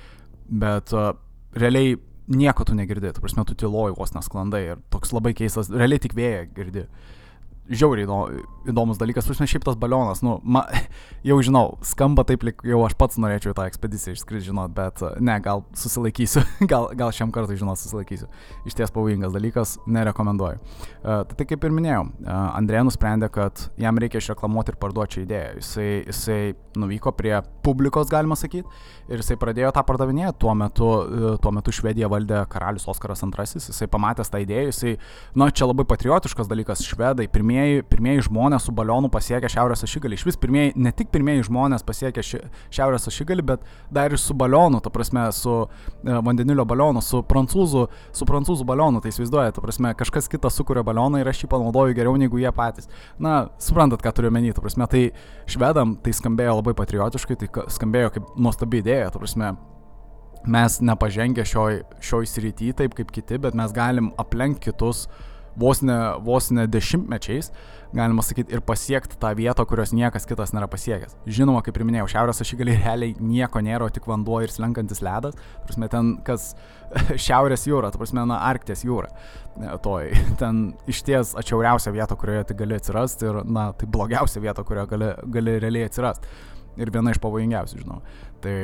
Bet 0.47 0.95
uh, 0.95 1.13
realiai 1.59 1.97
nieko 2.31 2.67
tu 2.67 2.75
negirdi, 2.79 3.13
tu 3.15 3.23
prasme, 3.23 3.45
tu 3.47 3.55
tyloji 3.59 3.97
vos 3.99 4.15
nesklandai 4.15 4.63
ir 4.73 4.83
toks 4.95 5.15
labai 5.15 5.35
keistas, 5.39 5.71
realiai 5.75 6.03
tik 6.03 6.15
vėją 6.19 6.47
girdi. 6.55 6.87
Uh, 6.87 7.26
žiauriai 7.71 8.07
įdomus 8.71 8.99
dalykas, 9.01 9.27
prasme, 9.29 9.47
šiaip 9.51 9.65
tas 9.67 9.77
balionas, 9.79 10.23
nu, 10.25 10.37
ma, 10.43 10.65
jau 11.29 11.39
žinau, 11.45 11.77
skamba 11.87 12.25
taip, 12.27 12.45
lyg 12.47 12.63
jau 12.67 12.83
aš 12.87 12.97
pats 12.99 13.19
norėčiau 13.23 13.55
tą 13.57 13.67
ekspediciją 13.71 14.17
išskristi, 14.17 14.51
žinot, 14.51 14.75
bet 14.77 15.03
ne, 15.23 15.37
gal 15.43 15.65
susilaikysiu, 15.77 16.43
gal, 16.73 16.89
gal 16.99 17.13
šiam 17.15 17.33
kartui, 17.35 17.59
žinot, 17.61 17.81
susilaikysiu. 17.81 18.29
Iš 18.69 18.79
ties 18.79 18.95
pavojingas 18.95 19.35
dalykas, 19.35 19.77
nerekomenduoju. 19.91 20.61
Uh, 21.03 21.23
tai 21.33 21.49
kaip 21.49 21.67
ir 21.67 21.75
minėjau, 21.75 22.05
uh, 22.07 22.35
Andrė 22.57 22.85
nusprendė, 22.87 23.31
kad 23.35 23.67
jam 23.81 23.99
reikia 24.03 24.23
išreklamuoti 24.23 24.75
ir 24.75 24.81
parduoti 24.83 25.19
šią 25.19 25.27
idėją. 25.27 25.51
Jisai, 25.61 25.89
jisai 26.07 26.41
nuvyko 26.77 27.15
prie 27.17 27.35
publikos, 27.67 28.11
galima 28.13 28.37
sakyti, 28.39 28.67
ir 29.11 29.23
jisai 29.23 29.39
pradėjo 29.41 29.73
tą 29.75 29.83
pardavinėti. 29.87 30.37
Tuo 30.43 30.55
metu, 30.59 30.87
uh, 30.87 31.29
tuo 31.43 31.55
metu 31.55 31.75
Švediją 31.75 32.11
valdė 32.13 32.43
karalius 32.53 32.87
Oskaras 32.91 33.23
II, 33.25 33.47
jisai 33.59 33.91
pamatęs 33.91 34.31
tą 34.33 34.43
idėją, 34.43 34.71
jisai, 34.71 34.97
na, 35.39 35.51
čia 35.51 35.71
labai 35.71 35.87
patriotiškas 35.89 36.51
dalykas, 36.51 36.85
švedai, 36.87 37.29
pirmieji 37.33 37.56
pirmieji, 37.57 37.83
pirmieji 37.89 38.25
žmonės 38.27 38.67
su 38.67 38.73
balionu 38.75 39.09
pasiekė 39.13 39.49
Šiaurės 39.51 39.85
ašigalį. 39.87 40.17
Iš 40.17 40.25
vis 40.27 40.37
pirmieji, 40.41 40.73
ne 40.77 40.93
tik 40.93 41.11
pirmieji 41.13 41.47
žmonės 41.49 41.85
pasiekė 41.87 42.23
ši, 42.23 42.41
Šiaurės 42.75 43.09
ašigalį, 43.09 43.45
bet 43.47 43.63
dar 43.91 44.13
ir 44.13 44.19
su 44.19 44.35
balionu, 44.35 44.81
ta 44.81 44.91
prasme, 44.91 45.25
su 45.33 45.55
e, 45.65 46.17
vandenilio 46.27 46.67
balionu, 46.69 47.03
su 47.03 47.23
prancūzų, 47.27 47.87
su 48.13 48.27
prancūzų 48.29 48.67
balionu, 48.69 49.01
tai 49.01 49.13
įsivaizduoja, 49.13 49.55
ta 49.57 49.65
prasme, 49.65 49.95
kažkas 49.97 50.29
kitas 50.33 50.57
sukuria 50.59 50.85
balioną 50.87 51.21
ir 51.23 51.31
aš 51.31 51.45
jį 51.45 51.53
panaudoju 51.53 51.97
geriau 51.97 52.17
negu 52.21 52.41
jie 52.41 52.53
patys. 52.57 52.91
Na, 53.19 53.47
suprantat, 53.63 54.05
ką 54.05 54.13
turiu 54.17 54.33
menį, 54.35 54.57
ta 54.57 54.65
prasme, 54.65 54.89
tai 54.91 55.07
švedam 55.49 55.97
tai 56.03 56.13
skambėjo 56.17 56.59
labai 56.61 56.77
patriotiškai, 56.77 57.39
tai 57.41 57.71
skambėjo 57.73 58.13
kaip 58.19 58.37
nuostabi 58.37 58.83
idėja, 58.83 59.13
ta 59.15 59.23
prasme, 59.23 59.55
mes 60.47 60.77
nepažengę 60.85 61.43
šioj, 61.49 61.81
šioj 62.05 62.29
srity 62.31 62.71
taip 62.77 62.95
kaip 62.95 63.09
kiti, 63.15 63.41
bet 63.43 63.57
mes 63.59 63.73
galim 63.75 64.13
aplenkti 64.21 64.71
kitus 64.71 65.07
vos 65.57 65.83
ne, 65.83 65.97
vos 66.25 66.51
ne 66.55 66.67
dešimtmečiais, 66.71 67.51
galima 67.97 68.23
sakyti, 68.25 68.55
ir 68.55 68.63
pasiekti 68.67 69.19
tą 69.21 69.31
vietą, 69.39 69.65
kurios 69.69 69.93
niekas 69.97 70.27
kitas 70.29 70.53
nėra 70.55 70.69
pasiekęs. 70.71 71.17
Žinoma, 71.39 71.63
kaip 71.65 71.79
ir 71.79 71.87
minėjau, 71.89 72.09
šiaurės 72.13 72.43
ašigaliai 72.45 72.81
realiai 72.85 73.15
nieko 73.21 73.63
nėra, 73.65 73.89
tik 73.95 74.09
vanduo 74.11 74.41
ir 74.45 74.53
slenkantis 74.53 75.03
ledas. 75.05 75.39
Prasme, 75.67 75.89
ten 75.93 76.17
kas 76.27 76.51
šiaurės 77.27 77.67
jūra, 77.69 77.93
ta 77.93 78.01
prasme, 78.01 78.27
na, 78.29 78.41
Arktės 78.51 78.85
jūra. 78.87 79.13
E, 79.57 79.71
toj, 79.85 80.11
ten 80.43 80.67
iš 80.91 81.05
ties 81.07 81.33
atšiauriausia 81.39 81.95
vieta, 81.95 82.19
kurioje 82.19 82.51
tai 82.51 82.59
gali 82.59 82.77
atsirasti 82.79 83.31
ir, 83.31 83.41
na, 83.49 83.71
tai 83.79 83.89
blogiausia 83.93 84.45
vieta, 84.45 84.67
kurioje 84.67 84.93
gali, 84.93 85.15
gali 85.39 85.57
realiai 85.63 85.89
atsirasti. 85.91 86.37
Ir 86.77 86.93
viena 86.93 87.15
iš 87.15 87.23
pavojingiausių, 87.23 87.79
žinau. 87.81 88.03
Tai 88.45 88.57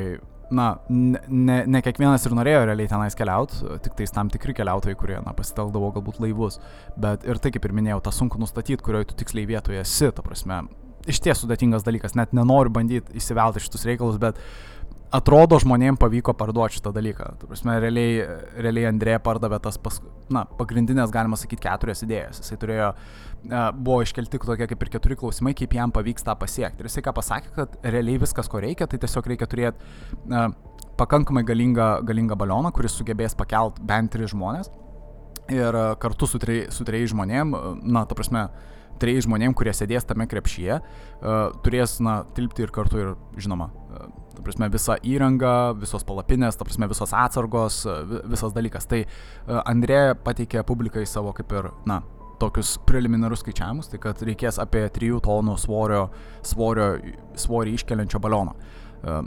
na, 0.55 0.67
ne, 0.89 1.57
ne 1.67 1.81
kiekvienas 1.85 2.25
ir 2.27 2.35
norėjo 2.37 2.63
realiai 2.69 2.91
tenais 2.91 3.17
keliauti, 3.17 3.63
tik 3.85 3.97
tais 3.99 4.13
tam 4.13 4.31
tikri 4.33 4.55
keliautojai, 4.57 4.97
kurie, 4.99 5.17
na, 5.25 5.33
pasitelkdavo 5.37 5.91
galbūt 5.97 6.21
laivus. 6.23 6.59
Bet 6.99 7.27
ir 7.27 7.41
tai, 7.41 7.53
kaip 7.55 7.67
ir 7.67 7.75
minėjau, 7.75 8.01
tą 8.05 8.13
sunku 8.15 8.41
nustatyti, 8.41 8.81
kurioje 8.85 9.11
tu 9.11 9.19
tiksliai 9.23 9.49
vietoje 9.49 9.81
esi, 9.83 10.11
ta 10.15 10.25
prasme, 10.25 10.63
iš 11.09 11.19
ties 11.23 11.41
sudėtingas 11.43 11.85
dalykas, 11.85 12.15
net 12.19 12.35
nenoriu 12.35 12.71
bandyti 12.73 13.17
įsivelti 13.19 13.63
šitus 13.63 13.87
reikalus, 13.89 14.19
bet 14.21 14.39
atrodo 15.13 15.59
žmonėms 15.61 16.01
pavyko 16.01 16.33
parduoti 16.37 16.79
šitą 16.79 16.91
dalyką. 16.95 17.27
Tu 17.41 17.49
prasme, 17.49 17.75
realiai, 17.83 18.23
realiai 18.65 18.89
Andrė 18.89 19.19
pardavė 19.23 19.59
tas, 19.63 19.77
pas, 19.81 19.99
na, 20.33 20.43
pagrindinės, 20.57 21.13
galima 21.13 21.37
sakyti, 21.39 21.63
keturias 21.67 22.01
idėjas. 22.05 22.41
Jisai 22.41 22.57
turėjo, 22.61 22.89
buvo 23.77 23.99
iškelti 24.05 24.41
tokie 24.41 24.67
kaip 24.71 24.85
ir 24.85 24.91
keturi 24.95 25.17
klausimai, 25.19 25.53
kaip 25.57 25.75
jam 25.77 25.93
pavyks 25.93 26.25
tą 26.25 26.35
pasiekti. 26.39 26.81
Ir 26.81 26.89
jisai 26.89 27.05
ką 27.05 27.13
pasakė, 27.19 27.53
kad 27.57 27.77
realiai 27.85 28.21
viskas, 28.23 28.49
ko 28.49 28.63
reikia, 28.63 28.89
tai 28.89 29.01
tiesiog 29.03 29.29
reikia 29.33 29.49
turėti 29.49 29.93
na, 30.31 30.47
pakankamai 30.99 31.45
galingą, 31.45 31.89
galingą 32.07 32.37
balioną, 32.39 32.73
kuris 32.73 32.97
sugebės 32.97 33.37
pakelt 33.37 33.81
bent 33.85 34.13
tris 34.15 34.33
žmonės. 34.33 34.73
Ir 35.53 35.75
kartu 35.99 36.25
su, 36.29 36.39
trej, 36.39 36.69
su 36.71 36.85
trejais 36.87 37.11
žmonėm, 37.11 37.53
na, 37.83 38.05
ta 38.07 38.15
prasme, 38.17 38.47
trejais 39.01 39.27
žmonėm, 39.27 39.53
kurie 39.57 39.73
sėdės 39.75 40.07
tame 40.07 40.25
krepšyje, 40.31 40.79
turės, 41.65 41.97
na, 42.01 42.21
tilpti 42.37 42.63
ir 42.63 42.71
kartu 42.71 43.01
ir, 43.01 43.15
žinoma, 43.41 43.67
Ta 44.33 44.41
prasme, 44.41 44.69
visa 44.73 44.97
įranga, 45.05 45.73
visos 45.77 46.05
palapinės, 46.07 46.57
ta 46.57 46.65
prasme, 46.65 46.89
visos 46.89 47.13
atsargos, 47.13 47.83
visas 48.31 48.55
dalykas. 48.55 48.87
Tai 48.89 49.03
e, 49.03 49.07
Andrė 49.61 50.15
pateikė 50.25 50.63
publikai 50.65 51.05
savo 51.09 51.35
kaip 51.37 51.53
ir, 51.53 51.69
na, 51.89 52.01
tokius 52.41 52.77
preliminarus 52.87 53.43
skaičiavimus, 53.43 53.89
tai 53.91 53.99
kad 54.03 54.21
reikės 54.25 54.59
apie 54.61 54.83
3 54.95 55.21
tonų 55.23 55.57
svorio, 55.61 56.07
svorio, 56.45 56.87
svorį 57.39 57.75
iškeliančio 57.77 58.21
baliono. 58.23 58.55
E, 58.57 59.19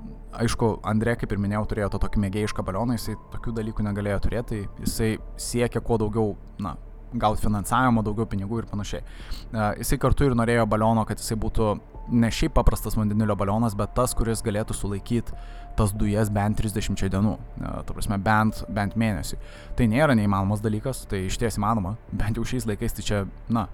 aišku, 0.43 0.73
Andrė, 0.91 1.17
kaip 1.21 1.33
ir 1.33 1.41
minėjau, 1.43 1.65
turėjo 1.71 1.93
to 1.95 2.03
tokį 2.03 2.25
mėgėjišką 2.27 2.65
balioną, 2.67 2.99
jisai 2.99 3.17
tokių 3.35 3.55
dalykų 3.61 3.87
negalėjo 3.87 4.19
turėti, 4.27 4.63
tai 4.67 4.85
jisai 4.89 5.11
siekia 5.41 5.83
kuo 5.85 6.01
daugiau, 6.03 6.35
na, 6.63 6.77
gauti 7.17 7.47
finansavimo, 7.47 8.05
daugiau 8.05 8.29
pinigų 8.31 8.63
ir 8.63 8.71
panašiai. 8.71 9.05
E, 9.05 9.69
jisai 9.83 10.01
kartu 10.03 10.29
ir 10.29 10.37
norėjo 10.39 10.67
baliono, 10.71 11.07
kad 11.09 11.23
jisai 11.23 11.39
būtų 11.41 11.71
ne 12.09 12.31
šiaip 12.33 12.55
paprastas 12.57 12.97
vandenilio 12.99 13.37
balionas, 13.39 13.77
bet 13.79 13.95
tas, 13.97 14.15
kuris 14.17 14.45
galėtų 14.47 14.77
sulaikyti 14.77 15.37
tas 15.77 15.93
dujas 15.93 16.31
bent 16.33 16.57
30 16.57 17.11
dienų, 17.13 17.35
ta 17.61 17.93
prasme, 17.93 18.17
bent, 18.23 18.63
bent 18.73 18.95
mėnesį. 18.97 19.37
Tai 19.77 19.89
nėra 19.93 20.17
neįmanomas 20.17 20.63
dalykas, 20.65 21.05
tai 21.11 21.27
iš 21.27 21.37
ties 21.43 21.59
įmanoma, 21.61 21.97
bent 22.13 22.41
jau 22.41 22.47
šiais 22.49 22.65
laikais 22.69 22.97
tai 22.97 23.05
čia, 23.05 23.25
na, 23.53 23.67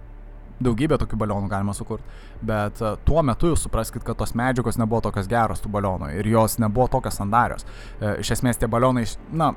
daugybę 0.62 0.98
tokių 1.00 1.18
balionų 1.18 1.50
galima 1.50 1.74
sukurti, 1.76 2.06
bet 2.46 2.80
tuo 3.06 3.22
metu 3.26 3.52
jūs 3.52 3.66
supraskite, 3.66 4.04
kad 4.06 4.18
tos 4.18 4.34
medžiagos 4.38 4.78
nebuvo 4.80 5.02
tokios 5.06 5.30
geros 5.30 5.62
tų 5.62 5.72
balionų 5.74 6.12
ir 6.18 6.28
jos 6.32 6.58
nebuvo 6.62 6.88
tokios 6.92 7.18
sandarios. 7.18 7.66
E, 7.98 8.18
iš 8.22 8.34
esmės 8.36 8.60
tie 8.60 8.70
balionai, 8.70 9.04
na, 9.34 9.52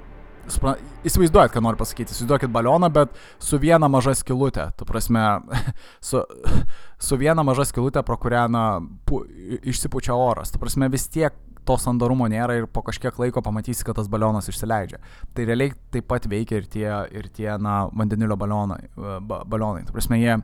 Įsivaizduojat, 0.45 1.53
ką 1.53 1.61
noriu 1.63 1.79
pasakyti. 1.79 2.13
Įsivaizduokit 2.13 2.51
balioną, 2.53 2.91
bet 2.93 3.15
su 3.41 3.57
viena 3.61 3.89
maža 3.91 4.13
skilutė. 4.17 4.67
Tu 4.77 4.85
prasme, 4.85 5.23
su, 6.07 6.21
su 7.01 7.17
viena 7.21 7.43
maža 7.45 7.65
skilutė, 7.69 8.03
pro 8.05 8.17
kurią 8.21 8.45
na, 8.53 8.65
pu, 9.09 9.23
išsipučia 9.65 10.15
oras. 10.17 10.53
Tu 10.53 10.61
prasme, 10.61 10.89
vis 10.93 11.07
tiek 11.09 11.35
to 11.65 11.77
sandarumo 11.81 12.27
nėra 12.29 12.59
ir 12.59 12.67
po 12.69 12.83
kažkiek 12.85 13.15
laiko 13.19 13.41
pamatysi, 13.45 13.85
kad 13.85 13.97
tas 13.97 14.09
balionas 14.11 14.49
išsileidžia. 14.51 14.99
Tai 15.33 15.47
realiai 15.49 15.73
taip 15.93 16.05
pat 16.11 16.27
veikia 16.29 16.59
ir 16.61 16.67
tie, 16.69 16.89
ir 17.17 17.29
tie 17.33 17.49
na, 17.61 17.85
vandenilio 17.89 18.37
balionai. 18.37 18.83
Ba, 18.95 19.41
balionai. 19.49 19.85
Tu 19.87 19.95
prasme, 19.95 20.19
jie, 20.21 20.37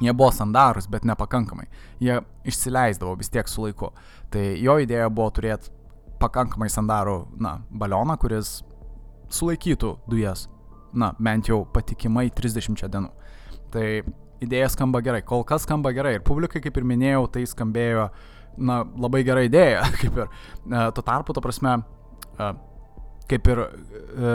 jie 0.00 0.14
buvo 0.16 0.30
sandarus, 0.32 0.88
bet 0.90 1.04
nepakankamai. 1.08 1.68
Jie 2.00 2.22
išsileisdavo 2.48 3.18
vis 3.20 3.32
tiek 3.32 3.52
su 3.52 3.66
laiku. 3.66 3.92
Tai 4.32 4.46
jo 4.56 4.80
idėja 4.80 5.12
buvo 5.12 5.28
turėti 5.36 5.76
pakankamai 6.20 6.68
sandarų 6.72 7.20
na, 7.40 7.58
balioną, 7.70 8.16
kuris 8.20 8.60
sulaikytų 9.34 9.94
dujas, 10.10 10.48
na, 10.92 11.12
bent 11.18 11.50
jau 11.50 11.62
patikimai 11.74 12.28
30 12.34 12.88
dienų. 12.90 13.10
Tai 13.70 13.86
idėja 14.42 14.70
skamba 14.72 15.02
gerai, 15.04 15.22
kol 15.26 15.44
kas 15.46 15.66
skamba 15.66 15.92
gerai 15.96 16.16
ir 16.18 16.26
publikai, 16.26 16.62
kaip 16.64 16.78
ir 16.80 16.86
minėjau, 16.88 17.26
tai 17.34 17.44
skambėjo, 17.48 18.08
na, 18.58 18.80
labai 18.98 19.22
gera 19.26 19.44
idėja, 19.46 19.84
kaip 20.00 20.22
ir. 20.24 20.30
E, 20.66 20.84
tuo 20.96 21.04
tarpu, 21.06 21.36
to 21.36 21.44
prasme, 21.44 21.76
e, 22.34 22.50
kaip 23.30 23.52
ir 23.52 23.62
e, 23.66 24.34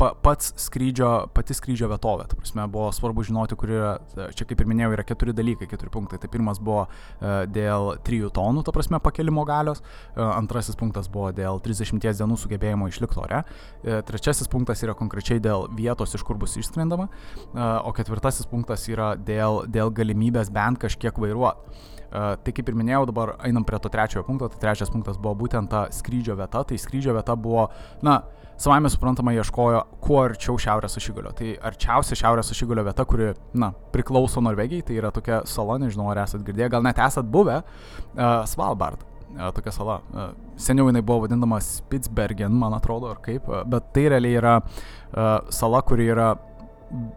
pa, 0.00 0.10
pats 0.24 0.52
skrydžio, 0.64 1.10
pati 1.34 1.56
skrydžio 1.56 1.88
vietovė. 1.92 2.26
Ta 2.30 2.38
prasme, 2.38 2.66
buvo 2.70 2.90
svarbu 2.94 3.24
žinoti, 3.26 3.58
kur 3.58 3.72
yra, 3.72 3.92
čia 4.36 4.46
kaip 4.48 4.60
ir 4.62 4.70
minėjau, 4.70 4.92
yra 4.96 5.06
keturi 5.06 5.34
dalykai, 5.36 5.68
keturi 5.70 5.92
punktai. 5.94 6.20
Tai 6.22 6.30
pirmas 6.32 6.60
buvo 6.62 6.84
uh, 6.86 7.44
dėl 7.50 7.94
3 8.06 8.30
tonų, 8.34 8.64
ta 8.66 8.74
prasme, 8.74 9.00
pakelimo 9.04 9.46
galios, 9.48 9.82
uh, 9.82 10.34
antrasis 10.34 10.78
punktas 10.80 11.10
buvo 11.12 11.30
dėl 11.36 11.62
30 11.64 12.02
dienų 12.04 12.38
sugebėjimo 12.40 12.88
išlikti 12.90 13.20
ore, 13.22 13.42
trečiasis 13.82 14.48
punktas 14.50 14.82
yra 14.84 14.94
konkrečiai 14.98 15.40
dėl 15.42 15.68
vietos, 15.76 16.14
iš 16.16 16.24
kur 16.26 16.38
bus 16.40 16.56
išskrendama, 16.60 17.08
o 17.54 17.92
ketvirtasis 17.96 18.48
punktas 18.50 18.86
yra 18.90 19.14
dėl, 19.16 19.64
dėl 19.70 19.92
galimybės 19.94 20.52
bent 20.54 20.80
kažkiek 20.82 21.18
vairuoti. 21.20 21.93
Tai 22.14 22.52
kaip 22.54 22.68
ir 22.70 22.76
minėjau, 22.78 23.08
dabar 23.10 23.32
einam 23.42 23.64
prie 23.66 23.78
to 23.82 23.90
trečiojo 23.90 24.22
punkto, 24.28 24.46
tai 24.52 24.60
trečias 24.62 24.92
punktas 24.92 25.16
buvo 25.18 25.34
būtent 25.40 25.66
ta 25.72 25.88
skrydžio 25.90 26.36
vieta, 26.38 26.60
tai 26.62 26.76
skrydžio 26.78 27.16
vieta 27.16 27.34
buvo, 27.34 27.64
na, 28.06 28.20
savame 28.60 28.90
suprantama 28.92 29.32
ieškojo 29.34 29.80
kuo 30.04 30.20
arčiau 30.22 30.54
šiaurės 30.62 30.94
ašigalio. 31.00 31.32
Tai 31.34 31.56
arčiausia 31.70 32.18
šiaurės 32.20 32.52
ašigalio 32.54 32.84
vieta, 32.86 33.06
kuri, 33.10 33.32
na, 33.58 33.72
priklauso 33.94 34.42
Norvegijai, 34.44 34.86
tai 34.86 35.00
yra 35.00 35.10
tokia 35.14 35.40
sala, 35.50 35.80
nežinau 35.82 36.06
ar 36.12 36.22
esat 36.22 36.46
girdėję, 36.46 36.70
gal 36.76 36.86
net 36.86 37.02
esat 37.02 37.26
buvę, 37.34 37.60
uh, 37.64 38.38
Svalbard. 38.46 39.02
Uh, 39.34 39.50
tokia 39.50 39.74
sala. 39.74 39.98
Uh, 40.14 40.30
seniau 40.54 40.86
jinai 40.86 41.02
buvo 41.02 41.24
vadinama 41.24 41.58
Spitsbergen, 41.66 42.54
man 42.54 42.78
atrodo, 42.78 43.10
ar 43.10 43.18
kaip, 43.24 43.50
uh, 43.50 43.64
bet 43.66 43.90
tai 43.96 44.06
realiai 44.14 44.38
yra 44.38 44.56
uh, 44.62 45.40
sala, 45.50 45.82
kuri 45.82 46.06
yra 46.14 46.36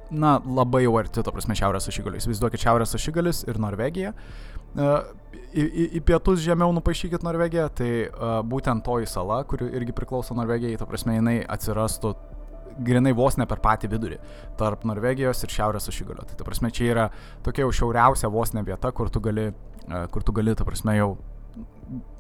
na, 0.10 0.40
labai 0.42 0.88
jau 0.88 0.98
arti, 0.98 1.22
to 1.22 1.30
prasme, 1.36 1.54
šiaurės 1.60 1.86
ašigalio. 1.92 2.18
Įsivaizduokit 2.18 2.66
šiaurės 2.66 2.98
ašigalis 2.98 3.46
ir 3.46 3.62
Norvegija. 3.62 4.16
Uh, 4.18 4.57
į, 4.76 5.64
į, 5.66 5.86
į 5.98 6.02
pietus 6.06 6.42
žemiau 6.44 6.72
nupaišykit 6.76 7.26
Norvegiją, 7.26 7.68
tai 7.78 7.92
uh, 8.08 8.40
būtent 8.48 8.84
toji 8.86 9.10
sala, 9.10 9.42
kuri 9.48 9.70
irgi 9.78 9.96
priklauso 9.96 10.38
Norvegijai, 10.38 10.78
ta 10.80 10.88
prasme, 10.90 11.18
jinai 11.18 11.38
atsirastų 11.44 12.14
grinai 12.88 13.14
vos 13.18 13.40
ne 13.40 13.48
per 13.50 13.58
patį 13.64 13.90
vidurį 13.90 14.20
tarp 14.60 14.84
Norvegijos 14.86 15.42
ir 15.44 15.54
Šiaurės 15.54 15.90
ašigalio. 15.90 16.28
Tai 16.30 16.38
ta 16.38 16.46
prasme, 16.46 16.70
čia 16.74 16.92
yra 16.92 17.08
tokia 17.46 17.66
jau 17.66 17.74
šiauriausia 17.80 18.30
vos 18.34 18.54
ne 18.54 18.62
vieta, 18.68 18.92
kur 18.94 19.12
tu 19.14 19.24
gali, 19.24 19.50
uh, 19.52 20.04
kur 20.14 20.26
tu 20.26 20.36
gali, 20.36 20.56
ta 20.58 20.68
prasme, 20.68 20.98
jau, 21.00 21.14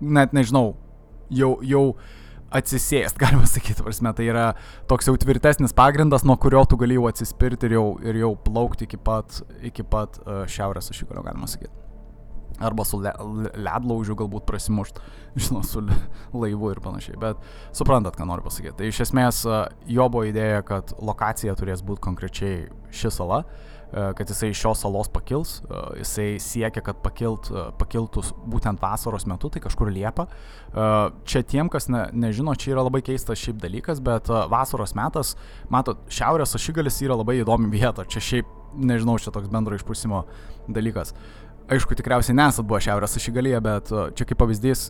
net 0.01 0.33
nežinau, 0.37 0.71
jau, 1.29 1.57
jau 1.65 1.85
atsisėst, 2.57 3.19
galima 3.23 3.45
sakyti, 3.49 3.83
prasme, 3.85 4.13
tai 4.17 4.29
yra 4.31 4.51
toks 4.89 5.11
jau 5.11 5.17
tvirtesnis 5.19 5.75
pagrindas, 5.77 6.25
nuo 6.25 6.39
kurio 6.41 6.63
tu 6.69 6.79
gali 6.79 6.97
jau 6.97 7.09
atsispirti 7.11 7.69
ir 7.69 7.77
jau, 7.77 7.89
ir 8.07 8.23
jau 8.23 8.37
plaukti 8.47 8.87
iki 8.87 8.97
pat, 8.97 9.43
iki 9.67 9.85
pat 9.85 10.21
uh, 10.23 10.47
šiaurės 10.49 10.89
ašigalio, 10.95 11.27
galima 11.27 11.49
sakyti 11.51 11.86
arba 12.59 12.85
su 12.87 12.99
le, 13.01 13.13
ledlaužiu 13.53 14.17
galbūt 14.17 14.47
prasimušt, 14.49 15.01
žinau, 15.43 15.63
su 15.67 15.83
laivu 16.33 16.73
ir 16.73 16.81
panašiai. 16.83 17.19
Bet 17.21 17.41
suprantat, 17.77 18.17
ką 18.17 18.27
noriu 18.29 18.47
pasakyti. 18.47 18.77
Tai 18.81 18.91
iš 18.91 19.03
esmės 19.07 19.43
jo 19.87 20.09
buvo 20.11 20.27
idėja, 20.29 20.63
kad 20.67 20.95
lokacija 21.01 21.57
turės 21.59 21.85
būti 21.85 22.05
konkrečiai 22.07 22.67
ši 22.93 23.13
sala, 23.13 23.43
kad 23.91 24.29
jisai 24.29 24.49
iš 24.51 24.59
šios 24.59 24.81
salos 24.83 25.07
pakils, 25.11 25.61
jisai 25.95 26.27
siekia, 26.43 26.81
kad 26.83 26.99
pakilt, 27.03 27.47
pakiltų 27.79 28.23
būtent 28.51 28.81
vasaros 28.83 29.25
metu, 29.29 29.49
tai 29.53 29.61
kažkur 29.63 29.91
Liepa. 29.95 30.27
Čia 31.23 31.43
tiem, 31.47 31.71
kas 31.71 31.87
ne, 31.91 32.03
nežino, 32.11 32.55
čia 32.59 32.73
yra 32.75 32.83
labai 32.87 33.01
keistas 33.05 33.39
šiaip 33.39 33.61
dalykas, 33.63 34.03
bet 34.03 34.27
vasaros 34.51 34.95
metas, 34.97 35.35
matot, 35.71 36.03
šiaurės 36.11 36.57
ašigalis 36.59 36.99
yra 37.05 37.15
labai 37.21 37.39
įdomi 37.39 37.71
vieta, 37.71 38.03
čia 38.03 38.23
šiaip, 38.23 38.51
nežinau, 38.75 39.15
čia 39.23 39.31
toks 39.31 39.47
bendro 39.51 39.79
išprusimo 39.79 40.25
dalykas. 40.67 41.15
Aišku, 41.67 41.97
tikriausiai 41.99 42.35
nesat 42.37 42.63
buvo 42.67 42.79
šiaurės 42.79 43.17
ašigalyje, 43.19 43.59
bet 43.63 43.89
čia 44.15 44.27
kaip 44.27 44.39
pavyzdys, 44.39 44.85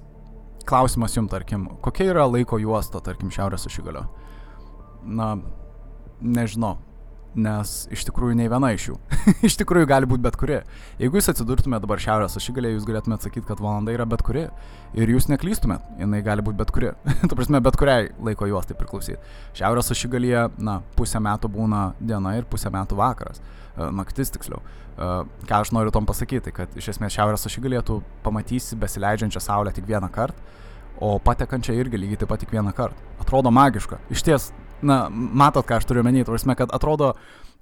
klausimas 0.68 1.16
jums, 1.18 1.32
tarkim, 1.32 1.66
kokia 1.82 2.12
yra 2.12 2.28
laiko 2.30 2.60
juosta, 2.62 3.02
tarkim, 3.02 3.32
šiaurės 3.34 3.66
ašigalio? 3.70 4.04
Na, 5.08 5.32
nežinau. 6.22 6.76
Nes 7.38 7.74
iš 7.94 8.04
tikrųjų 8.08 8.36
nei 8.40 8.50
viena 8.52 8.72
iš 8.74 8.90
jų. 8.90 8.96
iš 9.48 9.58
tikrųjų 9.62 9.88
gali 9.90 10.10
būti 10.10 10.24
bet 10.26 10.38
kuri. 10.40 10.58
Jeigu 11.02 11.20
jūs 11.20 11.30
atsidurtumėte 11.34 11.86
dabar 11.86 12.02
šiaurės 12.02 12.38
ašigalėje, 12.40 12.78
jūs 12.78 12.88
galėtumėte 12.90 13.28
sakyti, 13.28 13.46
kad 13.50 13.62
valanda 13.64 13.94
yra 13.94 14.08
bet 14.10 14.24
kuri. 14.26 14.48
Ir 14.98 15.14
jūs 15.14 15.30
neklystumėt, 15.32 15.86
jinai 16.02 16.24
gali 16.26 16.46
būti 16.46 16.60
bet 16.60 16.74
kuri. 16.74 16.92
tu 17.30 17.38
prasme, 17.38 17.62
bet 17.64 17.78
kuriai 17.80 18.10
laiko 18.30 18.50
juos 18.50 18.70
tai 18.70 18.78
priklausyti. 18.80 19.20
Šiaurės 19.60 19.94
ašigalėje, 19.94 20.48
na, 20.58 20.80
pusę 20.98 21.22
metų 21.24 21.52
būna 21.54 21.88
diena 22.02 22.36
ir 22.40 22.50
pusę 22.50 22.74
metų 22.74 23.00
vakaras. 23.00 23.42
E, 23.78 23.90
naktis 23.94 24.34
tiksliau. 24.34 24.64
E, 24.98 25.12
ką 25.48 25.64
aš 25.64 25.74
noriu 25.78 25.94
tom 25.94 26.10
pasakyti, 26.10 26.56
kad 26.56 26.74
iš 26.80 26.94
esmės 26.96 27.14
šiaurės 27.16 27.46
ašigalėje 27.50 27.86
tu 27.92 28.00
pamatysi 28.26 28.80
besileidžiančią 28.82 29.44
saulę 29.44 29.76
tik 29.76 29.86
vieną 29.90 30.10
kartą 30.14 30.56
o 31.00 31.18
patekančią 31.22 31.76
irgi 31.78 32.00
lygiai 32.02 32.22
taip 32.22 32.32
pat 32.32 32.42
tik 32.42 32.54
vieną 32.54 32.74
kartą. 32.76 32.98
Atrodo 33.22 33.52
magiška. 33.54 34.00
Iš 34.14 34.24
ties, 34.26 34.50
na, 34.82 35.08
matot, 35.10 35.66
ką 35.68 35.80
aš 35.80 35.88
turiu 35.90 36.04
menį, 36.06 36.26
turime, 36.28 36.56
kad 36.58 36.74
atrodo, 36.76 37.14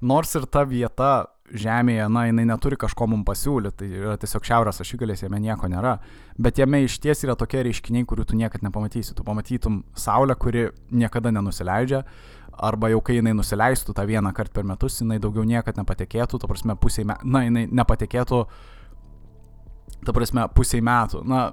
nors 0.01 0.35
ir 0.35 0.49
ta 0.51 0.65
vieta 0.67 1.13
Žemėje, 1.45 2.07
na, 2.09 2.23
jinai 2.25 2.47
neturi 2.49 2.73
kažko 2.81 3.05
mums 3.05 3.21
pasiūlyti, 3.27 3.75
tai 3.77 3.87
yra 3.99 4.15
tiesiog 4.17 4.47
šiaurės 4.47 4.81
ašigalės, 4.81 5.21
jame 5.21 5.37
nieko 5.43 5.67
nėra, 5.69 5.99
bet 6.41 6.57
jame 6.57 6.79
iš 6.81 6.95
ties 7.03 7.21
yra 7.21 7.35
tokie 7.37 7.61
reiškiniai, 7.67 8.07
kurių 8.09 8.25
tu 8.25 8.39
niekada 8.39 8.65
nepamatysi. 8.65 9.13
Tu 9.13 9.21
pamatytum 9.23 9.83
Saulę, 9.93 10.33
kuri 10.41 10.71
niekada 10.89 11.29
nenusileidžia, 11.35 12.01
arba 12.57 12.89
jau 12.89 13.03
kai 13.05 13.19
jinai 13.19 13.35
nusileistų 13.37 13.93
tą 13.93 14.07
vieną 14.09 14.33
kartą 14.33 14.57
per 14.57 14.65
metus, 14.65 14.97
jinai 15.03 15.19
daugiau 15.21 15.45
niekada 15.45 15.83
nepatekėtų, 15.83 16.41
ta 16.41 16.49
prasme, 16.49 16.79
pusiai 16.81 17.05
metų, 17.11 17.29
na, 17.29 17.45
jinai 17.45 17.67
nepatekėtų, 17.69 18.41
ta 20.01 20.17
prasme, 20.17 20.49
pusiai 20.57 20.81
metų. 20.81 21.21
Na, 21.29 21.45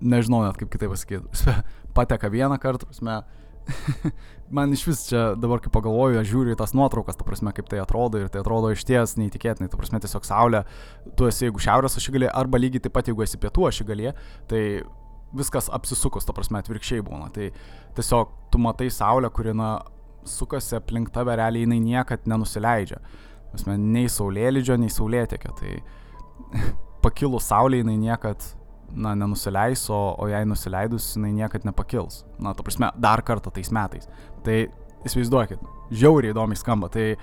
nežinau 0.00 0.44
net 0.44 0.60
kaip 0.60 0.68
kitaip 0.72 0.92
pasakyti, 0.92 1.56
pateka 1.96 2.28
vieną 2.28 2.60
kartą, 2.60 2.92
prasme, 2.92 3.22
man 4.56 4.72
iš 4.74 4.84
vis 4.88 5.02
čia 5.08 5.24
dabar 5.38 5.62
kaip 5.62 5.72
pagalvoju, 5.74 6.20
aš 6.20 6.30
žiūriu 6.30 6.54
į 6.54 6.58
tas 6.60 6.74
nuotraukas, 6.76 7.18
ta 7.18 7.26
prasme, 7.26 7.52
kaip 7.56 7.68
tai 7.70 7.80
atrodo 7.82 8.20
ir 8.20 8.30
tai 8.32 8.42
atrodo 8.42 8.72
iš 8.74 8.84
ties 8.88 9.16
neįtikėtinai, 9.20 9.70
ta 9.70 9.78
prasme, 9.80 10.00
tiesiog 10.02 10.26
saulė, 10.26 10.64
tu 11.18 11.28
esi 11.30 11.46
jeigu 11.46 11.62
šiaurės 11.62 11.98
ašigalė, 12.00 12.30
arba 12.32 12.60
lygiai 12.60 12.84
taip 12.86 12.96
pat 12.96 13.10
jeigu 13.10 13.24
esi 13.26 13.40
pietų 13.40 13.68
ašigalė, 13.70 14.14
tai 14.50 14.62
viskas 15.36 15.70
apsisukus, 15.72 16.26
ta 16.26 16.34
prasme, 16.36 16.60
atvirkščiai 16.60 17.04
būna. 17.06 17.30
Tai 17.34 17.50
tiesiog 17.98 18.32
tu 18.50 18.60
matai 18.62 18.90
saulę, 18.94 19.30
kuri, 19.34 19.54
na, 19.56 19.78
sukasi 20.26 20.76
aplink 20.78 21.12
tave, 21.14 21.36
realiai 21.38 21.66
jinai 21.66 21.80
niekad 21.82 22.26
nenusileidžia. 22.28 23.00
Prasme, 23.52 23.76
nei 23.80 24.10
saulėlydžio, 24.10 24.76
nei 24.80 24.92
saulėtekio. 24.92 25.54
Tai 25.60 25.76
pakilus 27.04 27.48
saulė 27.50 27.84
jinai 27.84 27.96
niekad 28.00 28.44
na, 28.94 29.14
nenusileis, 29.18 29.86
o, 29.92 30.00
o 30.18 30.28
jei 30.30 30.46
nusileidus, 30.48 31.14
jinai 31.16 31.32
niekada 31.36 31.70
nepakils. 31.70 32.24
Na, 32.42 32.54
to 32.54 32.66
prasme, 32.66 32.92
dar 33.00 33.22
kartą 33.26 33.52
tais 33.54 33.72
metais. 33.74 34.08
Tai 34.46 34.62
įsivaizduokit, 35.06 35.60
žiauriai 35.96 36.34
įdomiai 36.34 36.58
skamba. 36.58 36.90
Tai 36.92 37.04
e, 37.12 37.16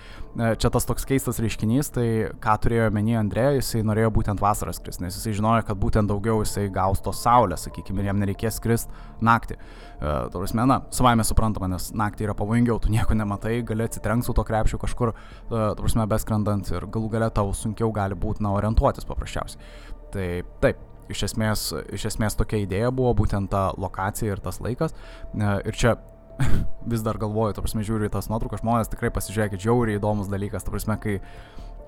čia 0.59 0.71
tas 0.73 0.87
toks 0.87 1.05
keistas 1.07 1.39
reiškinys, 1.43 1.91
tai 1.93 2.07
ką 2.43 2.55
turėjo 2.63 2.87
menį 2.93 3.17
Andrė, 3.21 3.45
jisai 3.57 3.83
norėjo 3.85 4.09
būtent 4.17 4.41
vasarą 4.41 4.73
skristi, 4.75 5.05
nes 5.05 5.17
jisai 5.17 5.35
žinojo, 5.37 5.65
kad 5.67 5.79
būtent 5.79 6.09
daugiau 6.11 6.41
jisai 6.43 6.67
gaus 6.73 7.01
tos 7.05 7.21
saulės, 7.23 7.67
sakykime, 7.67 8.01
ir 8.01 8.09
jam 8.09 8.19
nereikės 8.21 8.59
skristi 8.61 9.05
naktį. 9.25 9.59
Uh, 9.97 10.27
Tuo 10.33 10.43
prasme, 10.43 10.65
na, 10.69 10.81
savaime 10.93 11.25
suprantama, 11.25 11.69
nes 11.71 11.89
naktį 11.97 12.27
yra 12.27 12.37
pavojingiau, 12.37 12.77
tu 12.81 12.91
nieko 12.93 13.17
nematai, 13.17 13.59
gali 13.65 13.87
atsitrenks 13.87 14.29
su 14.29 14.35
to 14.37 14.45
krepšiu 14.45 14.81
kažkur, 14.81 15.13
uh, 15.13 15.55
tuo 15.77 15.85
prasme, 15.85 16.05
beskrendant 16.09 16.69
ir 16.73 16.85
galų 16.93 17.13
gale 17.15 17.31
tau 17.33 17.53
sunkiau 17.57 17.89
gali 17.95 18.17
būti, 18.17 18.45
na, 18.45 18.53
orientuotis 18.57 19.09
paprasčiausiai. 19.09 19.73
Tai 20.13 20.27
taip, 20.61 20.83
iš 21.13 21.23
esmės, 21.29 21.69
iš 21.95 22.07
esmės 22.11 22.37
tokia 22.39 22.61
idėja 22.63 22.91
buvo 22.95 23.13
būtent 23.21 23.51
ta 23.51 23.69
lokacija 23.77 24.35
ir 24.35 24.43
tas 24.43 24.61
laikas. 24.63 24.95
Ir 25.37 25.77
čia 25.77 25.95
vis 26.91 27.03
dar 27.05 27.19
galvoju, 27.21 27.55
ta 27.57 27.63
prasme, 27.65 27.85
žiūriu 27.85 28.09
į 28.09 28.13
tas 28.13 28.29
nuotraukas, 28.31 28.63
žmonės 28.63 28.91
tikrai 28.91 29.11
pasižiūrėkit, 29.15 29.63
žiauriai 29.63 29.99
įdomus 29.99 30.29
dalykas, 30.31 30.65
ta 30.65 30.73
prasme, 30.73 30.97
kai 31.01 31.17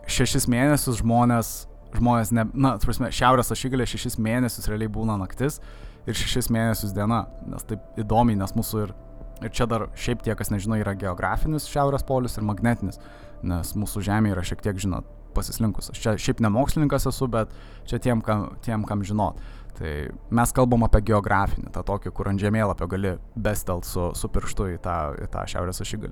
šešis 0.09 0.47
mėnesius 0.49 1.01
žmonės, 1.03 1.51
žmonės, 1.97 2.33
ne, 2.35 2.47
na, 2.53 2.75
ta 2.79 2.89
prasme, 2.89 3.11
šiaurės 3.13 3.53
ašigalė 3.53 3.87
šešis 3.89 4.17
mėnesius 4.21 4.69
realiai 4.71 4.91
būna 4.93 5.17
naktis 5.21 5.59
ir 6.07 6.17
šešis 6.17 6.49
mėnesius 6.53 6.95
diena, 6.95 7.25
nes 7.49 7.65
taip 7.69 8.01
įdomiai, 8.01 8.39
nes 8.39 8.55
mūsų 8.57 8.83
ir, 8.85 8.95
ir 9.43 9.53
čia 9.53 9.69
dar 9.69 9.89
šiaip 9.99 10.25
tie, 10.25 10.35
kas 10.37 10.53
nežino, 10.53 10.79
yra 10.81 10.95
geografinis 10.97 11.69
šiaurės 11.69 12.05
polius 12.07 12.37
ir 12.39 12.47
magnetinis, 12.47 13.01
nes 13.45 13.75
mūsų 13.77 14.03
Žemė 14.07 14.33
yra 14.33 14.43
šiek 14.45 14.63
tiek, 14.65 14.79
žinot, 14.81 15.07
pasislinkus. 15.39 15.93
Aš 15.93 16.03
čia 16.03 16.17
šiaip 16.19 16.43
ne 16.43 16.51
mokslininkas 16.53 17.07
esu, 17.09 17.29
bet 17.31 17.55
čia 17.89 18.01
tiem, 18.03 18.21
kam, 18.25 18.51
tiem, 18.65 18.85
kam 18.87 19.05
žinot. 19.07 19.39
Tai 19.79 19.91
mes 20.35 20.51
kalbam 20.51 20.83
apie 20.83 20.99
geografinį, 21.07 21.69
tą 21.71 21.85
tokį, 21.87 22.11
kur 22.15 22.27
ant 22.27 22.41
žemėlapio 22.41 22.87
gali 22.91 23.13
bestelt 23.39 23.87
su, 23.87 24.09
su 24.17 24.27
pirštu 24.35 24.73
į 24.73 24.79
tą, 24.83 24.95
į 25.23 25.29
tą 25.31 25.45
šiaurės 25.47 25.79
ašigalį. 25.85 26.11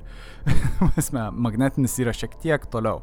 magnetinis 1.47 1.97
yra 1.99 2.15
šiek 2.15 2.37
tiek 2.43 2.69
toliau, 2.71 3.01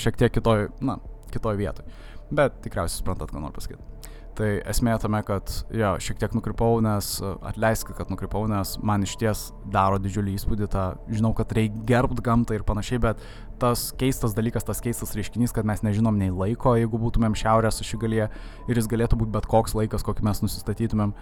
šiek 0.00 0.16
tiek 0.16 0.32
kitoj, 0.32 0.70
na, 0.80 0.96
kitoj 1.34 1.60
vietoj. 1.60 1.84
Bet 2.32 2.56
tikriausiai 2.64 3.02
suprantat, 3.02 3.34
ką 3.34 3.42
noriu 3.42 3.60
pasakyti. 3.60 4.16
Tai 4.38 4.48
esmė 4.70 4.92
tame, 5.02 5.18
kad 5.26 5.50
jo, 5.74 5.88
šiek 5.98 6.20
tiek 6.20 6.34
nukrypau, 6.36 6.76
nes 6.84 7.08
atleiskit, 7.50 7.96
kad 7.98 8.10
nukrypau, 8.12 8.44
nes 8.46 8.76
man 8.86 9.02
iš 9.02 9.16
ties 9.18 9.40
daro 9.74 9.98
didžiulį 9.98 10.36
įspūdį, 10.38 10.68
tą, 10.70 10.84
žinau, 11.10 11.32
kad 11.34 11.50
reikia 11.58 11.82
gerbti 11.88 12.22
gamtą 12.28 12.54
ir 12.54 12.62
panašiai, 12.68 13.00
bet 13.02 13.24
tas 13.58 13.88
keistas 13.98 14.36
dalykas, 14.38 14.62
tas 14.68 14.78
keistas 14.84 15.16
reiškinys, 15.18 15.50
kad 15.56 15.66
mes 15.66 15.82
nežinom 15.82 16.20
nei 16.20 16.30
laiko, 16.30 16.76
jeigu 16.78 17.02
būtumėm 17.02 17.34
šiaurės 17.38 17.82
ašigalyje 17.82 18.28
ir 18.70 18.78
jis 18.78 18.90
galėtų 18.92 19.18
būti 19.18 19.34
bet 19.34 19.50
koks 19.50 19.74
laikas, 19.74 20.06
kokį 20.06 20.28
mes 20.30 20.44
nusistatytumėm. 20.46 21.16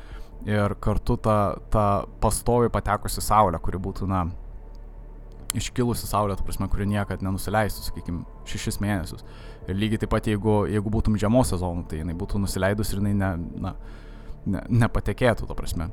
Ir 0.44 0.76
kartu 0.84 1.16
ta, 1.16 1.38
ta 1.72 1.86
pastovi 2.20 2.68
patekusi 2.68 3.24
saulė, 3.24 3.56
kuri 3.64 3.80
būtų, 3.80 4.10
na, 4.12 4.26
iškilusi 5.56 6.04
saulė, 6.04 6.36
ta 6.36 6.44
prasme, 6.44 6.68
kuri 6.68 6.84
niekada 6.90 7.24
nenusileistų, 7.24 7.88
sakykime, 7.88 8.24
šešis 8.48 8.76
mėnesius. 8.84 9.24
Ir 9.66 9.78
lygiai 9.78 10.02
taip 10.02 10.12
pat, 10.14 10.28
jeigu, 10.30 10.64
jeigu 10.70 10.92
būtum 10.92 11.18
žiemos 11.20 11.50
sezonu, 11.52 11.86
tai 11.90 12.02
jinai 12.02 12.16
būtų 12.18 12.40
nusileidus 12.42 12.92
ir 12.92 13.02
jinai 13.02 13.14
ne, 13.18 13.30
na, 13.62 13.72
ne, 14.46 14.64
nepatekėtų, 14.84 15.48
ta 15.48 15.56
prasme. 15.58 15.90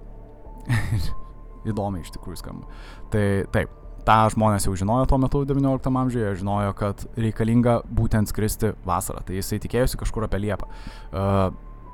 Įdomiai 1.69 2.03
iš 2.03 2.11
tikrųjų 2.13 2.41
skamba. 2.41 2.67
Tai 3.13 3.26
taip, 3.55 3.74
tą 4.07 4.17
žmonės 4.34 4.67
jau 4.67 4.76
žinojo 4.78 5.07
tuo 5.09 5.19
metu 5.21 5.43
19 5.47 5.99
amžiuje, 6.03 6.32
žinojo, 6.41 6.74
kad 6.80 7.05
reikalinga 7.19 7.82
būtent 7.88 8.32
skristi 8.32 8.74
vasarą, 8.88 9.24
tai 9.26 9.39
jisai 9.39 9.61
tikėjosi 9.63 9.99
kažkur 10.01 10.28
apie 10.28 10.41
Liepą. 10.43 10.67
Uh, 11.11 11.45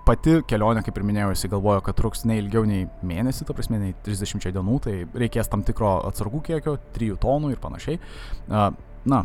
pati 0.08 0.40
kelionė, 0.50 0.82
kaip 0.86 0.98
ir 0.98 1.06
minėjau, 1.06 1.34
jisai 1.36 1.52
galvojo, 1.54 1.84
kad 1.86 1.98
truks 2.00 2.26
ne 2.26 2.40
ilgiau 2.42 2.66
nei 2.68 2.88
mėnesį, 3.06 3.46
ta 3.46 3.56
prasme, 3.58 3.82
nei 3.82 3.94
30 4.06 4.50
dienų, 4.56 4.80
tai 4.86 4.96
reikės 5.22 5.52
tam 5.52 5.64
tikro 5.68 6.00
atsargų 6.10 6.42
kiekio, 6.50 6.80
3 6.96 7.20
tonų 7.22 7.54
ir 7.54 7.62
panašiai. 7.62 8.02
Uh, 8.50 8.72
na, 9.10 9.24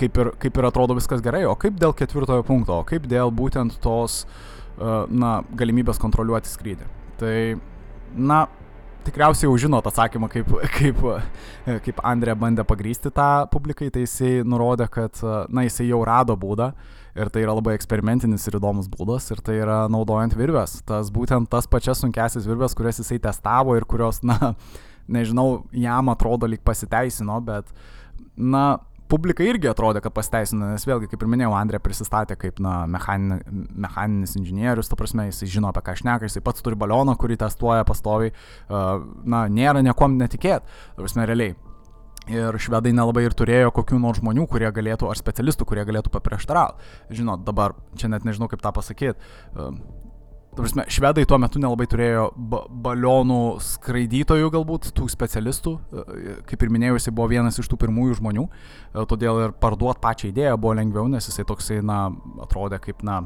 kaip 0.00 0.20
ir, 0.22 0.32
kaip 0.42 0.60
ir 0.60 0.68
atrodo 0.68 0.96
viskas 0.98 1.24
gerai, 1.24 1.44
o 1.48 1.54
kaip 1.58 1.78
dėl 1.80 1.94
ketvirtojo 1.96 2.44
punkto, 2.46 2.80
o 2.80 2.86
kaip 2.88 3.08
dėl 3.10 3.32
būtent 3.34 3.78
tos, 3.84 4.24
uh, 4.26 5.04
na, 5.08 5.40
galimybės 5.56 6.00
kontroliuoti 6.02 6.50
skrydį. 6.50 6.88
Tai, 7.20 7.36
na, 8.16 8.44
tikriausiai 9.06 9.48
jau 9.48 9.56
žinot 9.66 9.86
atsakymą, 9.88 10.28
kaip, 10.32 10.52
kaip, 10.76 11.02
kaip 11.86 12.02
Andrė 12.06 12.36
bandė 12.38 12.66
pagrysti 12.66 13.12
tą 13.14 13.46
publikai, 13.52 13.90
tai 13.94 14.04
jisai 14.04 14.40
nurodė, 14.46 14.88
kad, 14.92 15.20
na, 15.48 15.66
jisai 15.66 15.88
jau 15.90 16.02
rado 16.06 16.36
būdą 16.38 16.72
ir 17.16 17.30
tai 17.32 17.46
yra 17.46 17.54
labai 17.56 17.76
eksperimentinis 17.78 18.44
ir 18.48 18.58
įdomus 18.58 18.90
būdas 18.92 19.30
ir 19.32 19.40
tai 19.44 19.56
yra 19.62 19.78
naudojant 19.92 20.36
virves. 20.36 20.80
Tas 20.88 21.08
būtent 21.14 21.48
tas 21.52 21.68
pačias 21.70 22.02
sunkiasis 22.04 22.48
virves, 22.48 22.76
kurias 22.76 23.00
jisai 23.00 23.20
testavo 23.24 23.76
ir 23.78 23.88
kurios, 23.88 24.20
na, 24.26 24.52
nežinau, 25.08 25.64
jam 25.72 26.12
atrodo 26.12 26.50
lyg 26.50 26.60
pasiteisino, 26.66 27.38
bet, 27.46 27.72
na, 28.36 28.66
publikai 29.10 29.48
irgi 29.50 29.70
atrodė, 29.70 30.02
kad 30.04 30.14
pasiteisina, 30.16 30.72
nes 30.74 30.86
vėlgi, 30.86 31.10
kaip 31.10 31.22
ir 31.22 31.30
minėjau, 31.32 31.52
Andrė 31.56 31.80
prisistatė 31.82 32.36
kaip, 32.40 32.60
na, 32.62 32.78
mechani, 32.90 33.38
mechaninis 33.86 34.36
inžinierius, 34.40 34.90
ta 34.90 34.98
prasme, 34.98 35.28
jis 35.30 35.44
žino 35.52 35.70
apie 35.70 35.84
ką 35.86 35.96
šneka, 36.00 36.28
jis 36.28 36.42
pats 36.44 36.64
turi 36.64 36.78
balioną, 36.78 37.16
kurį 37.20 37.38
testuoja 37.44 37.86
pastoviai, 37.88 38.34
uh, 38.34 39.04
na, 39.24 39.46
nėra 39.52 39.84
niekom 39.86 40.18
netikėt, 40.20 40.66
ta 40.66 41.04
prasme, 41.04 41.26
realiai. 41.28 41.56
Ir 42.26 42.56
švedai 42.58 42.90
nelabai 42.90 43.22
ir 43.22 43.36
turėjo 43.38 43.70
kokių 43.74 44.00
nors 44.02 44.18
žmonių, 44.18 44.48
kurie 44.50 44.66
galėtų, 44.74 45.06
ar 45.06 45.18
specialistų, 45.18 45.68
kurie 45.70 45.84
galėtų 45.86 46.10
paprieštarauti. 46.10 46.90
Žinot, 47.14 47.44
dabar 47.46 47.76
čia 47.94 48.10
net 48.10 48.26
nežinau 48.26 48.50
kaip 48.50 48.64
tą 48.64 48.74
pasakyti. 48.74 49.14
Uh, 50.56 50.62
Prasme, 50.62 50.86
švedai 50.88 51.26
tuo 51.28 51.36
metu 51.36 51.60
nelabai 51.60 51.84
turėjo 51.90 52.30
ba 52.32 52.62
balionų 52.86 53.58
skraidytojų 53.60 54.48
galbūt, 54.54 54.88
tų 54.96 55.08
specialistų, 55.12 55.72
e, 55.76 56.36
kaip 56.48 56.62
ir 56.64 56.70
minėjau, 56.72 56.94
jisai 56.96 57.12
buvo 57.12 57.26
vienas 57.28 57.60
iš 57.60 57.68
tų 57.68 57.76
pirmųjų 57.82 58.16
žmonių, 58.22 58.44
e, 58.46 59.04
todėl 59.10 59.40
ir 59.44 59.52
parduoti 59.60 60.00
pačią 60.00 60.30
idėją 60.30 60.54
buvo 60.56 60.72
lengviau, 60.78 61.10
nes 61.12 61.28
jisai 61.28 61.44
toksai, 61.44 61.82
na, 61.84 61.98
atrodė 62.40 62.80
kaip, 62.86 63.04
na, 63.04 63.18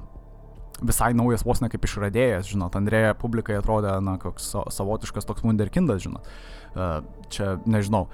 visai 0.83 1.12
naujas 1.14 1.47
vos 1.47 1.62
ne 1.62 1.70
kaip 1.70 1.87
išradėjas, 1.87 2.51
žinot, 2.51 2.74
Andrėja 2.74 3.14
publikai 3.14 3.61
atrodė, 3.61 3.95
na, 4.03 4.16
koks 4.18 4.51
savotiškas 4.74 5.28
toks 5.28 5.47
wunderkindas, 5.47 6.03
žinot. 6.03 6.26
E, 6.74 6.91
čia, 7.31 7.61
nežinau, 7.62 8.09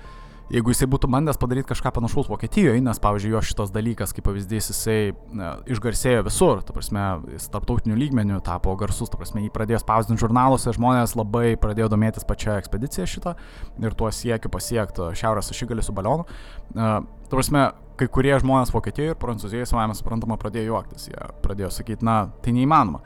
jeigu 0.53 0.73
jisai 0.73 0.89
būtų 0.91 1.11
bandęs 1.11 1.41
padaryti 1.41 1.71
kažką 1.71 1.93
panašaus 1.97 2.31
Vokietijoje, 2.31 2.83
nes, 2.85 3.01
pavyzdžiui, 3.03 3.33
jo 3.35 3.43
šitas 3.49 3.73
dalykas, 3.75 4.15
kaip 4.17 4.27
pavyzdys, 4.29 4.71
jisai 4.73 4.99
ne, 5.37 5.51
išgarsėjo 5.75 6.25
visur, 6.27 6.63
ta 6.67 6.77
prasme, 6.77 7.05
jis 7.35 7.49
tarptautiniu 7.53 7.99
lygmeniu 7.99 8.41
tapo 8.47 8.75
garsus, 8.79 9.11
ta 9.13 9.21
prasme, 9.21 9.43
jį 9.45 9.53
pradėjo 9.55 9.83
spausdinti 9.83 10.23
žurnaluose, 10.23 10.75
žmonės 10.77 11.17
labai 11.19 11.57
pradėjo 11.61 11.91
domėtis 11.93 12.27
pačią 12.29 12.59
ekspediciją 12.61 13.09
šitą 13.11 13.37
ir 13.83 13.99
tuo 13.99 14.13
siekiu 14.15 14.53
pasiekti 14.53 15.13
šiaurės 15.19 15.53
ašigalį 15.55 15.87
su 15.87 15.97
balionu. 15.97 16.29
Tu 17.31 17.39
prasme, 17.39 17.63
kai 17.97 18.09
kurie 18.13 18.35
žmonės 18.43 18.73
Vokietijoje 18.75 19.15
ir 19.15 19.19
Prancūzijoje, 19.21 19.67
savame 19.71 19.95
suprantama, 19.97 20.37
pradėjo 20.41 20.75
juoktis. 20.75 21.07
Jie 21.09 21.29
pradėjo 21.45 21.71
sakyti, 21.73 22.05
na, 22.07 22.17
tai 22.45 22.53
neįmanoma. 22.57 23.01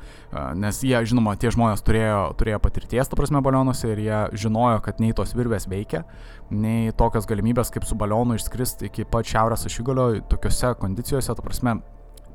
Nes 0.59 0.81
jie, 0.87 0.97
žinoma, 1.07 1.37
tie 1.41 1.53
žmonės 1.55 1.85
turėjo, 1.87 2.23
turėjo 2.41 2.59
patirties, 2.65 3.11
ta 3.11 3.19
prasme, 3.19 3.43
balionuose 3.45 3.93
ir 3.93 4.03
jie 4.03 4.21
žinojo, 4.45 4.81
kad 4.87 4.99
nei 5.03 5.15
tos 5.17 5.37
virvės 5.39 5.69
veikia, 5.71 6.03
nei 6.51 6.91
tokios 6.99 7.29
galimybės 7.31 7.71
kaip 7.75 7.87
su 7.87 7.99
balionu 7.99 8.39
išskristi 8.39 8.91
iki 8.91 9.07
pat 9.11 9.31
šiaurės 9.31 9.69
ašigalio 9.71 10.11
tokiuose 10.33 10.75
kondicijose, 10.83 11.37
ta 11.37 11.47
prasme, 11.47 11.79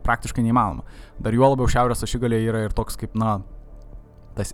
praktiškai 0.05 0.45
neįmanoma. 0.45 0.86
Dar 1.19 1.36
juo 1.36 1.51
labiau 1.51 1.67
šiaurės 1.71 2.05
ašigalė 2.07 2.39
yra 2.45 2.65
ir 2.67 2.77
toks 2.77 2.95
kaip, 3.01 3.17
na, 3.19 3.39
tas 4.36 4.51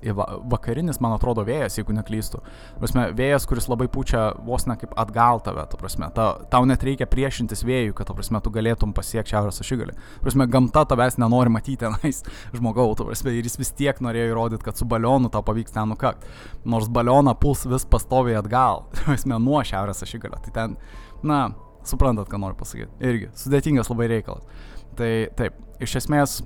vakarinis, 0.51 0.99
man 1.03 1.15
atrodo, 1.15 1.43
vėjas, 1.47 1.77
jeigu 1.79 1.95
neklystu. 1.95 2.41
Prasme, 2.79 3.07
vėjas, 3.17 3.47
kuris 3.49 3.67
labai 3.71 3.87
pučia 3.91 4.31
vos 4.45 4.67
ne 4.69 4.75
kaip 4.79 4.93
atgal 4.99 5.41
tave, 5.45 5.63
ta 5.71 5.79
prasme, 5.79 6.09
ta, 6.15 6.27
tau 6.53 6.67
net 6.69 6.83
reikia 6.85 7.07
priešintis 7.09 7.65
vėjui, 7.67 7.95
kad, 7.97 8.09
ta 8.09 8.15
prasme, 8.17 8.41
tu 8.43 8.53
galėtum 8.53 8.93
pasiekti 8.97 9.33
šiaurės 9.33 9.61
ašigalį. 9.63 9.97
Prasme, 10.23 10.47
gamta 10.51 10.85
tavęs 10.91 11.17
nenori 11.21 11.53
matyti 11.53 11.81
tenais 11.83 12.21
žmogaus, 12.57 12.97
ta 12.99 13.07
prasme, 13.07 13.33
ir 13.37 13.49
jis 13.49 13.59
vis 13.61 13.73
tiek 13.77 14.03
norėjo 14.05 14.31
įrodyti, 14.33 14.67
kad 14.67 14.79
su 14.79 14.87
balionu 14.89 15.31
tau 15.33 15.43
pavyks 15.47 15.75
ten 15.75 15.91
nukakti. 15.91 16.29
Nors 16.69 16.89
balioną 16.93 17.35
puls 17.41 17.65
vis 17.69 17.87
pastoviai 17.89 18.39
atgal, 18.41 18.85
ta 18.95 19.09
prasme, 19.09 19.41
nuo 19.41 19.63
šiaurės 19.65 20.05
ašigalio. 20.05 20.41
Tai 20.45 20.55
ten, 20.55 20.77
na, 21.25 21.43
suprantat, 21.87 22.29
ką 22.31 22.41
noriu 22.41 22.59
pasakyti. 22.59 22.93
Irgi, 23.01 23.31
sudėtingas 23.41 23.89
labai 23.91 24.09
reikalas. 24.11 24.67
Tai 24.99 25.11
taip, 25.39 25.57
iš 25.81 26.01
esmės 26.03 26.41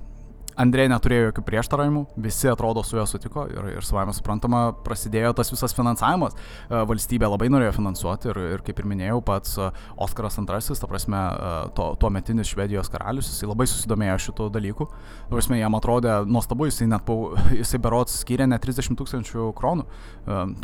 Andrė 0.56 0.86
neturėjo 0.88 1.26
jokių 1.28 1.42
prieštaravimų, 1.44 2.02
visi 2.24 2.48
atrodo 2.48 2.80
su 2.86 2.96
juo 2.96 3.02
sutiko 3.04 3.42
ir, 3.52 3.66
ir 3.74 3.84
savame 3.84 4.14
suprantama 4.16 4.70
prasidėjo 4.86 5.34
tas 5.36 5.50
visas 5.52 5.74
finansavimas. 5.76 6.32
E, 6.70 6.78
valstybė 6.88 7.28
labai 7.28 7.50
norėjo 7.52 7.74
finansuoti 7.76 8.30
ir, 8.32 8.40
ir 8.54 8.62
kaip 8.64 8.80
ir 8.80 8.88
minėjau, 8.88 9.18
pats 9.26 9.58
e, 9.60 9.66
Oskaras 10.00 10.38
II, 10.40 10.78
ta 10.80 10.88
prasme, 10.88 11.18
e, 11.20 11.50
to, 11.76 11.90
tuo 12.00 12.10
metinis 12.14 12.48
Švedijos 12.54 12.88
karalius, 12.92 13.28
jisai 13.28 13.50
labai 13.50 13.66
susidomėjo 13.68 14.14
šitų 14.28 14.46
dalykų. 14.54 14.86
Prasme, 15.34 15.58
jam 15.60 15.76
atrodė 15.76 16.14
nuostabu, 16.24 16.70
jisai 16.70 16.88
net, 16.88 17.12
jisai 17.60 17.82
berots 17.84 18.16
skyrė 18.22 18.48
net 18.48 18.64
30 18.64 18.96
tūkstančių 18.96 19.50
kronų. 19.60 19.84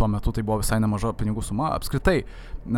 Tuo 0.01 0.09
metu 0.09 0.33
tai 0.33 0.47
buvo 0.47 0.63
visai 0.63 0.81
nemaža 0.81 1.13
pinigų 1.21 1.45
suma. 1.45 1.69
Apskritai, 1.77 2.23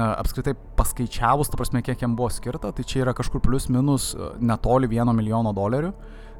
apskritai 0.03 0.57
paskaičiavus, 0.75 1.53
ta 1.53 1.63
prasme, 1.63 1.85
kiek 1.87 2.03
jam 2.03 2.19
buvo 2.19 2.33
skirta, 2.35 2.75
tai 2.75 2.83
čia 2.83 3.05
yra 3.07 3.15
kažkur 3.15 3.39
plus 3.45 3.71
minus 3.71 4.11
netoli 4.43 4.91
1 4.91 5.15
milijono 5.15 5.55
dolerių. 5.55 5.95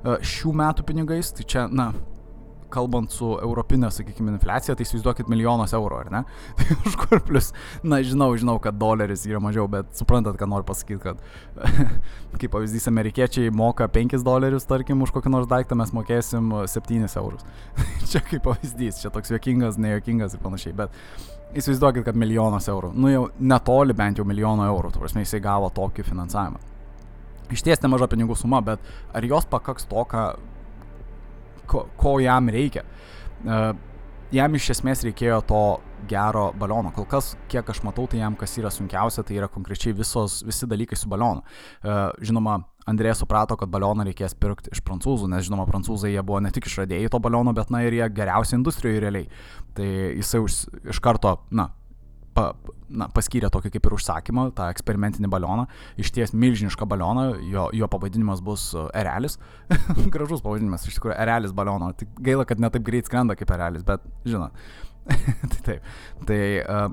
E, 0.05 0.19
šių 0.21 0.53
metų 0.61 0.85
pinigais, 0.85 1.33
tai 1.33 1.47
čia, 1.49 1.65
na, 1.73 1.93
kalbant 2.75 3.13
su 3.15 3.29
europinė, 3.39 3.89
sakykime, 3.95 4.33
infliacija, 4.35 4.75
tai 4.77 4.85
įsivaizduokit 4.85 5.31
milijonas 5.31 5.73
eurų, 5.77 6.01
ar 6.03 6.11
ne? 6.13 6.23
Tai 6.59 6.77
už 6.91 6.97
kur 7.01 7.23
plus, 7.25 7.53
na, 7.87 8.01
žinau, 8.05 8.33
žinau, 8.41 8.57
kad 8.63 8.77
doleris 8.81 9.25
yra 9.29 9.41
mažiau, 9.43 9.69
bet 9.71 9.95
suprantat, 9.97 10.37
ką 10.41 10.49
noriu 10.51 10.67
pasakyti, 10.69 10.99
kad, 11.05 11.23
kaip 12.41 12.51
pavyzdys, 12.57 12.89
amerikiečiai 12.91 13.55
moka 13.55 13.89
5 13.95 14.19
dolerius, 14.27 14.67
tarkim, 14.69 15.05
už 15.07 15.15
kokį 15.15 15.33
nors 15.37 15.49
daiktą 15.51 15.79
mes 15.79 15.95
mokėsim 15.95 16.51
7 16.75 17.09
eurus. 17.23 17.47
čia 18.11 18.25
kaip 18.27 18.45
pavyzdys, 18.49 19.01
čia 19.05 19.15
toks 19.15 19.33
juokingas, 19.33 19.81
nejuokingas 19.81 20.37
ir 20.37 20.45
panašiai, 20.45 20.77
bet 20.85 21.01
įsivaizduokit, 21.55 22.05
kad 22.11 22.19
milijonas 22.19 22.69
eurų, 22.73 22.93
nu 22.99 23.13
jau 23.13 23.27
netoli 23.39 23.97
bent 23.97 24.21
jau 24.21 24.29
milijono 24.29 24.67
eurų, 24.69 24.93
tu 24.93 25.05
prasme, 25.05 25.23
jisai 25.25 25.45
gavo 25.45 25.71
tokį 25.75 26.11
finansavimą 26.11 26.74
išties 27.55 27.83
nemaža 27.85 28.11
pinigų 28.13 28.37
suma, 28.39 28.61
bet 28.65 28.83
ar 29.15 29.27
jos 29.27 29.49
pakaks 29.51 29.89
to, 29.91 30.05
ką, 30.11 30.27
ko, 31.71 31.87
ko 32.01 32.19
jam 32.23 32.51
reikia. 32.53 32.85
Uh, 33.45 33.73
jam 34.35 34.55
iš 34.57 34.71
esmės 34.77 35.05
reikėjo 35.07 35.41
to 35.49 35.65
gero 36.09 36.51
baliono. 36.61 36.93
Kol 36.95 37.07
kas, 37.09 37.33
kiek 37.53 37.69
aš 37.71 37.81
matau, 37.87 38.07
tai 38.11 38.21
jam 38.21 38.37
kas 38.39 38.57
yra 38.61 38.73
sunkiausia, 38.73 39.25
tai 39.25 39.39
yra 39.39 39.49
konkrečiai 39.53 39.97
visos, 39.97 40.43
visi 40.47 40.69
dalykai 40.69 40.99
su 40.99 41.11
balionu. 41.11 41.45
Uh, 41.85 42.11
žinoma, 42.25 42.61
Andrėjas 42.91 43.23
suprato, 43.23 43.57
kad 43.57 43.71
balioną 43.73 44.05
reikės 44.05 44.35
pirkti 44.37 44.75
iš 44.75 44.83
prancūzų, 44.85 45.31
nes 45.33 45.47
žinoma, 45.47 45.65
prancūzai 45.71 46.11
jie 46.13 46.25
buvo 46.27 46.43
ne 46.45 46.51
tik 46.53 46.69
išradėjai 46.69 47.09
to 47.15 47.21
baliono, 47.25 47.55
bet 47.57 47.73
na 47.73 47.81
ir 47.87 47.97
jie 47.97 48.11
geriausi 48.13 48.59
industrijoje 48.59 49.01
realiai. 49.07 49.31
Tai 49.77 49.87
jisai 49.89 50.43
už, 50.45 50.59
iš 50.93 51.01
karto, 51.05 51.39
na, 51.49 51.71
pa, 52.35 52.49
na, 52.91 53.09
paskyrė 53.15 53.51
tokį 53.53 53.73
kaip 53.75 53.89
ir 53.89 53.97
užsakymą, 53.97 54.49
tą 54.59 54.69
eksperimentinį 54.75 55.31
balioną, 55.33 55.67
iš 56.01 56.13
ties 56.15 56.35
milžinišką 56.37 56.89
balioną, 56.91 57.27
jo, 57.53 57.69
jo 57.77 57.89
pavadinimas 57.91 58.43
bus 58.45 58.71
e, 58.75 58.85
Erelis. 59.01 59.39
Gražus 60.15 60.45
pavadinimas, 60.45 60.87
iš 60.89 60.99
tikrųjų, 60.99 61.17
Erelis 61.17 61.55
baliono. 61.57 61.93
Tik 61.99 62.13
gaila, 62.25 62.47
kad 62.49 62.63
netaip 62.63 62.85
greit 62.87 63.11
skrenda 63.11 63.39
kaip 63.39 63.55
Erelis, 63.55 63.87
bet 63.87 64.05
žinot. 64.29 64.55
tai 65.53 65.65
taip. 65.67 65.91
Tai 66.29 66.41
uh, 66.63 66.87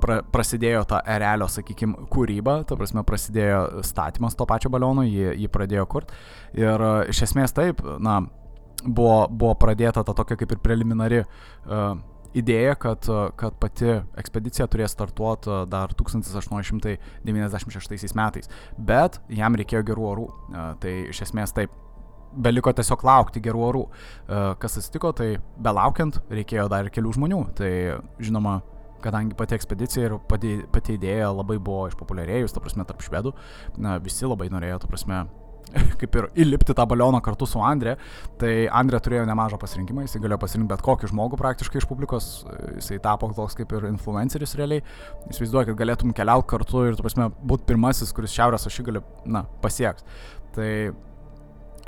pra, 0.00 0.20
prasidėjo 0.32 0.84
ta 0.90 1.00
Erelio, 1.16 1.48
sakykime, 1.50 2.06
kūryba, 2.12 2.60
ta 2.68 2.78
prasme, 2.78 3.04
prasidėjo 3.06 3.84
statymas 3.86 4.36
to 4.38 4.46
pačio 4.48 4.72
baliono, 4.72 5.04
jį, 5.06 5.34
jį 5.44 5.50
pradėjo 5.52 5.86
kurti. 5.90 6.20
Ir 6.58 6.86
uh, 6.86 7.02
iš 7.10 7.24
esmės 7.28 7.54
taip, 7.56 7.82
na, 8.02 8.20
buvo, 8.84 9.26
buvo 9.28 9.54
pradėta 9.60 10.04
ta 10.06 10.16
tokia 10.16 10.38
kaip 10.40 10.56
ir 10.56 10.64
preliminari 10.64 11.22
uh, 11.24 11.92
idėja, 12.36 12.74
kad, 12.78 13.06
kad 13.40 13.54
pati 13.62 13.90
ekspedicija 14.20 14.66
turės 14.70 14.92
startuoti 14.94 15.50
dar 15.70 15.88
1896 15.98 18.14
metais, 18.18 18.46
bet 18.78 19.20
jam 19.28 19.54
reikėjo 19.58 19.82
gerų 19.90 20.04
orų. 20.14 20.26
Tai 20.82 20.92
iš 21.10 21.18
esmės 21.26 21.50
taip, 21.56 21.70
beliko 22.30 22.70
tiesiog 22.76 23.00
laukti 23.06 23.42
gerų 23.42 23.60
orų. 23.70 23.84
Kas 24.62 24.78
atsitiko, 24.78 25.08
tai 25.16 25.28
belaukiant 25.58 26.14
reikėjo 26.30 26.68
dar 26.70 26.84
ir 26.86 26.92
kelių 26.94 27.10
žmonių. 27.18 27.42
Tai 27.58 27.70
žinoma, 28.22 28.54
kadangi 29.02 29.36
pati 29.38 29.56
ekspedicija 29.56 30.06
ir 30.06 30.16
pati, 30.30 30.56
pati 30.72 30.96
idėja 30.98 31.30
labai 31.32 31.58
buvo 31.58 31.88
išpopuliarėjus, 31.90 32.54
ta 32.54 32.62
prasme, 32.62 32.86
tarp 32.88 33.02
švedų, 33.04 33.32
na, 33.80 33.96
visi 34.02 34.28
labai 34.28 34.50
norėjo, 34.52 34.80
ta 34.82 34.90
prasme, 34.90 35.22
kaip 36.00 36.18
ir 36.20 36.28
įlipti 36.44 36.76
tą 36.76 36.86
balioną 36.90 37.20
kartu 37.24 37.48
su 37.48 37.62
Andrė, 37.64 37.96
tai 38.40 38.54
Andrė 38.80 39.00
turėjo 39.04 39.26
nemažą 39.28 39.58
pasirinkimą, 39.60 40.06
jisai 40.06 40.22
galėjo 40.24 40.40
pasirinkti 40.44 40.72
bet 40.72 40.84
kokį 40.86 41.10
žmogų 41.12 41.40
praktiškai 41.40 41.82
iš 41.82 41.88
publikos, 41.90 42.30
jisai 42.78 43.00
tapo 43.02 43.30
toks 43.36 43.58
kaip 43.58 43.76
ir 43.76 43.90
influenceris 43.90 44.56
realiai, 44.60 44.84
įsivaizduoju, 45.30 45.72
kad 45.72 45.82
galėtum 45.82 46.16
keliauti 46.16 46.50
kartu 46.54 46.86
ir, 46.88 46.98
tu 46.98 47.06
prasme, 47.06 47.30
būti 47.42 47.68
pirmasis, 47.70 48.14
kuris 48.16 48.34
šiaurės 48.36 48.68
ašigalį, 48.70 49.04
na, 49.30 49.46
pasieks. 49.62 50.06
Tai 50.56 50.70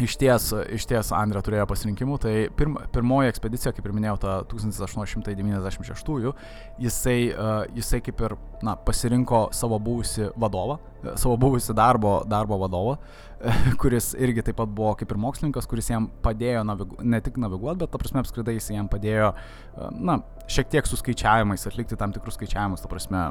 Iš 0.01 0.14
ties, 0.16 0.47
iš 0.72 0.87
ties 0.89 1.11
Andrė 1.12 1.43
turėjo 1.45 1.66
pasirinkimų, 1.68 2.16
tai 2.22 2.33
pirm, 2.57 2.78
pirmoji 2.95 3.28
ekspedicija, 3.28 3.74
kaip 3.76 3.85
ir 3.87 3.93
minėjau, 3.93 4.16
ta 4.22 4.37
1896-ųjų, 4.49 6.33
jisai, 6.80 7.18
uh, 7.35 7.68
jisai 7.76 8.01
kaip 8.05 8.22
ir 8.24 8.35
na, 8.64 8.72
pasirinko 8.89 9.51
savo 9.55 9.76
buvusi 9.83 10.30
vadovą, 10.41 10.78
savo 11.14 11.36
buvusi 11.40 11.74
darbo, 11.76 12.20
darbo 12.28 12.59
vadovą, 12.62 12.96
kuris 13.82 14.12
irgi 14.18 14.44
taip 14.46 14.59
pat 14.61 14.70
buvo 14.70 14.94
kaip 14.98 15.12
ir 15.12 15.20
mokslininkas, 15.20 15.68
kuris 15.70 15.90
jam 15.90 16.09
padėjo 16.24 16.62
navigu, 16.66 16.98
ne 17.03 17.20
tik 17.24 17.40
naviguoti, 17.42 17.82
bet, 17.82 17.92
ta 17.92 18.00
prasme, 18.00 18.22
apskritai 18.22 18.57
jis 18.57 18.70
jam 18.74 18.90
padėjo, 18.92 19.32
na, 19.98 20.20
šiek 20.50 20.70
tiek 20.72 20.88
su 20.88 20.98
skaičiavimais, 21.00 21.66
atlikti 21.68 21.98
tam 21.98 22.14
tikrus 22.14 22.38
skaičiavimus, 22.38 22.84
ta 22.84 22.90
prasme, 22.90 23.24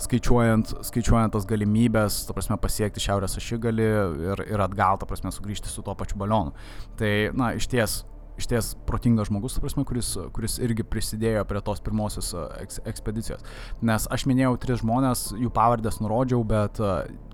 skaičiuojant, 0.00 0.74
skaičiuojant 0.88 1.34
tas 1.36 1.46
galimybės, 1.48 2.22
ta 2.28 2.36
prasme, 2.36 2.56
pasiekti 2.60 3.02
šiaurės 3.04 3.36
ašigalį 3.40 3.90
ir, 4.30 4.44
ir 4.48 4.64
atgal, 4.64 5.00
ta 5.00 5.08
prasme, 5.08 5.32
sugrįžti 5.34 5.70
su 5.70 5.84
tuo 5.86 5.94
pačiu 5.98 6.18
balionu. 6.20 6.54
Tai, 7.00 7.12
na, 7.36 7.52
iš 7.58 7.68
ties 7.70 8.00
iš 8.38 8.48
ties 8.50 8.70
protingas 8.86 9.28
žmogus, 9.30 9.58
prasme, 9.62 9.84
kuris, 9.88 10.12
kuris 10.36 10.58
irgi 10.62 10.84
prisidėjo 10.86 11.44
prie 11.48 11.62
tos 11.64 11.82
pirmosios 11.84 12.32
eks, 12.60 12.80
ekspedicijos. 12.88 13.44
Nes 13.86 14.06
aš 14.10 14.26
minėjau 14.30 14.56
tris 14.62 14.82
žmonės, 14.84 15.30
jų 15.40 15.50
pavardės 15.54 16.00
nurodžiau, 16.02 16.42
bet 16.46 16.80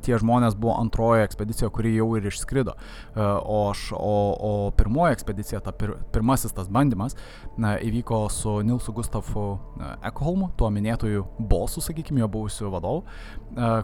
tie 0.07 0.19
žmonės 0.23 0.57
buvo 0.59 0.77
antroji 0.81 1.25
ekspedicija, 1.27 1.71
kuri 1.75 1.95
jau 1.97 2.09
ir 2.19 2.29
išskrido. 2.31 2.77
O, 3.17 3.61
aš, 3.71 3.89
o, 3.97 4.17
o 4.49 4.53
pirmoji 4.77 5.17
ekspedicija, 5.19 5.63
ta 5.65 5.75
pir, 5.77 5.97
pirmasis 6.15 6.55
tas 6.57 6.71
bandymas, 6.73 7.19
na, 7.59 7.77
įvyko 7.83 8.25
su 8.33 8.59
Nilsu 8.67 8.95
Gustafu 8.97 9.47
Ekholmu, 10.07 10.53
tuo 10.59 10.71
minėtojų 10.75 11.27
bosu, 11.51 11.83
sakykime, 11.85 12.23
jo 12.25 12.31
buvusiu 12.39 12.73
vadovu, 12.75 13.05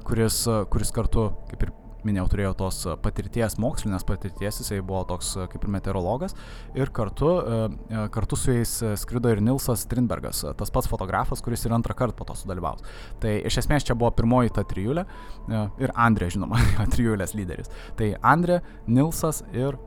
kuris, 0.06 0.44
kuris 0.72 0.94
kartu, 0.94 1.30
kaip 1.50 1.66
ir 1.66 1.76
minėjau, 2.06 2.26
turėjo 2.32 2.52
tos 2.58 2.80
patirties, 3.02 3.56
mokslinės 3.62 4.04
patirties, 4.08 4.60
jisai 4.62 4.80
buvo 4.84 5.02
toks 5.08 5.34
kaip 5.52 5.64
ir 5.64 5.72
meteorologas 5.76 6.36
ir 6.78 6.92
kartu, 6.94 7.30
e, 7.38 7.60
e, 7.92 8.02
kartu 8.14 8.38
su 8.38 8.54
jais 8.54 8.74
skrido 9.02 9.32
ir 9.32 9.42
Nilsas 9.44 9.84
Strindbergas, 9.86 10.44
tas 10.58 10.72
pats 10.74 10.90
fotografas, 10.90 11.42
kuris 11.44 11.64
ir 11.66 11.74
antrą 11.76 11.96
kartą 11.98 12.18
po 12.18 12.26
to 12.28 12.36
sudalyvaus. 12.38 12.84
Tai 13.22 13.34
iš 13.48 13.62
esmės 13.64 13.86
čia 13.88 13.96
buvo 13.98 14.12
pirmoji 14.16 14.54
ta 14.56 14.66
trijulė 14.68 15.06
e, 15.06 15.64
ir 15.84 15.94
Andrė, 15.94 16.30
žinoma, 16.34 16.60
trijulės 16.94 17.36
lyderis. 17.38 17.72
Tai 17.98 18.12
Andrė, 18.34 18.62
Nilsas 18.86 19.42
ir 19.52 19.78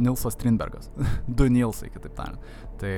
Nilsas 0.00 0.32
Strindbergas. 0.38 0.88
du 1.38 1.48
Nilsai, 1.52 1.90
kitaip 1.92 2.14
tariant. 2.16 2.54
Tai 2.80 2.94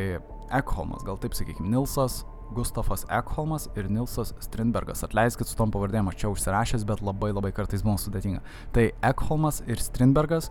Ekholmas, 0.60 1.02
gal 1.06 1.18
taip 1.22 1.34
sakykime, 1.34 1.70
Nilsas 1.70 2.22
Gustafas 2.54 3.06
Ekholmas 3.10 3.68
ir 3.78 3.88
Nilsas 3.92 4.34
Strindbergas. 4.42 5.04
Atleiskit 5.06 5.48
su 5.48 5.56
tom 5.58 5.72
pavardėm, 5.74 6.10
aš 6.10 6.20
čia 6.22 6.30
užsirašęs, 6.32 6.86
bet 6.88 7.02
labai 7.04 7.32
labai 7.32 7.52
kartais 7.56 7.84
buvo 7.86 7.96
sudėtinga. 8.00 8.42
Tai 8.74 8.90
Ekholmas 9.10 9.62
ir 9.70 9.82
Strindbergas 9.82 10.50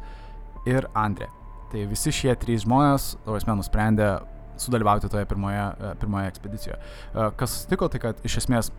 ir 0.69 0.87
Andrė. 0.97 1.29
Tai 1.69 1.85
visi 1.91 2.13
šie 2.15 2.33
trys 2.39 2.65
žmonės, 2.65 3.13
tavasme, 3.25 3.55
nusprendė 3.59 4.09
sudalyvauti 4.59 5.09
toje 5.11 5.25
pirmoje, 5.29 5.65
e, 5.79 5.95
pirmoje 6.01 6.27
ekspedicijoje. 6.31 6.79
E, 6.79 7.31
kas 7.39 7.55
atsitiko, 7.55 7.89
tai 7.91 8.01
kad 8.03 8.23
iš 8.25 8.39
esmės, 8.43 8.71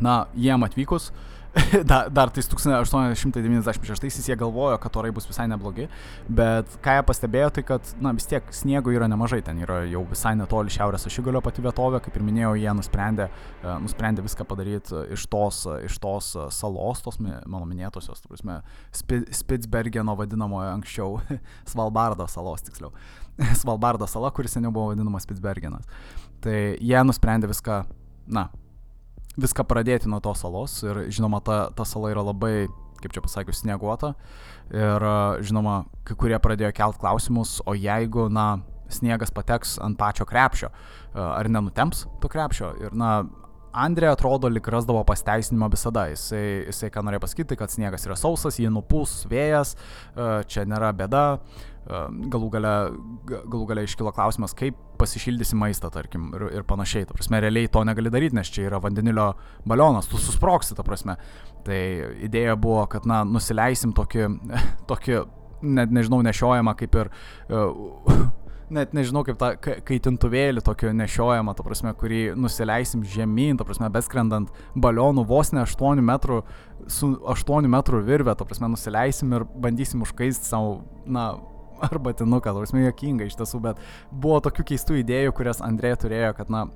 na, 0.00 0.24
jiem 0.34 0.64
atvykus, 0.66 1.10
dar, 1.90 2.10
dar 2.10 2.30
tais 2.30 2.48
1896 2.48 4.28
jie 4.28 4.36
galvojo, 4.36 4.76
kad 4.80 4.96
orai 5.00 5.10
bus 5.14 5.26
visai 5.28 5.46
neblogi, 5.48 5.86
bet 6.28 6.76
ką 6.84 6.98
jie 6.98 7.04
pastebėjo, 7.08 7.50
tai 7.56 7.64
kad, 7.70 7.92
na 8.02 8.12
vis 8.16 8.28
tiek 8.28 8.48
sniego 8.54 8.92
yra 8.92 9.08
nemažai, 9.08 9.40
ten 9.46 9.62
yra 9.64 9.82
jau 9.88 10.02
visai 10.10 10.34
netoli 10.38 10.72
šiaurės 10.72 11.08
ašigalio 11.08 11.40
pati 11.44 11.64
vietovė, 11.64 12.02
kaip 12.04 12.18
ir 12.18 12.26
minėjau, 12.26 12.54
jie 12.60 12.74
nusprendė, 12.76 13.28
uh, 13.62 13.76
nusprendė 13.84 14.24
viską 14.26 14.46
padaryti 14.48 15.04
iš 15.16 15.26
tos, 15.32 15.62
iš 15.88 15.96
tos 16.02 16.32
salos, 16.54 17.04
tos 17.04 17.20
mano 17.22 17.64
minėtosios, 17.68 18.20
tu 18.20 18.32
prasme, 18.32 18.60
Spitsbergeno 18.92 20.16
vadinamojo 20.18 20.74
anksčiau, 20.74 21.20
Svalbardo 21.72 22.28
salos 22.30 22.66
tiksliau. 22.68 22.92
Svalbardo 23.60 24.08
sala, 24.10 24.30
kuris 24.34 24.56
seniau 24.56 24.72
buvo 24.74 24.92
vadinamas 24.92 25.26
Spitsbergenas. 25.26 25.88
Tai 26.44 26.56
jie 26.80 27.02
nusprendė 27.04 27.50
viską, 27.50 27.82
na, 28.32 28.48
viską 29.40 29.66
pradėti 29.68 30.10
nuo 30.10 30.20
tos 30.24 30.42
salos 30.44 30.78
ir 30.86 31.06
žinoma, 31.12 31.42
ta, 31.44 31.66
ta 31.76 31.86
sala 31.88 32.12
yra 32.12 32.24
labai, 32.26 32.68
kaip 33.02 33.14
čia 33.14 33.22
pasakius, 33.24 33.62
snieguota. 33.62 34.14
Ir 34.72 35.08
žinoma, 35.46 35.84
kai 36.08 36.16
kurie 36.18 36.38
pradėjo 36.42 36.72
kelt 36.76 37.00
klausimus, 37.02 37.60
o 37.68 37.76
jeigu, 37.76 38.28
na, 38.32 38.62
sniegas 38.92 39.32
pateks 39.34 39.76
ant 39.82 39.98
pačio 39.98 40.26
krepšio, 40.28 40.70
ar 41.14 41.50
nenutemps 41.50 42.06
to 42.22 42.30
krepšio? 42.32 42.72
Ir, 42.86 42.96
na, 42.96 43.18
Andrė 43.76 44.08
atrodo 44.08 44.48
lik 44.48 44.70
rasdavo 44.72 45.02
pasteisinimą 45.04 45.68
visada. 45.74 46.06
Jisai, 46.08 46.64
jisai 46.70 46.88
ką 46.94 47.02
norėjo 47.04 47.20
pasakyti, 47.26 47.58
kad 47.60 47.68
sniegas 47.68 48.06
yra 48.08 48.16
sausas, 48.16 48.56
jį 48.56 48.70
nupūs 48.72 49.26
vėjas, 49.28 49.74
čia 50.48 50.64
nėra 50.64 50.94
bėda, 50.96 51.24
galų 51.86 52.50
gale, 52.50 52.74
galų 53.30 53.64
gale 53.70 53.84
iškilo 53.86 54.12
klausimas, 54.14 54.54
kaip 54.58 54.78
pasišildysi 54.98 55.58
maistą, 55.58 55.90
tarkim, 55.94 56.30
ir, 56.34 56.46
ir 56.58 56.66
panašiai. 56.66 57.06
Ta 57.06 57.14
prasme, 57.16 57.40
realiai 57.42 57.70
to 57.72 57.82
negali 57.86 58.10
daryti, 58.12 58.36
nes 58.38 58.50
čia 58.50 58.66
yra 58.70 58.80
vandenilio 58.82 59.32
balionas, 59.68 60.08
tu 60.10 60.20
susproksi, 60.20 60.74
ta 60.78 60.86
prasme. 60.86 61.18
Tai 61.66 61.82
idėja 62.26 62.56
buvo, 62.58 62.84
kad, 62.90 63.06
na, 63.08 63.22
nusileisim 63.28 63.94
tokį, 63.96 64.26
tokį 64.90 65.22
net 65.76 65.94
nežinau, 65.94 66.24
nešiojamą 66.26 66.76
kaip 66.80 66.98
ir... 67.02 67.14
Uh, 67.50 68.26
net 68.70 68.94
nežinau 68.96 69.22
kaip 69.26 69.38
tą 69.38 69.52
kaitintuvėlį 69.86 70.62
tokio 70.66 70.90
nešiojamą, 70.96 71.54
ta 71.54 71.62
prasme, 71.62 71.92
kurį 71.98 72.22
nusileisim 72.38 73.04
žemyn, 73.06 73.58
ta 73.58 73.66
prasme, 73.66 73.90
beskrendant 73.94 74.50
balionų 74.74 75.22
vos 75.28 75.52
ne 75.54 75.62
8 75.62 76.02
metrų, 76.02 76.40
su 76.90 77.12
8 77.30 77.70
metrų 77.70 78.02
virvė, 78.06 78.34
ta 78.34 78.46
prasme, 78.48 78.70
nusileisim 78.72 79.36
ir 79.38 79.46
bandysim 79.54 80.02
užkaisti 80.02 80.50
savo, 80.50 80.80
na, 81.06 81.28
arba 81.88 82.14
tinuką, 82.16 82.54
tarsi 82.56 82.84
jokinga 82.86 83.28
iš 83.28 83.38
tiesų, 83.40 83.62
bet 83.68 83.82
buvo 84.10 84.40
tokių 84.44 84.66
keistų 84.72 85.00
idėjų, 85.02 85.36
kurias 85.36 85.62
Andrėja 85.64 86.00
turėjo, 86.06 86.32
kad, 86.38 86.52
na, 86.52 86.66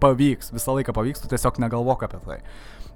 pavyks, 0.00 0.52
visą 0.54 0.76
laiką 0.78 0.94
pavyks, 0.96 1.22
tu 1.22 1.30
tiesiog 1.30 1.60
negalvok 1.62 2.06
apie 2.06 2.20
tai. 2.24 2.38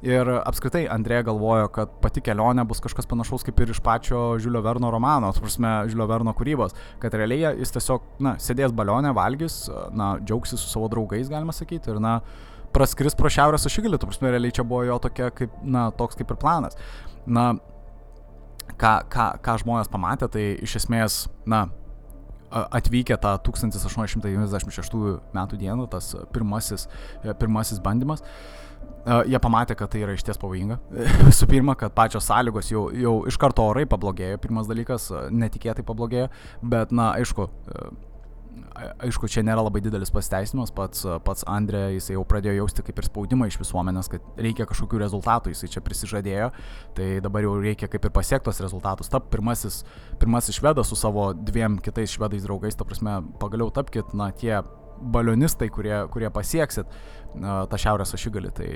Ir 0.04 0.28
apskritai 0.36 0.82
Andrėja 0.92 1.24
galvojo, 1.30 1.68
kad 1.72 1.92
pati 2.02 2.20
kelionė 2.24 2.66
bus 2.68 2.82
kažkas 2.84 3.08
panašaus 3.08 3.44
kaip 3.46 3.60
ir 3.62 3.70
iš 3.72 3.80
pačio 3.84 4.34
Žiulio 4.42 4.60
Verno 4.64 4.90
romano, 4.92 5.30
prasme, 5.38 5.70
Žiulio 5.88 6.08
Verno 6.10 6.34
kūrybos, 6.36 6.74
kad 7.00 7.16
realiai 7.16 7.54
jis 7.62 7.72
tiesiog, 7.76 8.04
na, 8.24 8.34
sėdės 8.42 8.74
balionė, 8.76 9.14
valgys, 9.16 9.62
na, 9.96 10.14
džiaugsis 10.20 10.60
su 10.60 10.68
savo 10.68 10.90
draugais, 10.92 11.30
galima 11.32 11.56
sakyti, 11.56 11.94
ir, 11.94 12.02
na, 12.04 12.18
praskris 12.74 13.16
pro 13.16 13.32
šiaurės 13.32 13.64
ašigalį, 13.70 14.00
tu 14.02 14.10
prasme, 14.10 14.32
realiai 14.34 14.52
čia 14.52 14.66
buvo 14.68 14.82
jo 14.84 14.98
tokia, 15.06 15.30
kaip, 15.32 15.56
na, 15.62 15.86
toks 15.96 16.20
kaip 16.20 16.34
ir 16.34 16.40
planas. 16.42 16.76
Na, 17.24 17.54
ką, 18.80 18.92
ką, 19.12 19.30
ką 19.44 19.56
žmonės 19.62 19.90
pamatė, 19.92 20.28
tai 20.32 20.44
iš 20.64 20.78
esmės, 20.82 21.24
na, 21.48 21.66
atvykę 22.54 23.16
tą 23.18 23.36
1896 23.48 24.94
metų 25.34 25.58
dieną, 25.58 25.88
tas 25.90 26.12
pirmasis, 26.32 26.86
pirmasis 27.40 27.80
bandymas, 27.82 28.22
jie 29.28 29.40
pamatė, 29.42 29.76
kad 29.78 29.90
tai 29.92 30.04
yra 30.04 30.14
išties 30.16 30.38
pavojinga. 30.40 30.78
Visų 31.28 31.48
pirma, 31.50 31.74
kad 31.78 31.94
pačios 31.96 32.28
sąlygos 32.30 32.70
jau, 32.72 32.86
jau 32.94 33.14
iš 33.28 33.38
karto 33.40 33.66
orai 33.72 33.84
pablogėjo, 33.90 34.40
pirmas 34.42 34.70
dalykas, 34.70 35.10
netikėtai 35.34 35.84
pablogėjo, 35.86 36.30
bet, 36.62 36.94
na, 36.94 37.12
aišku, 37.18 37.48
aišku, 39.06 39.28
čia 39.30 39.44
nėra 39.46 39.62
labai 39.64 39.82
didelis 39.84 40.12
pasiteisinimas, 40.14 40.72
pats, 40.74 41.04
pats 41.26 41.46
Andrė, 41.50 41.86
jis 41.94 42.10
jau 42.14 42.24
pradėjo 42.28 42.56
jausti 42.60 42.84
kaip 42.86 43.00
ir 43.00 43.08
spaudimą 43.08 43.48
iš 43.50 43.58
visuomenės, 43.62 44.10
kad 44.12 44.40
reikia 44.40 44.68
kažkokių 44.70 45.02
rezultatų, 45.04 45.54
jisai 45.54 45.70
čia 45.74 45.82
prisižadėjo, 45.84 46.50
tai 46.98 47.08
dabar 47.24 47.46
jau 47.46 47.56
reikia 47.62 47.90
kaip 47.90 48.08
ir 48.08 48.14
pasiektos 48.14 48.62
rezultatus. 48.64 49.10
Tap 49.12 49.30
pirmasis, 49.34 49.82
pirmasis 50.22 50.58
švedas 50.60 50.90
su 50.90 50.98
savo 50.98 51.32
dviem 51.34 51.78
kitais 51.82 52.14
švedais 52.14 52.46
draugais, 52.46 52.78
ta 52.78 52.86
prasme, 52.88 53.20
pagaliau 53.42 53.72
tapkite, 53.74 54.16
na, 54.18 54.30
tie 54.34 54.58
balionistai, 55.00 55.68
kurie, 55.72 55.94
kurie 56.12 56.30
pasieksit 56.32 56.90
tą 57.34 57.78
šiaurės 57.80 58.14
ašigalį. 58.14 58.50
Tai 58.54 58.68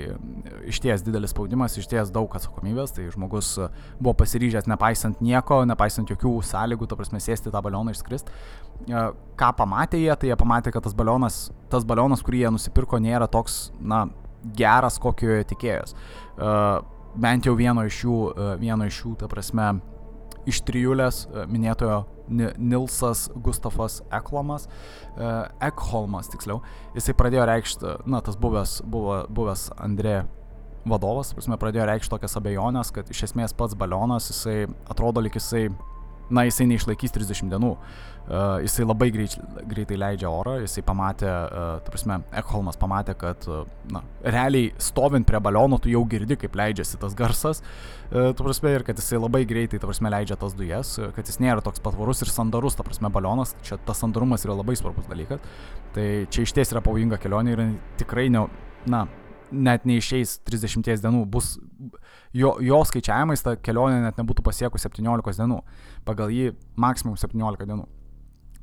iš 0.69 0.81
ties 0.83 1.03
didelis 1.05 1.33
spaudimas, 1.33 1.77
iš 1.79 1.87
ties 1.91 2.11
daug 2.13 2.33
atsakomybės, 2.35 2.93
tai 2.95 3.07
žmogus 3.13 3.55
buvo 3.99 4.15
pasiryžęs 4.19 4.67
nepaisant 4.69 5.23
nieko, 5.23 5.61
nepaisant 5.69 6.11
jokių 6.11 6.35
sąlygų, 6.45 6.89
ta 6.89 6.99
prasme, 6.99 7.21
sėsti 7.23 7.53
tą 7.53 7.63
balioną 7.65 7.95
išskrist. 7.95 8.31
Uh, 8.87 9.11
ką 9.39 9.51
pamatė 9.59 9.99
jie, 10.01 10.13
tai 10.19 10.31
jie 10.31 10.37
pamatė, 10.39 10.71
kad 10.75 10.83
tas 10.85 10.95
balionas, 10.97 11.49
tas 11.71 11.85
balionas, 11.87 12.23
kurį 12.25 12.45
jie 12.45 12.53
nusipirko, 12.55 12.99
nėra 13.03 13.27
toks, 13.31 13.69
na, 13.79 14.05
geras, 14.55 14.99
kokio 15.01 15.31
jie 15.33 15.45
tikėjos. 15.51 15.95
Uh, 16.39 16.79
bent 17.19 17.47
jau 17.47 17.55
vieno 17.57 17.85
iš 17.87 18.03
jų, 18.05 18.17
vieno 18.61 18.87
iš 18.87 19.03
jų, 19.03 19.13
ta 19.19 19.29
prasme, 19.31 19.73
iš 20.49 20.61
trijulės 20.67 21.25
minėtojo 21.49 22.03
Nilsas 22.29 23.29
Gustafas 23.35 24.01
Eklomas, 24.13 24.67
e, 25.17 25.29
Ekholmas 25.65 26.29
tiksliau, 26.29 26.61
jisai 26.95 27.15
pradėjo 27.17 27.47
reikšti, 27.49 27.95
na, 28.09 28.21
tas 28.25 28.37
buvęs, 28.39 28.79
buvo, 28.85 29.23
buvęs 29.33 29.69
Andrė 29.81 30.21
vadovas, 30.89 31.33
prasme, 31.35 31.57
pradėjo 31.59 31.87
reikšti 31.89 32.13
tokias 32.13 32.37
abejonės, 32.39 32.93
kad 32.95 33.09
iš 33.11 33.25
esmės 33.29 33.55
pats 33.57 33.77
balionas, 33.77 34.29
jisai 34.31 34.67
atrodo 34.89 35.23
lik 35.25 35.39
jisai 35.39 35.67
na, 36.33 36.45
jisai 36.47 36.69
neišlaikys 36.69 37.15
30 37.15 37.51
dienų. 37.53 37.73
Uh, 38.29 38.59
jisai 38.61 38.83
labai 38.85 39.07
greit, 39.09 39.33
greitai 39.65 39.95
leidžia 39.97 40.29
orą, 40.29 40.59
jisai 40.61 40.83
pamatė, 40.85 41.25
uh, 41.25 41.69
tu 41.81 41.89
prasme, 41.89 42.19
Ekholmas 42.37 42.77
pamatė, 42.77 43.15
kad, 43.17 43.47
uh, 43.49 43.63
na, 43.89 44.03
realiai 44.21 44.67
stovint 44.77 45.25
prie 45.25 45.39
baliono 45.41 45.79
tu 45.81 45.89
jau 45.89 46.03
girdi, 46.05 46.37
kaip 46.37 46.53
leidžiasi 46.59 46.99
tas 47.01 47.15
garsas, 47.17 47.63
uh, 47.63 48.29
tu 48.37 48.45
prasme, 48.45 48.75
ir 48.77 48.85
kad 48.85 49.01
jisai 49.01 49.17
labai 49.17 49.41
greitai, 49.49 49.79
tu 49.81 49.89
prasme, 49.89 50.11
leidžia 50.13 50.37
tas 50.37 50.53
dujas, 50.53 50.93
kad 51.15 51.25
jis 51.25 51.41
nėra 51.41 51.65
toks 51.65 51.81
patvarus 51.81 52.21
ir 52.21 52.29
sandarus, 52.29 52.77
tu 52.77 52.85
prasme, 52.85 53.09
balionas, 53.15 53.55
čia 53.65 53.79
tas 53.87 54.03
sandarumas 54.05 54.45
yra 54.45 54.59
labai 54.59 54.77
svarbus 54.77 55.09
dalykas. 55.09 55.41
Tai 55.97 56.05
čia 56.29 56.45
iš 56.45 56.53
ties 56.53 56.75
yra 56.75 56.85
pavojinga 56.85 57.17
kelionė 57.23 57.57
ir 57.57 57.65
tikrai, 58.03 58.27
ne, 58.29 58.45
na, 58.85 59.07
net 59.51 59.85
neišeis 59.89 60.39
30 60.47 61.03
dienų, 61.03 61.23
bus 61.31 61.55
jo, 62.35 62.55
jo 62.63 62.81
skaičiavimais 62.85 63.45
ta 63.45 63.55
kelionė 63.57 64.03
net 64.03 64.19
nebūtų 64.19 64.45
pasiekus 64.45 64.85
17 64.87 65.39
dienų, 65.39 65.61
pagal 66.07 66.33
jį 66.33 66.53
maksimum 66.79 67.17
17 67.19 67.69
dienų. 67.69 67.87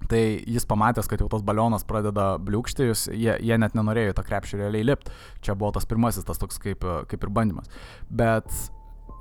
Tai 0.07 0.23
jis 0.47 0.67
pamatęs, 0.69 1.09
kad 1.11 1.23
jau 1.23 1.27
tas 1.33 1.43
balionas 1.43 1.83
pradeda 1.89 2.37
bliūkšti, 2.39 2.87
jie, 3.17 3.33
jie 3.43 3.57
net 3.59 3.75
nenorėjo 3.75 4.15
tą 4.15 4.23
krepšį 4.29 4.61
realiai 4.61 4.87
lipti. 4.87 5.11
Čia 5.43 5.57
buvo 5.59 5.73
tas 5.75 5.89
pirmasis, 5.89 6.27
tas 6.29 6.39
toks 6.39 6.61
kaip, 6.63 6.85
kaip 7.11 7.27
ir 7.27 7.33
bandymas. 7.35 7.73
Bet 8.07 8.53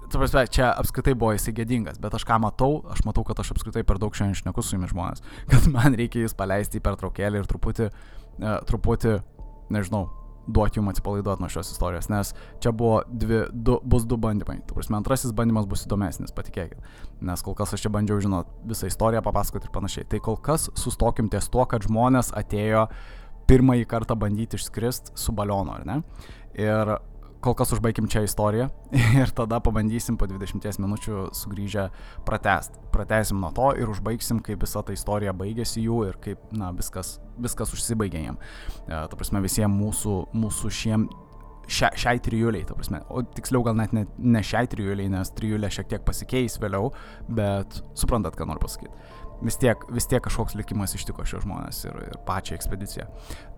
Prasme, 0.05 0.43
čia 0.53 0.67
apskritai 0.77 1.15
buvo 1.17 1.31
jisai 1.33 1.51
gėdingas, 1.57 1.97
bet 2.01 2.13
aš 2.13 2.23
ką 2.29 2.37
matau, 2.43 2.83
aš 2.93 3.01
matau, 3.07 3.23
kad 3.25 3.39
aš 3.41 3.55
apskritai 3.55 3.81
per 3.87 3.97
daug 3.97 4.13
šiandien 4.13 4.37
šneku 4.37 4.61
su 4.61 4.75
jumis 4.75 4.93
žmonės, 4.93 5.23
kad 5.51 5.65
man 5.73 5.97
reikia 5.97 6.21
jūs 6.21 6.37
paleisti 6.37 6.77
į 6.77 6.83
pertraukėlį 6.85 7.41
ir 7.41 7.49
truputį, 7.49 7.87
uh, 7.89 8.59
truputį, 8.69 9.15
nežinau, 9.73 10.05
duoti 10.47 10.79
jums 10.79 10.93
atsipalaiduoti 10.93 11.43
nuo 11.43 11.49
šios 11.49 11.71
istorijos, 11.73 12.09
nes 12.11 12.33
čia 12.63 12.71
buvo 12.75 13.01
dvi, 13.09 13.41
du, 13.51 13.79
bus 13.83 14.05
du 14.05 14.17
bandymai. 14.21 14.59
Tu 14.67 14.77
prasme, 14.77 14.99
antrasis 14.99 15.33
bandymas 15.35 15.67
bus 15.69 15.85
įdomesnis, 15.87 16.33
patikėkit. 16.35 16.81
Nes 17.25 17.43
kol 17.45 17.57
kas 17.57 17.73
aš 17.75 17.85
čia 17.85 17.91
bandžiau, 17.93 18.21
žinot, 18.23 18.51
visą 18.69 18.89
istoriją 18.91 19.23
papasakoti 19.25 19.69
ir 19.69 19.75
panašiai. 19.75 20.07
Tai 20.11 20.21
kol 20.25 20.37
kas 20.37 20.69
sustokim 20.79 21.29
ties 21.33 21.49
tuo, 21.53 21.65
kad 21.69 21.85
žmonės 21.87 22.31
atėjo 22.37 22.87
pirmąjį 23.49 23.89
kartą 23.89 24.17
bandyti 24.17 24.59
išskrist 24.59 25.13
su 25.19 25.33
balionu, 25.35 25.75
ar 25.75 25.85
ne? 25.85 25.99
Ir 26.57 26.95
kol 27.45 27.53
kas 27.57 27.73
užbaigim 27.75 28.07
čia 28.09 28.23
istoriją 28.25 28.69
ir 29.21 29.31
tada 29.37 29.59
pabandysim 29.63 30.17
po 30.17 30.27
20 30.29 30.79
minučių 30.81 31.27
sugrįžę 31.37 31.89
pratest. 32.25 32.79
Pratesim 32.93 33.41
nuo 33.43 33.51
to 33.55 33.69
ir 33.77 33.91
užbaigsim, 33.91 34.41
kaip 34.45 34.63
visa 34.65 34.81
ta 34.85 34.95
istorija 34.95 35.35
baigėsi 35.37 35.83
jų 35.83 35.99
ir 36.09 36.17
kaip, 36.23 36.41
na, 36.55 36.71
viskas, 36.75 37.19
viskas 37.41 37.75
užsibaigė 37.75 38.23
jiem. 38.23 38.39
E, 38.87 38.95
ta 38.95 39.13
prasme, 39.13 39.43
visiems 39.45 39.77
mūsų, 39.77 40.15
mūsų 40.33 40.73
šiem 40.79 41.05
šia, 41.67 41.91
šiai 41.97 42.21
trijuliai, 42.23 42.65
ta 42.65 42.77
prasme, 42.77 43.01
o 43.09 43.21
tiksliau 43.35 43.65
gal 43.65 43.77
net 43.77 43.93
ne, 43.95 44.05
ne 44.17 44.41
šiai 44.45 44.69
trijuliai, 44.71 45.09
nes 45.11 45.33
trijulė 45.37 45.69
šiek 45.73 45.89
tiek 45.93 46.05
pasikeis 46.05 46.59
vėliau, 46.61 46.91
bet 47.29 47.81
suprantat, 47.97 48.37
ką 48.37 48.49
noriu 48.49 48.65
pasakyti 48.65 48.93
vis 49.45 49.57
tiek, 49.61 49.81
vis 49.93 50.07
tiek 50.09 50.23
kažkoks 50.25 50.55
likimas 50.59 50.95
ištiko 50.97 51.25
šios 51.27 51.45
žmonės 51.45 51.81
ir, 51.87 51.97
ir 52.09 52.17
pačią 52.27 52.57
ekspediciją. 52.57 53.07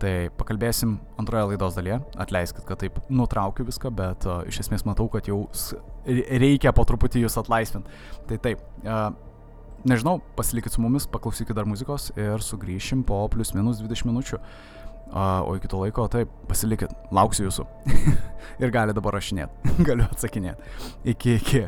Tai 0.01 0.13
pakalbėsim 0.39 0.97
antroje 1.21 1.53
laidos 1.53 1.77
dalyje. 1.77 1.99
Atleiskit, 2.19 2.65
kad 2.67 2.81
taip 2.83 2.99
nutraukiu 3.09 3.67
viską, 3.67 3.91
bet 3.95 4.27
uh, 4.27 4.41
iš 4.49 4.61
esmės 4.65 4.85
matau, 4.87 5.07
kad 5.13 5.29
jau 5.29 5.45
reikia 6.07 6.73
po 6.75 6.85
truputį 6.87 7.25
jūs 7.25 7.39
atlaisvinti. 7.41 8.03
Tai 8.29 8.41
taip. 8.43 8.63
Uh, 8.83 9.09
Nežinau, 9.87 10.17
pasilikit 10.35 10.73
su 10.73 10.81
mumis, 10.81 11.05
paklausykit 11.07 11.55
dar 11.55 11.67
muzikos 11.69 12.09
ir 12.17 12.41
sugrįšim 12.43 13.05
po 13.07 13.21
plus 13.31 13.53
minus 13.55 13.77
20 13.79 14.09
minučių. 14.09 14.39
O 15.13 15.53
iki 15.55 15.69
to 15.71 15.79
laiko, 15.79 16.07
taip, 16.11 16.31
pasilikit, 16.49 16.91
lauksiu 17.15 17.45
jūsų. 17.45 17.67
ir 18.63 18.73
gali 18.73 18.95
dabar 18.97 19.15
rašinėti, 19.15 19.75
galiu 19.87 20.07
atsakinėti. 20.09 20.73
Iki, 21.13 21.35
iki. 21.37 21.63